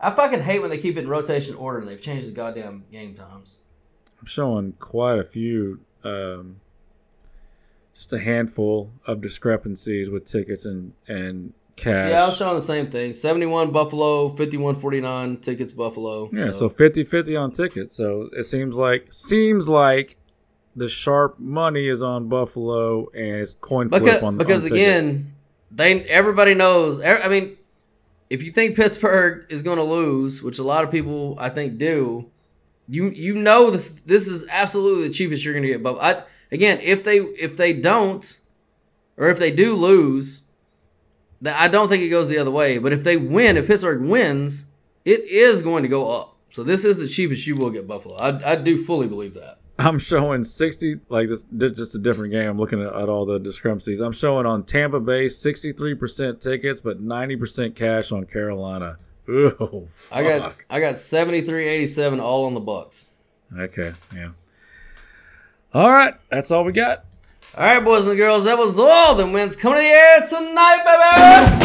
[0.00, 2.84] I fucking hate when they keep it in rotation order and they've changed the goddamn
[2.92, 3.58] game times.
[4.20, 6.60] I'm showing quite a few, um,
[7.98, 12.08] just a handful of discrepancies with tickets and and cash.
[12.08, 13.12] Yeah, I was showing the same thing.
[13.12, 16.30] 71 Buffalo, 51 49 tickets Buffalo.
[16.32, 17.96] Yeah, so 50-50 on tickets.
[17.96, 20.16] So it seems like seems like
[20.76, 25.34] the sharp money is on Buffalo and it's coin flip because, on because on again,
[25.72, 27.00] they everybody knows.
[27.00, 27.56] I mean,
[28.30, 31.78] if you think Pittsburgh is going to lose, which a lot of people I think
[31.78, 32.30] do,
[32.88, 35.82] you you know this this is absolutely the cheapest you're going to get.
[35.82, 38.36] But I, again, if they if they don't,
[39.16, 40.42] or if they do lose,
[41.44, 42.78] I don't think it goes the other way.
[42.78, 44.64] But if they win, if Pittsburgh wins,
[45.04, 46.36] it is going to go up.
[46.52, 48.16] So this is the cheapest you will get Buffalo.
[48.16, 49.58] I, I do fully believe that.
[49.80, 52.48] I'm showing 60 like this just a different game.
[52.48, 54.00] I'm looking at, at all the discrepancies.
[54.00, 58.96] I'm showing on Tampa Bay 63% tickets but 90% cash on Carolina.
[59.28, 60.56] Ooh, I got.
[60.70, 63.10] I got 73 87 all on the Bucks.
[63.56, 64.30] Okay, yeah.
[65.74, 67.04] All right, that's all we got.
[67.54, 70.78] All right, boys and girls, that was all the wins coming to the air tonight,
[70.84, 71.64] baby.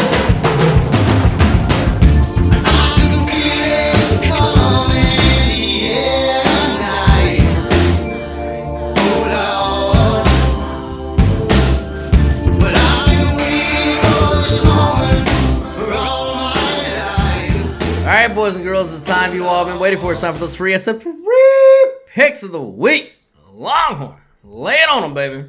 [18.00, 20.12] All right, boys and girls, it's time you all been waiting for.
[20.12, 23.14] It's time for those free SF free picks of the week.
[23.56, 25.46] Longhorn, lay it on them, baby.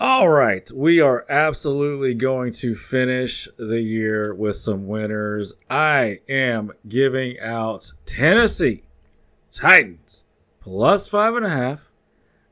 [0.00, 5.52] All right, we are absolutely going to finish the year with some winners.
[5.68, 8.82] I am giving out Tennessee
[9.52, 10.24] Titans
[10.58, 11.92] plus five and a half.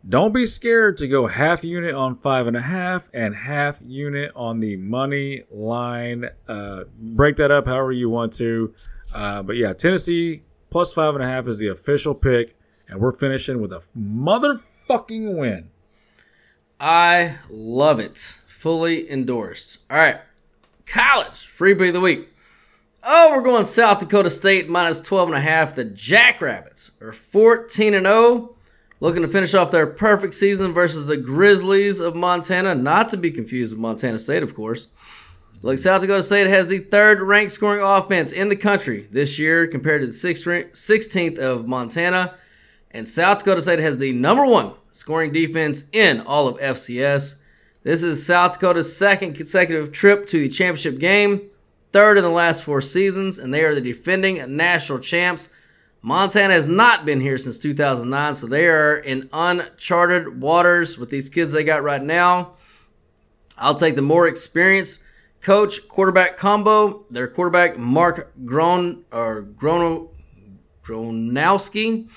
[0.08, 4.30] Don't be scared to go half unit on five and a half and half unit
[4.36, 6.26] on the money line.
[6.46, 8.72] Uh, break that up however you want to.
[9.12, 12.57] Uh, but yeah, Tennessee plus five and a half is the official pick,
[12.88, 15.70] and we're finishing with a motherfucking win.
[16.80, 18.38] I love it.
[18.46, 19.78] Fully endorsed.
[19.90, 20.18] All right.
[20.86, 22.28] College freebie of the week.
[23.04, 25.74] Oh, we're going South Dakota State minus 12 and a half.
[25.74, 28.56] The Jackrabbits are 14 and 0,
[29.00, 33.30] looking to finish off their perfect season versus the Grizzlies of Montana, not to be
[33.30, 34.88] confused with Montana State, of course.
[35.62, 39.66] Look, South Dakota State has the third ranked scoring offense in the country this year
[39.66, 42.34] compared to the 16th of Montana.
[42.90, 47.34] And South Dakota State has the number one scoring defense in all of FCS.
[47.82, 51.48] This is South Dakota's second consecutive trip to the championship game,
[51.92, 55.50] third in the last four seasons, and they are the defending national champs.
[56.00, 61.28] Montana has not been here since 2009, so they are in uncharted waters with these
[61.28, 62.54] kids they got right now.
[63.56, 65.00] I'll take the more experienced
[65.40, 67.04] coach quarterback combo.
[67.10, 70.10] Their quarterback Mark Gron or Grono
[70.84, 72.08] Gronowski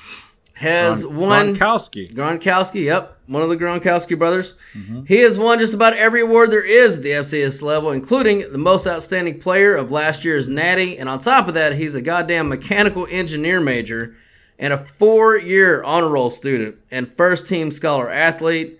[0.61, 2.13] has Gron- won Gronkowski.
[2.13, 4.55] Gronkowski, yep, one of the Gronkowski brothers.
[4.73, 5.05] Mm-hmm.
[5.05, 8.57] He has won just about every award there is at the FCS level, including the
[8.57, 10.97] most outstanding player of last year's Natty.
[10.97, 14.15] And on top of that, he's a goddamn mechanical engineer major
[14.59, 18.79] and a four-year honor roll student and first-team scholar athlete.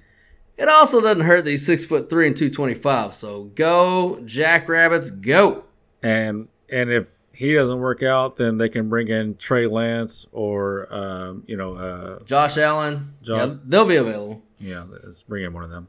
[0.58, 3.16] It also doesn't hurt that he's six foot three and two twenty-five.
[3.16, 5.64] So go Jackrabbits, go!
[6.04, 10.88] And and if he doesn't work out, then they can bring in Trey Lance or
[10.94, 14.44] um, you know uh, Josh Allen, Josh- yeah, they'll be available.
[14.60, 15.88] yeah, let's bring in one of them.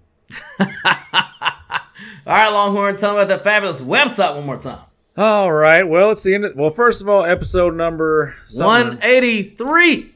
[2.24, 4.78] All right, Longhorn, tell me about that fabulous website one more time.
[5.16, 5.82] All right.
[5.86, 6.44] Well, it's the end.
[6.46, 10.14] Of, well, first of all, episode number 183.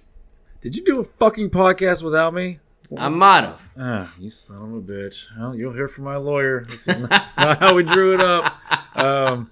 [0.62, 2.60] Did you do a fucking podcast without me?
[2.96, 3.60] I might have.
[3.78, 5.26] Ah, you son of a bitch.
[5.38, 6.64] Well, you'll hear from my lawyer.
[6.64, 8.54] This is not, that's not how we drew it up.
[8.96, 9.50] Um,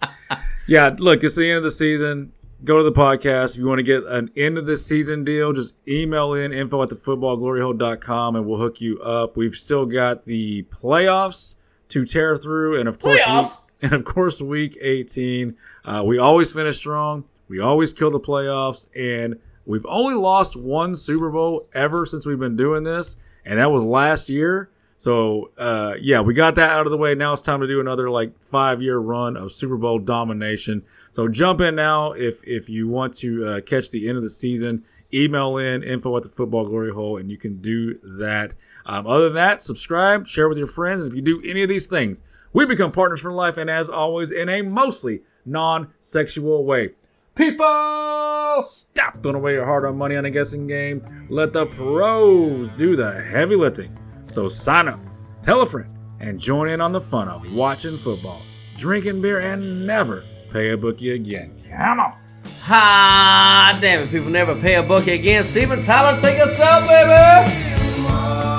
[0.66, 2.32] yeah, look, it's the end of the season.
[2.64, 3.54] Go to the podcast.
[3.54, 6.82] If you want to get an end of the season deal, just email in info
[6.82, 9.36] at thefootballgloryhole.com and we'll hook you up.
[9.36, 11.56] We've still got the playoffs
[11.88, 13.42] to tear through, and of course, Playoffs?
[13.42, 15.54] week- and of course, week 18.
[15.84, 17.24] Uh, we always finish strong.
[17.48, 19.36] We always kill the playoffs, and
[19.66, 23.84] we've only lost one Super Bowl ever since we've been doing this, and that was
[23.84, 24.70] last year.
[24.98, 27.14] So uh, yeah, we got that out of the way.
[27.14, 30.82] Now it's time to do another like five year run of Super Bowl domination.
[31.10, 34.30] So jump in now if if you want to uh, catch the end of the
[34.30, 34.84] season.
[35.12, 38.52] Email in info at the football glory hole, and you can do that.
[38.84, 41.68] Um, other than that, subscribe, share with your friends, and if you do any of
[41.68, 43.56] these things, we become partners for life.
[43.56, 46.90] And as always, in a mostly non-sexual way.
[47.36, 51.26] People, stop throwing away your hard-earned money on a guessing game.
[51.28, 53.96] Let the pros do the heavy lifting.
[54.26, 55.00] So sign up,
[55.42, 55.90] tell a friend,
[56.20, 58.42] and join in on the fun of watching football,
[58.76, 61.62] drinking beer, and never pay a bookie again.
[61.70, 62.16] Come on.
[62.62, 63.78] Ha!
[63.80, 65.44] Damn it, people never pay a bookie again.
[65.44, 68.53] Steven Tyler, take us out, baby!